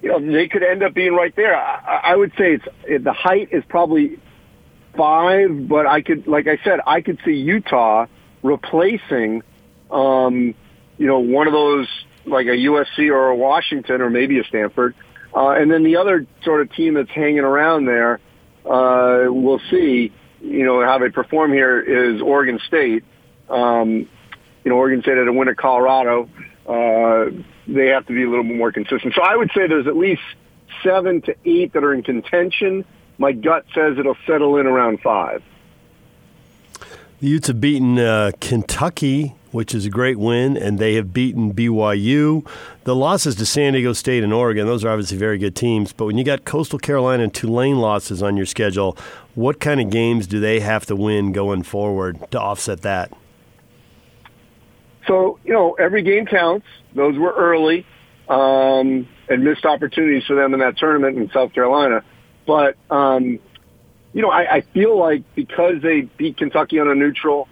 you 0.00 0.08
know, 0.08 0.32
they 0.32 0.48
could 0.48 0.62
end 0.62 0.82
up 0.82 0.94
being 0.94 1.12
right 1.12 1.34
there. 1.36 1.54
I, 1.54 2.00
I 2.04 2.16
would 2.16 2.32
say 2.38 2.58
it's 2.84 3.04
the 3.04 3.12
height 3.12 3.50
is 3.52 3.62
probably 3.68 4.18
five, 4.96 5.68
but 5.68 5.86
I 5.86 6.02
could, 6.02 6.26
like 6.26 6.46
I 6.48 6.58
said, 6.64 6.80
I 6.86 7.02
could 7.02 7.18
see 7.24 7.32
Utah 7.32 8.06
replacing, 8.42 9.42
um, 9.90 10.54
you 10.98 11.06
know, 11.06 11.20
one 11.20 11.46
of 11.46 11.52
those 11.52 11.88
like 12.26 12.46
a 12.46 12.50
USC 12.50 13.10
or 13.10 13.28
a 13.28 13.36
Washington 13.36 14.00
or 14.00 14.10
maybe 14.10 14.38
a 14.38 14.44
Stanford. 14.44 14.94
Uh, 15.34 15.50
and 15.50 15.70
then 15.70 15.82
the 15.82 15.96
other 15.96 16.26
sort 16.44 16.60
of 16.60 16.72
team 16.72 16.94
that's 16.94 17.10
hanging 17.10 17.40
around 17.40 17.86
there, 17.86 18.20
uh, 18.64 19.24
we'll 19.28 19.60
see, 19.70 20.12
you 20.40 20.64
know, 20.64 20.84
how 20.84 20.98
they 20.98 21.08
perform 21.08 21.52
here 21.52 21.80
is 21.80 22.20
Oregon 22.20 22.60
State. 22.66 23.04
Um, 23.48 24.08
you 24.64 24.70
know, 24.70 24.76
Oregon 24.76 25.02
State 25.02 25.16
had 25.16 25.26
a 25.26 25.32
win 25.32 25.48
at 25.48 25.56
Colorado. 25.56 26.28
Uh, 26.66 27.26
they 27.66 27.88
have 27.88 28.06
to 28.06 28.12
be 28.12 28.22
a 28.22 28.28
little 28.28 28.44
bit 28.44 28.56
more 28.56 28.72
consistent. 28.72 29.14
So 29.14 29.22
I 29.22 29.36
would 29.36 29.50
say 29.54 29.66
there's 29.66 29.86
at 29.86 29.96
least 29.96 30.22
seven 30.82 31.22
to 31.22 31.34
eight 31.44 31.72
that 31.72 31.82
are 31.82 31.94
in 31.94 32.02
contention. 32.02 32.84
My 33.18 33.32
gut 33.32 33.64
says 33.74 33.98
it'll 33.98 34.16
settle 34.26 34.58
in 34.58 34.66
around 34.66 35.00
five. 35.00 35.42
The 37.20 37.28
Utes 37.28 37.48
have 37.48 37.60
beaten 37.60 37.98
uh, 37.98 38.32
Kentucky, 38.40 39.34
which 39.52 39.74
is 39.74 39.86
a 39.86 39.90
great 39.90 40.18
win, 40.18 40.56
and 40.56 40.78
they 40.78 40.94
have 40.94 41.12
beaten 41.12 41.52
BYU. 41.52 42.46
The 42.84 42.96
losses 42.96 43.36
to 43.36 43.46
San 43.46 43.74
Diego 43.74 43.92
State 43.92 44.24
and 44.24 44.32
Oregon, 44.32 44.66
those 44.66 44.84
are 44.84 44.88
obviously 44.88 45.18
very 45.18 45.38
good 45.38 45.54
teams. 45.54 45.92
But 45.92 46.06
when 46.06 46.18
you 46.18 46.24
got 46.24 46.44
Coastal 46.44 46.78
Carolina 46.78 47.22
and 47.22 47.32
Tulane 47.32 47.78
losses 47.78 48.22
on 48.22 48.36
your 48.36 48.46
schedule, 48.46 48.96
what 49.34 49.60
kind 49.60 49.80
of 49.80 49.90
games 49.90 50.26
do 50.26 50.40
they 50.40 50.60
have 50.60 50.86
to 50.86 50.96
win 50.96 51.32
going 51.32 51.62
forward 51.62 52.18
to 52.32 52.40
offset 52.40 52.82
that? 52.82 53.12
So, 55.06 55.38
you 55.44 55.52
know, 55.52 55.74
every 55.74 56.02
game 56.02 56.26
counts. 56.26 56.66
Those 56.94 57.18
were 57.18 57.32
early 57.32 57.86
um, 58.28 59.08
and 59.28 59.44
missed 59.44 59.64
opportunities 59.64 60.24
for 60.26 60.36
them 60.36 60.54
in 60.54 60.60
that 60.60 60.76
tournament 60.76 61.18
in 61.18 61.30
South 61.30 61.52
Carolina. 61.52 62.04
But, 62.46 62.76
um, 62.90 63.38
you 64.12 64.22
know, 64.22 64.30
I, 64.30 64.56
I 64.56 64.60
feel 64.60 64.98
like 64.98 65.22
because 65.34 65.82
they 65.82 66.02
beat 66.02 66.36
Kentucky 66.36 66.78
on 66.78 66.88
a 66.88 66.94
neutral, 66.94 67.48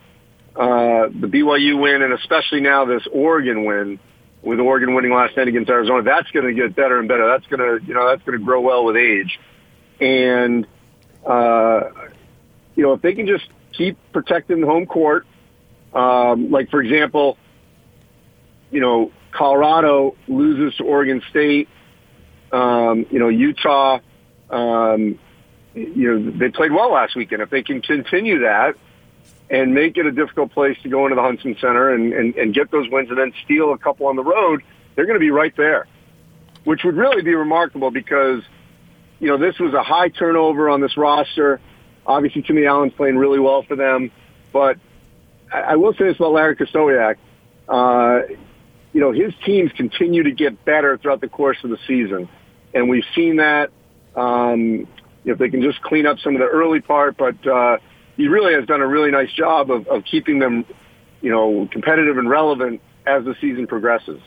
uh, 0.57 1.09
the 1.09 1.27
BYU 1.27 1.81
win, 1.81 2.03
and 2.03 2.13
especially 2.13 2.61
now 2.61 2.85
this 2.85 3.07
Oregon 3.13 3.65
win, 3.65 3.99
with 4.43 4.59
Oregon 4.59 4.95
winning 4.95 5.13
last 5.13 5.37
night 5.37 5.49
against 5.49 5.71
Arizona, 5.71 6.03
that's 6.03 6.31
going 6.31 6.47
to 6.47 6.55
get 6.55 6.75
better 6.75 6.99
and 6.99 7.09
better. 7.09 7.27
That's 7.27 7.47
going 7.47 7.61
to, 7.61 7.87
you 7.87 7.95
know, 7.95 8.09
that's 8.09 8.23
going 8.23 8.39
to 8.39 8.45
grow 8.45 8.61
well 8.61 8.85
with 8.85 8.97
age. 8.97 9.39
And, 10.01 10.67
uh, 11.27 11.91
you 12.75 12.83
know, 12.83 12.95
if 12.95 13.03
they 13.03 13.15
can 13.15 13.27
just 13.27 13.47
keep 13.73 13.99
protecting 14.13 14.61
the 14.61 14.67
home 14.67 14.87
court, 14.87 15.27
um, 15.93 16.51
like 16.51 16.71
for 16.71 16.81
example, 16.81 17.37
you 18.71 18.81
know, 18.81 19.13
Colorado 19.33 20.17
loses 20.27 20.77
to 20.79 20.85
Oregon 20.85 21.23
State. 21.31 21.69
Um, 22.53 23.07
you 23.11 23.19
know, 23.19 23.29
Utah, 23.29 24.01
um, 24.49 25.19
you 25.75 26.19
know, 26.19 26.31
they 26.31 26.49
played 26.49 26.73
well 26.73 26.93
last 26.93 27.15
weekend. 27.15 27.43
If 27.43 27.51
they 27.51 27.63
can 27.63 27.81
continue 27.81 28.41
that 28.41 28.77
and 29.51 29.75
make 29.75 29.97
it 29.97 30.07
a 30.07 30.13
difficult 30.13 30.53
place 30.53 30.77
to 30.83 30.89
go 30.89 31.07
into 31.07 31.17
the 31.17 31.23
Huntsman 31.23 31.57
Center 31.61 31.93
and, 31.93 32.13
and, 32.13 32.35
and 32.37 32.55
get 32.55 32.71
those 32.71 32.89
wins 32.89 33.11
and 33.11 33.19
then 33.19 33.33
steal 33.45 33.73
a 33.73 33.79
couple 33.79 34.07
on 34.07 34.17
the 34.17 34.23
road, 34.23 34.63
they're 34.95 35.07
going 35.07 35.19
to 35.19 35.21
be 35.21 35.31
right 35.31 35.55
there, 35.57 35.87
which 36.65 36.85
would 36.85 36.97
really 36.97 37.23
be 37.23 37.35
remarkable 37.35 37.91
because, 37.91 38.43
you 39.19 39.29
know, 39.29 39.39
this 39.39 39.59
was 39.59 39.75
a 39.75 39.83
high 39.83 40.09
turnover 40.09 40.71
on 40.71 40.81
this 40.81 40.97
roster. 40.97 41.61
Obviously, 42.07 42.43
Timmy 42.43 42.65
Allen's 42.65 42.93
playing 42.95 43.17
really 43.17 43.41
well 43.41 43.63
for 43.63 43.77
them, 43.77 44.11
but 44.53 44.79
I 45.53 45.61
I 45.61 45.77
will 45.77 45.93
say 45.95 46.05
this 46.05 46.17
about 46.17 46.33
Larry 46.33 46.57
Krystkowiak. 46.57 47.17
Uh, 47.69 48.21
you 48.93 49.01
know, 49.01 49.13
his 49.13 49.33
teams 49.45 49.71
continue 49.73 50.25
to 50.25 50.33
get 50.33 50.65
better 50.65 50.99
throughout 50.99 51.21
the 51.21 51.29
course 51.29 51.59
of 51.63 51.71
the 51.71 51.79
season. 51.87 52.29
And 52.75 52.89
we've 52.89 53.05
seen 53.15 53.37
that, 53.37 53.71
um, 54.17 54.89
if 55.25 55.39
they 55.39 55.49
can 55.49 55.63
just 55.63 55.81
clean 55.83 56.07
up 56.07 56.19
some 56.19 56.35
of 56.35 56.41
the 56.41 56.47
early 56.47 56.81
part, 56.81 57.17
but, 57.17 57.47
uh, 57.47 57.79
he 58.21 58.29
really 58.29 58.53
has 58.53 58.67
done 58.67 58.83
a 58.83 58.87
really 58.87 59.11
nice 59.11 59.33
job 59.33 59.71
of, 59.71 59.87
of 59.89 60.05
keeping 60.05 60.39
them, 60.39 60.67
you 61.23 61.31
know, 61.31 61.67
competitive 61.73 62.19
and 62.19 62.29
relevant 62.29 62.81
as 63.07 63.25
the 63.25 63.35
season 63.41 63.67
progresses. 63.67 64.21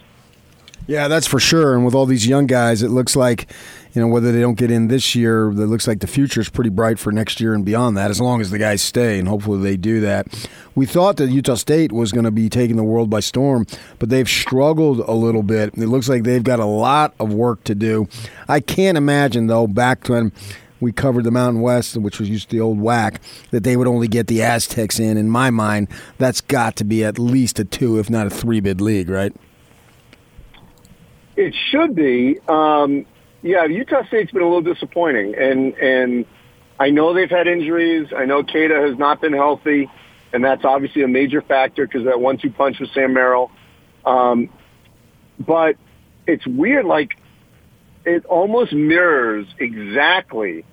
Yeah, 0.88 1.08
that's 1.08 1.28
for 1.28 1.40
sure. 1.40 1.76
And 1.76 1.86
with 1.86 1.94
all 1.94 2.06
these 2.06 2.28
young 2.28 2.46
guys, 2.46 2.82
it 2.82 2.90
looks 2.90 3.16
like, 3.16 3.50
you 3.94 4.02
know, 4.02 4.08
whether 4.08 4.32
they 4.32 4.42
don't 4.42 4.58
get 4.58 4.70
in 4.72 4.88
this 4.88 5.16
year, 5.16 5.50
it 5.50 5.54
looks 5.54 5.88
like 5.88 6.00
the 6.00 6.08
future 6.08 6.42
is 6.42 6.50
pretty 6.50 6.72
bright 6.72 6.98
for 7.00 7.12
next 7.12 7.40
year 7.40 7.54
and 7.54 7.64
beyond 7.64 7.96
that, 7.96 8.10
as 8.10 8.20
long 8.20 8.42
as 8.42 8.50
the 8.50 8.58
guys 8.58 8.82
stay, 8.82 9.20
and 9.20 9.28
hopefully 9.28 9.62
they 9.62 9.78
do 9.78 10.02
that. 10.02 10.28
We 10.76 10.86
thought 10.86 11.18
that 11.18 11.30
Utah 11.30 11.56
State 11.56 11.92
was 11.92 12.12
going 12.12 12.26
to 12.26 12.32
be 12.32 12.50
taking 12.50 12.76
the 12.76 12.84
world 12.84 13.10
by 13.10 13.20
storm, 13.20 13.66
but 14.00 14.10
they've 14.10 14.28
struggled 14.28 15.00
a 15.02 15.14
little 15.14 15.44
bit. 15.44 15.78
It 15.78 15.88
looks 15.88 16.10
like 16.10 16.24
they've 16.24 16.44
got 16.44 16.60
a 16.60 16.66
lot 16.66 17.14
of 17.20 17.32
work 17.32 17.64
to 17.66 17.76
do. 17.76 18.10
I 18.50 18.60
can't 18.60 18.98
imagine, 18.98 19.48
though, 19.48 19.68
back 19.68 20.10
when 20.10 20.34
we 20.84 20.92
covered 20.92 21.24
the 21.24 21.32
Mountain 21.32 21.62
West, 21.62 21.98
which 21.98 22.20
was 22.20 22.30
used 22.30 22.50
to 22.50 22.56
the 22.56 22.62
old 22.62 22.80
WAC, 22.80 23.18
that 23.52 23.64
they 23.64 23.76
would 23.76 23.88
only 23.88 24.08
get 24.08 24.28
the 24.28 24.44
Aztecs 24.44 25.00
in. 25.00 25.18
In 25.18 25.30
my 25.30 25.50
mind, 25.50 25.88
that's 26.18 26.42
got 26.42 26.76
to 26.76 26.84
be 26.84 27.04
at 27.04 27.18
least 27.18 27.60
a 27.60 27.66
two, 27.66 27.98
if 27.98 28.10
not 28.10 28.28
a 28.28 28.30
three 28.30 28.60
bid 28.60 28.82
league, 28.82 29.10
right? 29.10 29.34
It 31.36 31.56
should 31.72 31.96
be. 31.96 32.40
Um, 32.48 33.06
yeah, 33.42 33.66
Utah 33.66 34.06
State's 34.08 34.32
been 34.32 34.44
a 34.44 34.46
little 34.46 34.62
disappointing, 34.74 35.36
and 35.36 35.74
and 35.76 36.26
I 36.80 36.92
know 36.92 37.14
they've 37.14 37.30
had 37.30 37.48
injuries. 37.48 38.14
I 38.16 38.26
know 38.26 38.44
Queta 38.44 38.76
has 38.88 38.98
not 38.98 39.22
been 39.22 39.34
healthy, 39.34 39.90
and 40.32 40.44
that's 40.44 40.64
obviously 40.64 41.02
a 41.02 41.08
major 41.08 41.42
factor 41.42 41.86
because 41.88 42.06
that 42.06 42.20
one-two 42.20 42.52
punch 42.52 42.80
with 42.80 42.92
Sam 42.92 43.14
Merrill. 43.14 43.52
Um, 44.06 44.50
but 45.40 45.76
it's 46.28 46.46
weird, 46.46 46.86
like 46.86 47.18
it 48.06 48.26
almost 48.26 48.74
mirrors 48.74 49.48
exactly 49.60 50.66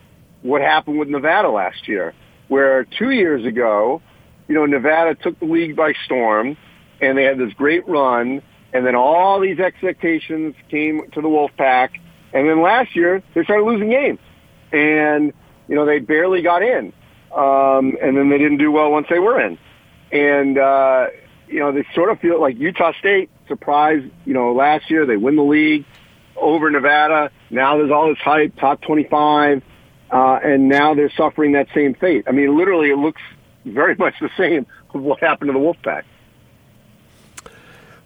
what 0.42 0.62
happened 0.62 0.98
with 0.98 1.08
Nevada 1.08 1.50
last 1.50 1.88
year, 1.88 2.14
where 2.48 2.84
two 2.84 3.10
years 3.10 3.44
ago, 3.44 4.02
you 4.48 4.54
know, 4.54 4.66
Nevada 4.66 5.14
took 5.14 5.38
the 5.38 5.46
league 5.46 5.76
by 5.76 5.92
storm, 6.04 6.56
and 7.00 7.16
they 7.16 7.24
had 7.24 7.38
this 7.38 7.52
great 7.54 7.86
run 7.88 8.42
and 8.72 8.86
then 8.86 8.94
all 8.94 9.40
these 9.40 9.58
expectations 9.58 10.54
came 10.70 11.02
to 11.12 11.20
the 11.20 11.28
Wolfpack, 11.28 11.90
and 12.32 12.48
then 12.48 12.62
last 12.62 12.94
year 12.94 13.22
they 13.34 13.42
started 13.44 13.64
losing 13.64 13.90
games, 13.90 14.20
and 14.72 15.32
you 15.68 15.74
know 15.74 15.84
they 15.84 15.98
barely 15.98 16.42
got 16.42 16.62
in, 16.62 16.92
um, 17.34 17.96
and 18.00 18.16
then 18.16 18.30
they 18.30 18.38
didn't 18.38 18.58
do 18.58 18.70
well 18.70 18.90
once 18.90 19.06
they 19.10 19.18
were 19.18 19.40
in, 19.40 19.58
and 20.12 20.58
uh, 20.58 21.06
you 21.48 21.58
know 21.58 21.72
they 21.72 21.84
sort 21.94 22.10
of 22.10 22.20
feel 22.20 22.40
like 22.40 22.58
Utah 22.58 22.92
State 22.98 23.30
surprised. 23.48 24.06
You 24.24 24.34
know 24.34 24.52
last 24.52 24.88
year 24.90 25.04
they 25.04 25.16
win 25.16 25.36
the 25.36 25.42
league 25.42 25.84
over 26.36 26.70
Nevada. 26.70 27.30
Now 27.50 27.76
there's 27.76 27.90
all 27.90 28.08
this 28.08 28.18
hype, 28.18 28.56
top 28.56 28.80
25, 28.82 29.62
uh, 30.12 30.40
and 30.42 30.68
now 30.68 30.94
they're 30.94 31.10
suffering 31.10 31.52
that 31.52 31.68
same 31.74 31.94
fate. 31.94 32.24
I 32.26 32.32
mean, 32.32 32.56
literally, 32.56 32.90
it 32.90 32.96
looks 32.96 33.22
very 33.64 33.94
much 33.96 34.14
the 34.20 34.30
same 34.36 34.66
of 34.94 35.02
what 35.02 35.20
happened 35.20 35.48
to 35.48 35.52
the 35.52 35.58
Wolfpack. 35.58 36.04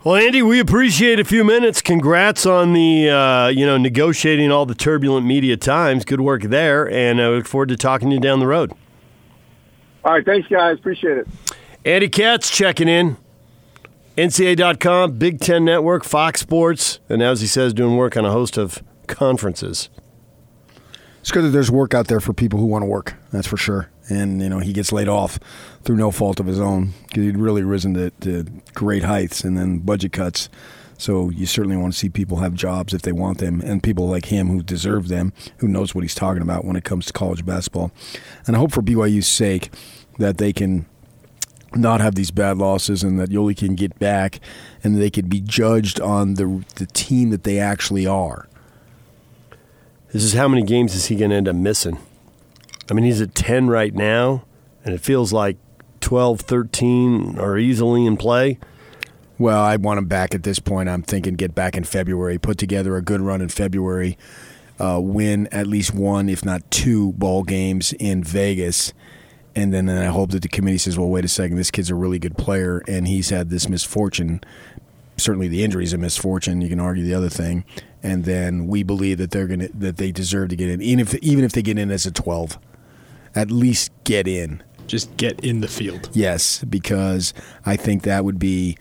Well, 0.05 0.16
Andy, 0.16 0.42
we 0.42 0.61
appreciate 0.61 1.18
a 1.18 1.24
few 1.24 1.44
minutes. 1.44 1.80
Congrats 1.80 2.44
on 2.44 2.74
the 2.74 3.09
uh, 3.09 3.48
you 3.48 3.64
know 3.64 3.78
negotiating 3.78 4.52
all 4.52 4.66
the 4.66 4.74
turbulent 4.74 5.24
media 5.24 5.57
times. 5.57 6.05
Good 6.05 6.20
work 6.20 6.42
there, 6.42 6.90
and 6.90 7.22
I 7.22 7.28
look 7.28 7.46
forward 7.46 7.70
to 7.70 7.76
talking 7.76 8.11
to 8.11 8.16
you 8.16 8.20
down 8.20 8.38
the 8.38 8.46
road. 8.46 8.72
All 10.05 10.12
right, 10.12 10.24
thanks, 10.24 10.46
guys. 10.48 10.76
Appreciate 10.78 11.16
it. 11.16 11.28
Andy 11.86 12.09
Katz 12.09 12.50
checking 12.50 12.88
in. 12.88 13.16
NCAA.com, 14.16 15.18
Big 15.18 15.40
Ten 15.40 15.64
Network, 15.64 16.05
Fox 16.05 16.40
Sports, 16.40 17.00
and 17.09 17.20
as 17.20 17.40
he 17.40 17.48
says, 17.48 17.74
doing 17.74 17.96
work 17.96 18.16
on 18.16 18.24
a 18.24 18.30
host 18.30 18.57
of 18.57 18.80
conferences. 19.09 19.88
It's 21.25 21.31
good 21.31 21.45
that 21.45 21.49
there's 21.49 21.70
work 21.70 21.95
out 21.95 22.09
there 22.09 22.20
for 22.20 22.35
people 22.35 22.59
who 22.59 22.66
want 22.66 22.83
to 22.83 22.87
work. 22.87 23.14
That's 23.33 23.47
for 23.47 23.57
sure. 23.57 23.89
And 24.11 24.43
you 24.43 24.51
know 24.51 24.59
he 24.59 24.75
gets 24.75 24.93
laid 24.93 25.09
off 25.09 25.39
through 25.83 25.97
no 25.97 26.11
fault 26.11 26.39
of 26.39 26.45
his 26.45 26.61
own 26.61 26.93
because 27.09 27.25
he'd 27.25 27.39
really 27.39 27.62
risen 27.62 27.95
to, 27.95 28.11
to 28.11 28.45
great 28.75 29.05
heights, 29.05 29.43
and 29.43 29.57
then 29.57 29.79
budget 29.79 30.12
cuts. 30.12 30.51
So 30.99 31.31
you 31.31 31.47
certainly 31.47 31.79
want 31.79 31.95
to 31.95 31.99
see 31.99 32.11
people 32.11 32.41
have 32.41 32.53
jobs 32.53 32.93
if 32.93 33.01
they 33.01 33.12
want 33.12 33.39
them, 33.39 33.62
and 33.62 33.83
people 33.83 34.07
like 34.07 34.27
him 34.27 34.49
who 34.49 34.62
deserve 34.62 35.09
them, 35.09 35.33
who 35.57 35.66
knows 35.66 35.95
what 35.95 36.05
he's 36.05 36.14
talking 36.14 36.43
about 36.43 36.66
when 36.66 36.77
it 36.77 36.85
comes 36.85 37.07
to 37.07 37.14
college 37.14 37.47
basketball. 37.47 37.91
And 38.47 38.55
I 38.55 38.59
hope 38.59 38.72
for 38.72 38.83
BYU's 38.83 39.27
sake 39.27 39.72
that 40.18 40.37
they 40.37 40.53
can 40.53 40.85
not 41.75 42.03
have 42.03 42.16
these 42.16 42.33
bad 42.33 42.59
losses 42.59 43.03
and 43.03 43.18
that 43.18 43.31
Yoeli 43.31 43.57
can 43.57 43.77
get 43.77 43.99
back 43.99 44.41
and 44.83 45.01
they 45.01 45.09
could 45.09 45.31
be 45.31 45.41
judged 45.41 46.01
on 46.01 46.35
the 46.35 46.66
the 46.75 46.85
team 46.85 47.31
that 47.31 47.45
they 47.45 47.59
actually 47.59 48.07
are. 48.07 48.47
This 50.15 50.23
is 50.23 50.35
how 50.35 50.47
many 50.47 50.62
games 50.62 50.95
is 50.95 51.07
he 51.07 51.17
going 51.17 51.33
to 51.33 51.37
end 51.37 51.49
up 51.49 51.57
missing? 51.57 51.99
I 52.89 52.95
mean, 52.95 53.05
he's 53.05 53.21
at 53.21 53.35
10 53.35 53.67
right 53.67 53.93
now, 53.93 54.45
and 54.85 54.95
it 54.95 55.01
feels 55.01 55.33
like 55.33 55.57
12, 56.03 56.41
13 56.41 57.37
are 57.37 57.59
easily 57.59 58.07
in 58.07 58.17
play. 58.17 58.61
Well, 59.39 59.61
I 59.61 59.75
want 59.75 59.99
him 59.99 60.07
back 60.07 60.33
at 60.33 60.45
this 60.45 60.61
point. 60.61 60.89
I'm 60.89 61.03
thinking 61.03 61.35
get 61.35 61.53
back 61.53 61.77
in 61.77 61.83
February, 61.83 62.39
put 62.39 62.59
together 62.59 62.97
a 62.97 63.03
good 63.03 63.23
run 63.23 63.41
in 63.41 63.49
February, 63.49 64.17
uh, 64.79 65.01
win 65.03 65.49
at 65.49 65.67
least 65.67 65.93
one, 65.93 66.29
if 66.29 66.45
not 66.45 66.71
two, 66.71 67.11
ball 67.15 67.43
games 67.43 67.93
in 67.95 68.23
Vegas. 68.23 68.93
And 69.57 69.75
then, 69.75 69.87
then 69.87 70.01
I 70.01 70.12
hope 70.12 70.31
that 70.31 70.43
the 70.43 70.49
committee 70.49 70.79
says, 70.79 70.97
well, 70.97 71.09
wait 71.09 71.25
a 71.25 71.29
second, 71.29 71.57
this 71.57 71.73
kid's 71.73 71.91
a 71.91 71.97
really 71.97 72.21
good 72.21 72.39
player, 72.39 72.85
and 72.87 73.09
he's 73.09 73.31
had 73.31 73.51
this 73.51 73.69
misfortune. 73.69 74.43
Certainly, 75.17 75.49
the 75.49 75.62
injury 75.62 75.85
is 75.85 75.93
a 75.93 75.99
misfortune. 75.99 76.61
You 76.61 76.69
can 76.69 76.81
argue 76.81 77.05
the 77.05 77.15
other 77.15 77.29
thing, 77.29 77.65
and 78.03 78.25
then 78.25 78.67
we 78.67 78.83
believe 78.83 79.19
that 79.19 79.31
they're 79.31 79.47
gonna 79.47 79.69
that 79.75 79.97
they 79.97 80.11
deserve 80.11 80.49
to 80.51 80.57
get 80.57 80.69
in, 80.69 80.83
even 80.83 81.01
if 81.01 81.15
even 81.17 81.45
if 81.45 81.53
they 81.53 81.62
get 81.62 81.79
in 81.79 81.91
as 81.91 82.05
a 82.05 82.11
twelve, 82.11 82.59
at 83.35 83.51
least 83.51 83.93
get 84.05 84.27
in. 84.27 84.62
Just 84.87 85.17
get 85.17 85.41
in 85.41 85.61
the 85.61 85.69
field. 85.69 86.11
Yes, 86.12 86.62
because 86.65 87.33
I 87.65 87.77
think 87.77 88.03
that 88.03 88.23
would 88.25 88.39
be, 88.39 88.77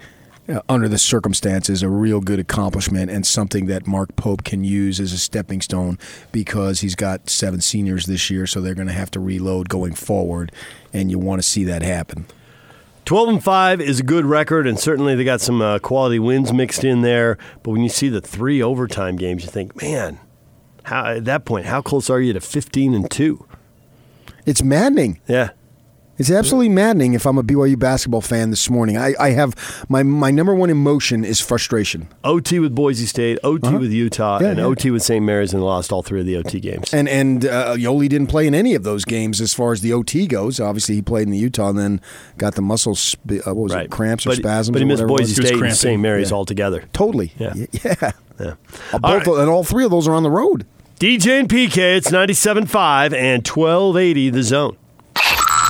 uh, 0.49 0.59
under 0.67 0.89
the 0.89 0.97
circumstances, 0.97 1.81
a 1.81 1.87
real 1.87 2.19
good 2.19 2.39
accomplishment 2.39 3.09
and 3.09 3.25
something 3.25 3.67
that 3.67 3.87
Mark 3.87 4.15
Pope 4.17 4.43
can 4.43 4.65
use 4.65 4.99
as 4.99 5.13
a 5.13 5.17
stepping 5.17 5.61
stone 5.61 5.97
because 6.33 6.81
he's 6.81 6.95
got 6.95 7.29
seven 7.29 7.61
seniors 7.61 8.05
this 8.05 8.29
year, 8.29 8.45
so 8.45 8.59
they're 8.59 8.75
going 8.75 8.89
to 8.89 8.93
have 8.93 9.11
to 9.11 9.21
reload 9.21 9.69
going 9.69 9.93
forward, 9.93 10.51
and 10.91 11.09
you 11.09 11.17
want 11.17 11.41
to 11.41 11.47
see 11.47 11.63
that 11.63 11.83
happen. 11.83 12.25
12 13.05 13.29
and 13.29 13.43
5 13.43 13.81
is 13.81 13.99
a 13.99 14.03
good 14.03 14.25
record, 14.25 14.65
and 14.65 14.79
certainly 14.79 15.15
they 15.15 15.25
got 15.25 15.41
some 15.41 15.61
uh, 15.61 15.79
quality 15.79 16.19
wins 16.19 16.53
mixed 16.53 16.83
in 16.83 17.01
there. 17.01 17.37
But 17.61 17.71
when 17.71 17.83
you 17.83 17.89
see 17.89 18.07
the 18.07 18.21
three 18.21 18.61
overtime 18.61 19.17
games, 19.17 19.43
you 19.43 19.49
think, 19.49 19.81
man, 19.81 20.19
how, 20.83 21.05
at 21.05 21.25
that 21.25 21.43
point, 21.43 21.65
how 21.65 21.81
close 21.81 22.09
are 22.09 22.21
you 22.21 22.31
to 22.33 22.39
15 22.39 22.93
and 22.93 23.11
2? 23.11 23.45
It's 24.45 24.63
maddening. 24.63 25.19
Yeah. 25.27 25.49
It's 26.19 26.29
absolutely 26.29 26.69
maddening 26.69 27.15
if 27.15 27.25
I'm 27.25 27.39
a 27.39 27.43
BYU 27.43 27.77
basketball 27.79 28.21
fan 28.21 28.51
this 28.51 28.69
morning. 28.69 28.97
I, 28.97 29.15
I 29.19 29.31
have 29.31 29.55
my 29.89 30.03
my 30.03 30.29
number 30.29 30.53
one 30.53 30.69
emotion 30.69 31.25
is 31.25 31.41
frustration. 31.41 32.07
OT 32.23 32.59
with 32.59 32.75
Boise 32.75 33.07
State, 33.07 33.39
OT 33.43 33.67
Uh-huh. 33.67 33.79
with 33.79 33.91
Utah, 33.91 34.37
Yeah, 34.39 34.49
and 34.49 34.59
yeah. 34.59 34.65
OT 34.65 34.91
with 34.91 35.01
St. 35.01 35.25
Mary's, 35.25 35.53
and 35.53 35.63
lost 35.63 35.91
all 35.91 36.03
three 36.03 36.19
of 36.19 36.27
the 36.27 36.37
OT 36.37 36.59
games. 36.59 36.93
And 36.93 37.09
and 37.09 37.45
uh, 37.45 37.73
Yoeli 37.75 38.07
didn't 38.09 38.27
play 38.27 38.45
in 38.45 38.53
any 38.53 38.75
of 38.75 38.83
those 38.83 39.05
games 39.05 39.41
as 39.41 39.55
far 39.55 39.71
as 39.71 39.81
the 39.81 39.91
OT 39.91 40.27
goes. 40.27 40.59
Obviously, 40.59 40.93
he 40.93 41.01
played 41.01 41.23
in 41.23 41.31
the 41.31 41.37
Utah 41.39 41.69
and 41.69 41.79
then 41.79 42.01
got 42.37 42.53
the 42.53 42.61
muscle 42.61 42.93
sp- 42.93 43.41
uh, 43.47 43.53
what 43.53 43.55
was 43.55 43.73
it 43.73 43.89
cramps 43.89 44.27
or 44.27 44.29
but, 44.29 44.37
spasms. 44.37 44.73
But 44.73 44.79
he 44.81 44.85
or 44.85 44.87
missed 44.89 45.07
Boise 45.07 45.41
was. 45.41 45.47
State 45.47 45.61
and 45.63 45.75
St. 45.75 45.99
Mary's 45.99 46.29
Yeah. 46.29 46.37
altogether. 46.37 46.83
Totally. 46.93 47.33
Yeah. 47.39 47.53
Y- 47.55 47.67
Yeah. 47.83 48.11
Yeah. 48.39 48.53
Uh, 48.93 48.99
Both 48.99 49.27
and 49.39 49.49
all 49.49 49.63
three 49.63 49.83
of 49.83 49.89
those 49.91 50.07
are 50.07 50.13
on 50.13 50.21
the 50.23 50.29
road. 50.31 50.65
DJ 50.99 51.39
and 51.39 51.49
PK, 51.49 51.97
it's 51.97 52.11
97.5 52.11 53.13
and 53.13 53.43
1280 53.47 54.29
the 54.29 54.43
zone. 54.43 54.77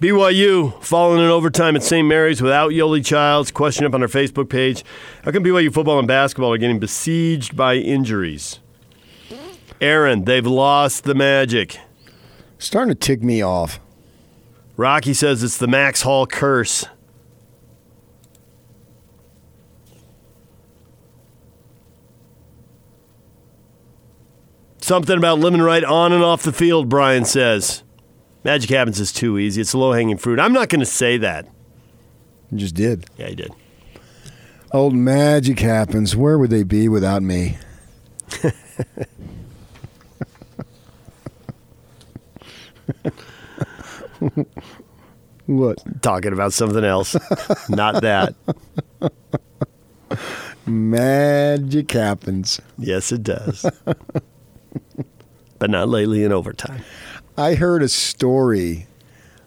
BYU 0.00 0.80
falling 0.80 1.18
in 1.18 1.26
overtime 1.26 1.74
at 1.74 1.82
St. 1.82 2.06
Mary's 2.06 2.40
without 2.40 2.70
Yoeli 2.70 3.04
Childs. 3.04 3.50
Question 3.50 3.84
up 3.84 3.94
on 3.94 4.02
our 4.02 4.08
Facebook 4.08 4.48
page. 4.48 4.84
How 5.24 5.32
come 5.32 5.42
BYU 5.42 5.74
football 5.74 5.98
and 5.98 6.06
basketball 6.06 6.52
are 6.52 6.58
getting 6.58 6.78
besieged 6.78 7.56
by 7.56 7.74
injuries? 7.74 8.60
Aaron, 9.80 10.24
they've 10.24 10.46
lost 10.46 11.02
the 11.02 11.16
magic. 11.16 11.78
Starting 12.58 12.94
to 12.94 12.94
tick 12.94 13.24
me 13.24 13.42
off. 13.42 13.80
Rocky 14.76 15.14
says 15.14 15.42
it's 15.42 15.56
the 15.56 15.66
Max 15.66 16.02
Hall 16.02 16.28
curse. 16.28 16.86
Something 24.80 25.18
about 25.18 25.40
living 25.40 25.60
right 25.60 25.82
on 25.82 26.12
and 26.12 26.22
off 26.22 26.44
the 26.44 26.52
field, 26.52 26.88
Brian 26.88 27.24
says. 27.24 27.82
Magic 28.44 28.70
happens 28.70 29.00
is 29.00 29.12
too 29.12 29.38
easy. 29.38 29.60
It's 29.60 29.74
low 29.74 29.92
hanging 29.92 30.16
fruit. 30.16 30.38
I'm 30.38 30.52
not 30.52 30.68
going 30.68 30.80
to 30.80 30.86
say 30.86 31.18
that. 31.18 31.46
You 32.50 32.58
just 32.58 32.74
did. 32.74 33.06
Yeah, 33.16 33.28
he 33.28 33.34
did. 33.34 33.52
Old 34.72 34.94
magic 34.94 35.58
happens. 35.60 36.14
Where 36.14 36.38
would 36.38 36.50
they 36.50 36.62
be 36.62 36.88
without 36.88 37.22
me? 37.22 37.56
what? 45.46 46.02
Talking 46.02 46.32
about 46.32 46.52
something 46.52 46.84
else. 46.84 47.16
not 47.68 48.02
that. 48.02 48.34
Magic 50.66 51.90
happens. 51.90 52.60
Yes, 52.76 53.10
it 53.10 53.22
does. 53.22 53.64
but 55.58 55.70
not 55.70 55.88
lately 55.88 56.24
in 56.24 56.32
overtime. 56.32 56.82
I 57.38 57.54
heard 57.54 57.82
a 57.82 57.88
story 57.88 58.86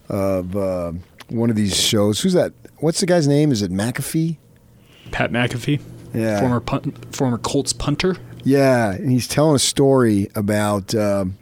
of 0.09 0.55
uh, 0.55 0.93
one 1.29 1.49
of 1.49 1.55
these 1.55 1.75
shows. 1.79 2.21
Who's 2.21 2.33
that? 2.33 2.53
What's 2.77 2.99
the 3.01 3.05
guy's 3.05 3.27
name? 3.27 3.51
Is 3.51 3.61
it 3.61 3.71
McAfee? 3.71 4.37
Pat 5.11 5.31
McAfee, 5.31 5.81
Yeah. 6.13 6.39
former 6.39 6.59
punt, 6.61 7.13
former 7.15 7.37
Colts 7.37 7.73
punter. 7.73 8.15
Yeah, 8.43 8.91
and 8.93 9.11
he's 9.11 9.27
telling 9.27 9.55
a 9.55 9.59
story 9.59 10.29
about 10.35 10.95
um, 10.95 11.37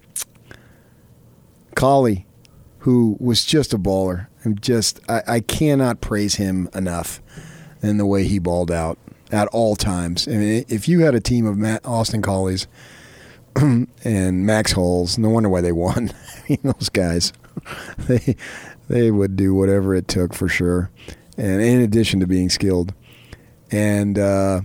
Collie, 1.75 2.25
who 2.79 3.15
was 3.19 3.45
just 3.45 3.73
a 3.73 3.77
baller. 3.77 4.27
And 4.43 4.61
just, 4.61 4.99
I, 5.09 5.21
I 5.27 5.39
cannot 5.41 5.99
praise 6.01 6.35
him 6.35 6.69
enough 6.73 7.21
in 7.81 7.97
the 7.97 8.05
way 8.05 8.23
he 8.25 8.39
balled 8.39 8.71
out 8.71 8.97
at 9.31 9.47
all 9.49 9.75
times. 9.75 10.27
I 10.27 10.31
mean, 10.31 10.65
if 10.69 10.87
you 10.87 11.01
had 11.01 11.13
a 11.13 11.19
team 11.19 11.45
of 11.45 11.57
Matt 11.57 11.85
Austin 11.85 12.21
Collies 12.21 12.65
and 14.03 14.45
Max 14.45 14.71
Halls. 14.71 15.17
No 15.17 15.29
wonder 15.29 15.49
why 15.49 15.61
they 15.61 15.71
won. 15.71 16.11
I 16.37 16.41
mean, 16.49 16.59
those 16.63 16.89
guys, 16.89 17.33
they 17.97 18.35
they 18.87 19.11
would 19.11 19.35
do 19.35 19.53
whatever 19.53 19.95
it 19.95 20.07
took 20.07 20.33
for 20.33 20.47
sure, 20.47 20.89
and 21.37 21.61
in 21.61 21.81
addition 21.81 22.19
to 22.19 22.27
being 22.27 22.49
skilled. 22.49 22.93
And 23.71 24.17
uh, 24.17 24.61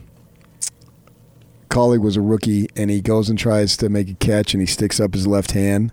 Collie 1.69 1.99
was 1.99 2.17
a 2.17 2.23
rookie, 2.23 2.69
and 2.77 2.91
he 2.91 3.01
goes 3.01 3.29
and 3.29 3.39
tries 3.39 3.77
to 3.79 3.89
make 3.89 4.09
a 4.09 4.15
catch, 4.15 4.55
and 4.55 4.61
he 4.61 4.67
sticks 4.67 4.99
up 4.99 5.13
his 5.13 5.27
left 5.27 5.51
hand, 5.51 5.93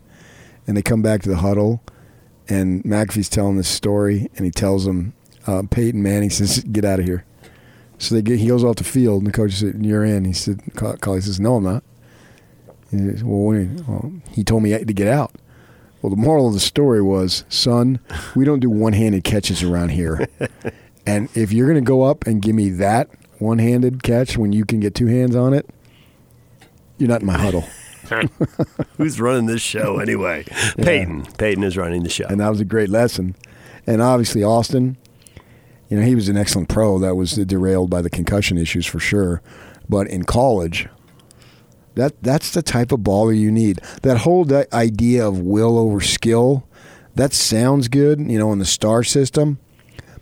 and 0.66 0.78
they 0.78 0.82
come 0.82 1.02
back 1.02 1.22
to 1.24 1.30
the 1.30 1.38
huddle, 1.38 1.84
and 2.48 2.84
McAfee's 2.84 3.30
telling 3.30 3.58
this 3.58 3.68
story, 3.68 4.30
and 4.38 4.46
he 4.46 4.52
tells 4.52 4.86
them, 4.86 5.14
uh, 5.48 5.64
Peyton 5.70 6.02
Manning 6.02 6.30
says, 6.30 6.64
"Get 6.72 6.86
out 6.86 7.00
of 7.00 7.06
here." 7.06 7.26
So 7.98 8.16
they 8.16 8.22
get, 8.22 8.40
he 8.40 8.48
goes 8.48 8.64
off 8.64 8.78
the 8.78 8.84
field, 8.84 9.24
and 9.24 9.28
the 9.28 9.36
coach 9.36 9.54
said, 9.54 9.86
"You're 9.86 10.06
in." 10.06 10.26
He 10.26 10.34
said, 10.34 10.62
"Collie 10.76 11.22
says, 11.22 11.40
no, 11.40 11.58
I'm 11.58 11.64
not." 11.64 11.84
He 12.92 12.98
well, 13.24 13.42
when, 13.48 13.86
well, 13.88 14.12
he 14.32 14.44
told 14.44 14.64
me 14.64 14.78
to 14.78 14.94
get 14.94 15.08
out. 15.08 15.34
Well, 16.02 16.10
the 16.10 16.18
moral 16.18 16.48
of 16.48 16.54
the 16.54 16.60
story 16.60 17.02
was, 17.02 17.46
son, 17.48 18.00
we 18.36 18.44
don't 18.44 18.60
do 18.60 18.70
one-handed 18.70 19.24
catches 19.24 19.64
around 19.64 19.90
here. 19.90 20.28
and 21.06 21.30
if 21.36 21.52
you're 21.52 21.68
going 21.68 21.84
to 21.84 21.88
go 21.88 22.04
up 22.04 22.26
and 22.26 22.42
give 22.42 22.56
me 22.56 22.70
that 22.70 23.10
one-handed 23.38 24.04
catch 24.04 24.38
when 24.38 24.52
you 24.52 24.66
can 24.66 24.80
get 24.80 24.96
two 24.96 25.06
hands 25.08 25.36
on 25.36 25.54
it, 25.54 25.70
you're 26.98 27.10
not 27.10 27.22
in 27.22 27.28
my 27.28 27.38
huddle. 27.38 27.66
Who's 28.98 29.22
running 29.22 29.46
this 29.46 29.62
show 29.62 30.00
anyway? 30.00 30.44
Peyton. 30.78 31.26
Peyton 31.38 31.64
is 31.64 31.78
running 31.78 32.04
the 32.04 32.10
show. 32.10 32.26
and 32.28 32.40
that 32.40 32.50
was 32.50 32.60
a 32.60 32.66
great 32.66 32.90
lesson. 32.90 33.36
And 33.88 34.02
obviously, 34.02 34.44
Austin, 34.44 34.98
you 35.90 35.98
know, 35.98 36.04
he 36.06 36.16
was 36.16 36.30
an 36.30 36.38
excellent 36.38 36.70
pro. 36.70 37.00
That 37.00 37.16
was 37.16 37.34
derailed 37.34 37.90
by 37.90 38.02
the 38.02 38.10
concussion 38.10 38.58
issues 38.58 38.86
for 38.86 39.00
sure. 39.00 39.42
But 39.88 40.08
in 40.08 40.24
college, 40.24 40.88
that 41.96 42.22
that's 42.24 42.52
the 42.52 42.62
type 42.62 42.92
of 42.92 43.02
baller 43.02 43.38
you 43.38 43.52
need. 43.52 43.80
That 44.04 44.20
whole 44.20 44.44
di- 44.46 44.66
idea 44.74 45.28
of 45.28 45.40
will 45.40 45.78
over 45.78 46.02
skill, 46.02 46.68
that 47.16 47.34
sounds 47.34 47.88
good, 47.88 48.20
you 48.20 48.40
know, 48.40 48.52
in 48.54 48.60
the 48.60 48.66
star 48.66 49.04
system. 49.04 49.60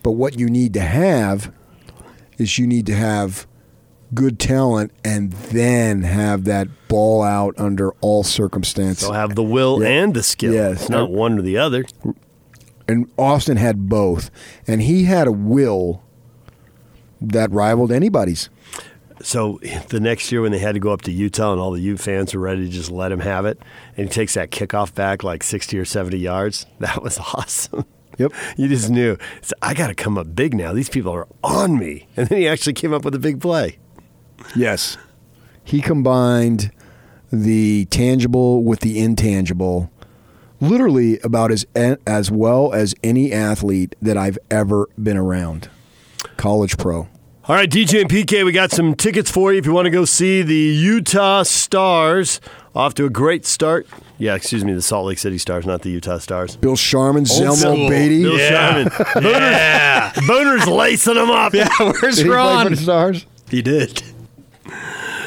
But 0.01 0.11
what 0.13 0.39
you 0.39 0.47
need 0.49 0.73
to 0.73 0.81
have 0.81 1.51
is 2.37 2.57
you 2.57 2.65
need 2.65 2.85
to 2.87 2.95
have 2.95 3.45
good 4.13 4.39
talent 4.39 4.91
and 5.05 5.31
then 5.33 6.01
have 6.01 6.45
that 6.45 6.67
ball 6.87 7.21
out 7.21 7.53
under 7.59 7.91
all 8.01 8.23
circumstances. 8.23 9.03
They'll 9.03 9.13
have 9.13 9.35
the 9.35 9.43
will 9.43 9.81
Yeah. 9.83 9.89
and 9.89 10.13
the 10.15 10.23
skill. 10.23 10.53
Yes. 10.53 10.81
It's 10.81 10.89
not 10.89 11.11
one 11.11 11.37
or 11.37 11.41
the 11.43 11.57
other. 11.57 11.85
and 12.87 13.07
Austin 13.19 13.57
had 13.57 13.87
both, 13.87 14.31
and 14.65 14.81
he 14.81 15.03
had 15.03 15.27
a 15.27 15.31
will 15.31 16.01
that 17.21 17.51
rivaled 17.51 17.91
anybody's. 17.91 18.49
So 19.21 19.59
the 19.89 19.99
next 19.99 20.31
year 20.31 20.41
when 20.41 20.51
they 20.51 20.59
had 20.59 20.73
to 20.73 20.79
go 20.79 20.91
up 20.91 21.01
to 21.03 21.11
Utah 21.11 21.51
and 21.51 21.61
all 21.61 21.71
the 21.71 21.81
U 21.81 21.97
fans 21.97 22.33
were 22.33 22.39
ready 22.39 22.65
to 22.65 22.71
just 22.71 22.89
let 22.89 23.11
him 23.11 23.19
have 23.19 23.45
it, 23.45 23.59
and 23.97 24.07
he 24.07 24.13
takes 24.13 24.33
that 24.35 24.51
kickoff 24.51 24.93
back 24.93 25.23
like 25.23 25.43
60 25.43 25.77
or 25.77 25.85
70 25.85 26.17
yards, 26.17 26.65
that 26.79 27.03
was 27.03 27.17
awesome. 27.19 27.85
Yep. 28.17 28.33
You 28.57 28.67
just 28.67 28.89
knew, 28.89 29.17
"So 29.41 29.53
I 29.61 29.73
got 29.73 29.87
to 29.87 29.95
come 29.95 30.17
up 30.17 30.35
big 30.35 30.53
now. 30.53 30.73
These 30.73 30.89
people 30.89 31.13
are 31.13 31.27
on 31.43 31.77
me. 31.79 32.07
And 32.17 32.27
then 32.27 32.39
he 32.39 32.47
actually 32.47 32.73
came 32.73 32.93
up 32.93 33.05
with 33.05 33.15
a 33.15 33.19
big 33.19 33.39
play. 33.39 33.77
Yes, 34.55 34.97
he 35.63 35.81
combined 35.81 36.71
the 37.31 37.85
tangible 37.85 38.63
with 38.63 38.79
the 38.81 38.99
intangible, 38.99 39.91
literally 40.59 41.19
about 41.19 41.51
as 41.51 41.65
as 41.75 42.31
well 42.31 42.73
as 42.73 42.95
any 43.03 43.31
athlete 43.31 43.95
that 44.01 44.17
I've 44.17 44.39
ever 44.49 44.89
been 45.01 45.17
around. 45.17 45.69
College 46.37 46.77
pro. 46.77 47.07
All 47.49 47.55
right, 47.55 47.67
DJ 47.67 48.01
and 48.01 48.09
PK, 48.11 48.45
we 48.45 48.51
got 48.51 48.69
some 48.69 48.93
tickets 48.93 49.31
for 49.31 49.51
you 49.51 49.57
if 49.57 49.65
you 49.65 49.73
want 49.73 49.87
to 49.87 49.89
go 49.89 50.05
see 50.05 50.43
the 50.43 50.53
Utah 50.53 51.41
Stars. 51.41 52.39
Off 52.75 52.93
to 52.93 53.05
a 53.05 53.09
great 53.09 53.43
start. 53.43 53.87
Yeah, 54.19 54.35
excuse 54.35 54.63
me, 54.63 54.71
the 54.73 54.83
Salt 54.83 55.07
Lake 55.07 55.17
City 55.17 55.39
Stars, 55.39 55.65
not 55.65 55.81
the 55.81 55.89
Utah 55.89 56.19
Stars. 56.19 56.57
Bill 56.57 56.75
Sharman, 56.75 57.23
Zelmo 57.23 57.55
school. 57.55 57.89
Beaty. 57.89 58.21
Bill 58.21 58.37
Sharman. 58.37 58.91
Yeah. 59.33 60.11
Booner's 60.27 60.67
lacing 60.67 61.15
them 61.15 61.31
up. 61.31 61.55
Yeah, 61.55 61.69
where's 61.79 62.17
Did 62.17 62.27
he 62.27 62.29
play 62.29 62.35
Ron? 62.37 62.65
for 62.65 62.69
the 62.69 62.77
Stars? 62.77 63.25
He 63.49 63.63
did. 63.63 64.03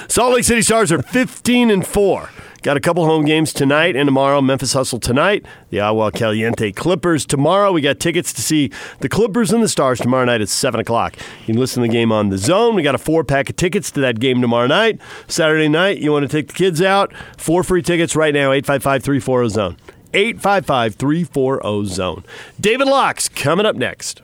Salt 0.06 0.32
Lake 0.34 0.44
City 0.44 0.62
Stars 0.62 0.92
are 0.92 1.02
15 1.02 1.70
and 1.70 1.84
4. 1.84 2.30
Got 2.62 2.76
a 2.76 2.80
couple 2.80 3.04
home 3.04 3.24
games 3.24 3.52
tonight 3.52 3.96
and 3.96 4.06
tomorrow. 4.06 4.40
Memphis 4.40 4.72
Hustle 4.72 5.00
tonight. 5.00 5.44
The 5.70 5.80
Agua 5.80 6.12
Caliente 6.12 6.70
Clippers 6.70 7.26
tomorrow. 7.26 7.72
We 7.72 7.80
got 7.80 7.98
tickets 7.98 8.32
to 8.34 8.40
see 8.40 8.70
the 9.00 9.08
Clippers 9.08 9.52
and 9.52 9.64
the 9.64 9.68
Stars 9.68 9.98
tomorrow 9.98 10.24
night 10.24 10.40
at 10.40 10.48
7 10.48 10.78
o'clock. 10.78 11.16
You 11.40 11.46
can 11.46 11.56
listen 11.56 11.82
to 11.82 11.88
the 11.88 11.92
game 11.92 12.12
on 12.12 12.28
The 12.28 12.38
Zone. 12.38 12.76
We 12.76 12.84
got 12.84 12.94
a 12.94 12.98
four 12.98 13.24
pack 13.24 13.50
of 13.50 13.56
tickets 13.56 13.90
to 13.90 14.00
that 14.02 14.20
game 14.20 14.40
tomorrow 14.40 14.68
night. 14.68 15.00
Saturday 15.26 15.66
night, 15.66 15.98
you 15.98 16.12
want 16.12 16.22
to 16.22 16.28
take 16.28 16.46
the 16.46 16.54
kids 16.54 16.80
out? 16.80 17.12
Four 17.36 17.64
free 17.64 17.82
tickets 17.82 18.14
right 18.14 18.32
now, 18.32 18.52
855 18.52 19.02
340 19.02 19.48
Zone. 19.48 19.76
855 20.14 20.94
340 20.94 21.86
Zone. 21.86 22.24
David 22.60 22.86
Locke's 22.86 23.28
coming 23.28 23.66
up 23.66 23.74
next. 23.74 24.22